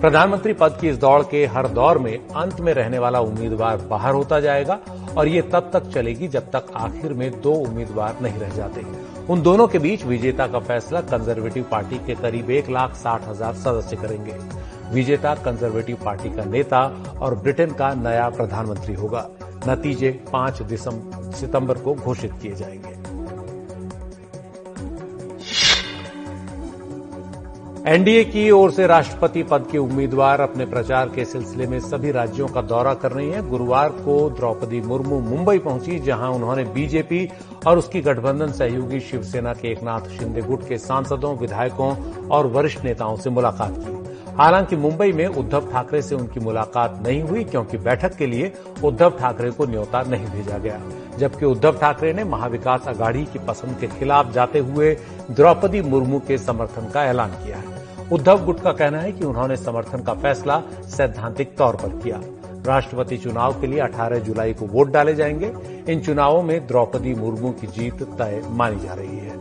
प्रधानमंत्री 0.00 0.52
पद 0.52 0.76
की 0.80 0.88
इस 0.88 0.96
दौड़ 0.98 1.22
के 1.22 1.44
हर 1.46 1.68
दौर 1.68 1.98
में 1.98 2.16
अंत 2.16 2.60
में 2.60 2.72
रहने 2.74 2.98
वाला 2.98 3.20
उम्मीदवार 3.20 3.76
बाहर 3.90 4.14
होता 4.14 4.40
जाएगा, 4.40 4.78
और 5.10 5.28
ये 5.28 5.42
तब 5.52 5.70
तक 5.72 5.90
चलेगी 5.90 6.28
जब 6.28 6.50
तक 6.50 6.66
आखिर 6.76 7.12
में 7.12 7.30
दो 7.40 7.52
उम्मीदवार 7.60 8.16
नहीं 8.22 8.38
रह 8.38 8.54
जाते 8.56 8.84
उन 9.28 9.42
दोनों 9.42 9.66
के 9.68 9.78
बीच 9.78 10.04
विजेता 10.04 10.46
का 10.46 10.58
फैसला 10.60 11.00
कंजर्वेटिव 11.08 11.64
पार्टी 11.70 11.96
के 12.06 12.14
करीब 12.14 12.50
एक 12.50 12.70
लाख 12.70 12.94
साठ 12.94 13.28
हज़ार 13.28 13.54
सदस्य 13.56 13.96
करेंगे। 13.96 14.34
विजेता 14.92 15.34
कंजर्वेटिव 15.44 15.98
पार्टी 16.04 16.30
का 16.30 16.44
नेता 16.46 16.80
और 17.20 17.34
ब्रिटेन 17.36 17.72
का 17.72 17.92
नया 17.96 18.28
प्रधानमंत्री 18.30 18.94
होगा। 18.94 19.28
नतीजे 19.68 20.10
पाँच 20.32 20.62
सितंबर 21.36 21.78
को 21.78 21.94
घोषित 21.94 22.32
किए 22.42 22.52
जाएँगे। 22.52 22.98
एनडीए 27.86 28.24
की 28.24 28.50
ओर 28.50 28.70
से 28.70 28.86
राष्ट्रपति 28.86 29.42
पद 29.42 29.66
के 29.72 29.78
उम्मीदवार 29.78 30.40
अपने 30.40 30.66
प्रचार 30.66 31.08
के 31.08 31.24
सिलसिले 31.24 31.66
में 31.66 31.78
सभी 31.80 32.10
राज्यों 32.10 32.48
का 32.48 32.62
दौरा 32.62 32.94
कर 32.94 33.12
रही 33.12 33.30
हैं। 33.30 33.48
गुरुवार 33.48 33.88
को 33.88 34.30
द्रौपदी 34.30 34.80
मुर्मू 34.80 35.20
मुंबई 35.20 35.58
पहुँची, 35.58 35.98
जहाँ 35.98 36.30
उन्होंने 36.30 36.64
बीजेपी 36.64 37.28
और 37.66 37.78
उसकी 37.78 38.00
गठबंधन 38.00 38.52
सहयोगी 38.52 39.00
शिवसेना 39.00 39.52
के 39.52 39.68
एकनाथ 39.68 40.00
शिंदे 40.00 40.40
गुट 40.40 40.68
के 40.68 40.78
सांसदों, 40.78 41.36
विधायकों 41.38 41.94
और 42.28 42.46
वरिष्ठ 42.46 42.84
नेताओं 42.84 43.16
से 43.16 43.30
मुलाकात 43.30 43.74
की। 43.78 44.09
हालाँकि 44.40 44.76
मुंबई 44.76 45.12
में 45.12 45.26
उद्धव 45.26 45.70
ठाकरे 45.72 46.02
से 46.02 46.14
उनकी 46.14 46.40
मुलाकात 46.40 47.02
नहीं 47.06 47.22
हुई 47.22 47.44
क्योंकि 47.44 47.78
बैठक 47.78 48.14
के 48.14 48.26
लिए 48.26 48.52
उद्धव 48.84 49.10
ठाकरे 49.10 49.50
को 49.50 49.66
न्योता 49.66 50.02
नहीं 50.02 50.26
भेजा 50.26 50.58
गया। 50.58 50.80
जबकि 51.18 51.46
उद्धव 51.46 51.72
ठाकरे 51.72 52.12
ने 52.12 52.24
महाविकास 52.24 52.88
अघाड़ी 52.88 53.24
की 53.24 53.38
पसंद 53.38 53.76
के 53.80 53.86
खिलाफ 53.86 54.32
जाते 54.32 54.58
हुए 54.58 54.96
द्रौपदी 55.30 55.80
मुर्मू 55.80 56.18
के 56.18 56.38
समर्थन 56.38 56.90
का 56.90 57.04
ऐलान 57.04 57.30
किया 57.30 57.56
है। 57.56 57.64
उद्धव 58.12 58.44
गुट 58.44 58.60
का 58.60 58.72
कहना 58.72 58.98
है 58.98 59.12
कि 59.12 59.24
उन्होंने 59.24 59.56
समर्थन 59.56 60.02
का 60.02 60.14
फैसला 60.14 60.62
सैद्धांतिक 60.82 61.56
तौर 61.56 61.76
पर 61.76 61.88
किया। 61.88 62.20
राष्ट्रपति 62.66 63.16
चुनाव 63.16 63.60
के 63.60 63.66
लिए 63.66 63.80
18 63.80 64.18
जुलाई 64.18 64.52
को 64.52 64.66
वोट 64.66 64.90
डाले 64.90 65.14
जाएँगे। 65.14 65.52
इन 65.88 66.00
चुनावों 66.00 66.42
में 66.42 66.66
द्रौपदी 66.66 67.14
मुर्मू 67.14 67.50
की 67.50 67.66
जीत 67.66 68.02
तय 68.02 68.42
मानी 68.50 68.80
जा 68.80 68.94
रही 68.94 69.18
है। 69.18 69.39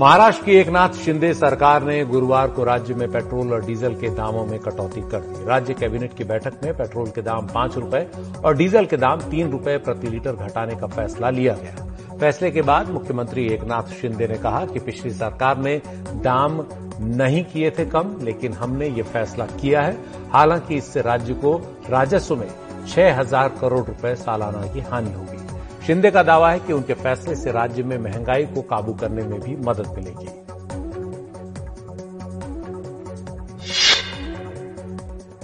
महाराष्ट्र 0.00 0.44
की 0.44 0.52
एकनाथ 0.52 0.94
शिंदे 0.94 1.32
सरकार 1.34 1.82
ने 1.82 2.04
गुरुवार 2.04 2.48
को 2.50 2.64
राज्य 2.64 2.94
में 2.94 3.10
पेट्रोल 3.12 3.52
और 3.52 3.64
डीजल 3.66 3.94
के 3.94 4.08
दामों 4.08 4.44
में 4.46 4.58
कटौती 4.58 5.00
कर 5.00 5.20
दी। 5.20 5.44
राज्य 5.44 5.74
कैबिनेट 5.74 6.14
की 6.14 6.24
बैठक 6.24 6.64
में 6.64 6.72
पेट्रोल 6.76 7.10
के 7.10 7.22
दाम 7.22 7.46
पाँच 7.46 7.76
रुपये 7.76 8.08
और 8.44 8.56
डीजल 8.56 8.86
के 8.86 8.96
दाम 8.96 9.20
तीन 9.20 9.50
रुपये 9.50 9.76
प्रति 9.78 10.06
लीटर 10.06 10.36
घटाने 10.36 10.76
का 10.76 10.86
फैसला 10.86 11.30
लिया 11.30 11.54
गया। 11.54 12.16
फैसले 12.18 12.50
के 12.50 12.62
बाद 12.62 12.90
मुख्यमंत्री 12.90 13.46
एकनाथ 13.46 13.92
शिंदे 13.92 14.28
ने 14.28 14.38
कहा 14.38 14.64
कि 14.66 14.80
पिछली 14.80 15.10
सरकार 15.12 15.58
ने 15.58 15.80
दाम 16.24 16.64
नहीं 17.00 17.44
किए 17.44 17.70
थे 17.70 17.86
कम, 17.86 18.16
लेकिन 18.22 18.52
हमने 18.52 18.88
ये 18.88 19.02
फैसला 19.04 19.46
किया 19.54 19.82
है। 19.82 19.96
हालाँकि 20.32 20.74
इससे 20.74 21.00
राज्य 21.02 21.34
को 21.34 21.56
राजस्व 21.90 22.36
में 22.36 22.48
छह 22.86 23.18
हज़ार 23.20 23.48
करोड़ 23.60 23.84
रुपए 23.86 24.14
सालाना 24.16 24.66
की 24.66 24.80
हानि 24.82 25.12
होगी। 25.12 25.43
शिंदे 25.86 26.10
का 26.10 26.22
दावा 26.22 26.50
है 26.50 26.60
कि 26.60 26.72
उनके 26.72 26.94
फैसले 26.94 27.34
से 27.34 27.52
राज्य 27.52 27.82
में 27.82 27.98
महँगाई 27.98 28.44
को 28.44 28.62
काबू 28.62 28.92
करने 28.92 29.22
में 29.22 29.40
भी 29.40 29.56
मदद 29.56 29.86
मिलेगी। 29.88 30.28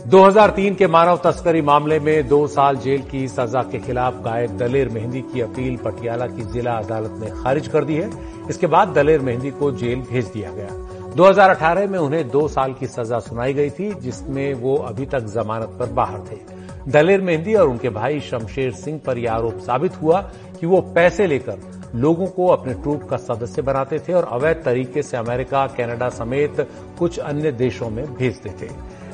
2003 0.09 0.74
के 0.74 0.86
मानव 0.86 1.20
तस्करी 1.24 1.62
मामले 1.62 2.01
में 2.01 2.28
दो 2.28 2.47
साल 2.47 2.76
जेल 2.76 3.03
की 3.03 3.28
सजा 3.28 3.62
के 3.62 3.78
खिलाफ 3.78 4.14
गायक 4.14 4.57
दलेर 4.57 4.88
मेहंदी 4.88 5.20
की 5.20 5.41
अपील 5.41 5.76
पटियाला 5.76 6.26
की 6.26 6.43
जिला 6.43 6.72
अदालत 6.72 7.11
ने 7.20 7.43
खारिज 7.43 7.68
कर 7.68 7.84
दी 7.84 7.97
है। 7.97 8.11
इसके 8.51 8.66
बाद 8.66 8.88
दलेर 8.88 9.20
मेहंदी 9.20 9.51
को 9.51 9.70
जेल 9.72 10.01
भेज 10.01 10.24
दिया 10.24 10.51
गया। 10.51 10.68
2018 11.14 11.86
में 11.86 11.99
उन्हें 11.99 12.28
दो 12.28 12.49
साल 12.49 12.72
की 12.72 12.86
सजा 12.86 13.18
सुनाई 13.18 13.55
गई 13.55 13.70
थी, 13.70 13.95
जिसमें 13.95 14.55
वो 14.55 14.76
अभी 14.76 15.07
तक 15.07 15.20
जमानत 15.20 15.76
पर 15.80 15.86
बाहर 15.86 16.18
थे। 16.18 16.60
दलेर 16.91 17.20
मेहंदी 17.20 17.55
और 17.55 17.68
उनके 17.68 17.88
भाई 17.91 18.20
शमशेर 18.20 18.72
सिंह 18.74 19.01
पर 19.07 19.18
यह 19.18 19.32
आरोप 19.32 19.59
साबित 19.59 20.01
हुआ 20.03 20.20
कि 20.61 20.66
वो 20.66 20.80
पैसे 20.95 21.26
लेकर 21.26 21.59
लोगों 21.95 22.26
को 22.26 22.47
अपने 22.47 22.74
ट्रूप 22.74 23.03
का 23.11 23.16
सदस्य 23.16 23.62
बनाते 23.62 23.99
थे 23.99 24.12
और 24.12 24.24
अवैध 24.32 24.62
तरीके 24.64 25.03
से 25.03 25.16
अमेरिका, 25.16 25.66
कनाडा 25.68 26.09
समेत 26.09 26.61
कुछ 26.99 27.18
अन्य 27.20 27.53
देशों 27.53 27.91
में 27.91 28.05
भेजते 28.14 28.51
थे। 28.61 28.70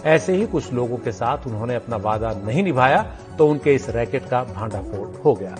ऐसे 0.07 0.33
ही 0.33 0.47
कुछ 0.47 0.73
लोगों 0.73 0.97
के 0.97 1.13
साथ 1.13 1.47
उन्होंने 1.47 1.75
अपना 1.75 1.97
वादा 1.99 2.33
नहीं 2.45 2.63
निभाया 2.63 3.03
तो 3.39 3.49
उनके 3.49 3.75
इस 3.75 3.89
रैकेट 3.91 4.29
का 4.29 4.43
भांडाफोड़ 4.45 5.09
हो 5.17 5.35
गया। 5.35 5.53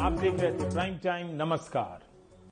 आप 0.00 0.12
देख 0.12 0.40
रहे 0.40 0.52
थे 0.52 0.70
प्राइम 0.70 0.94
टाइम, 1.04 1.26
नमस्कार। 1.34 2.05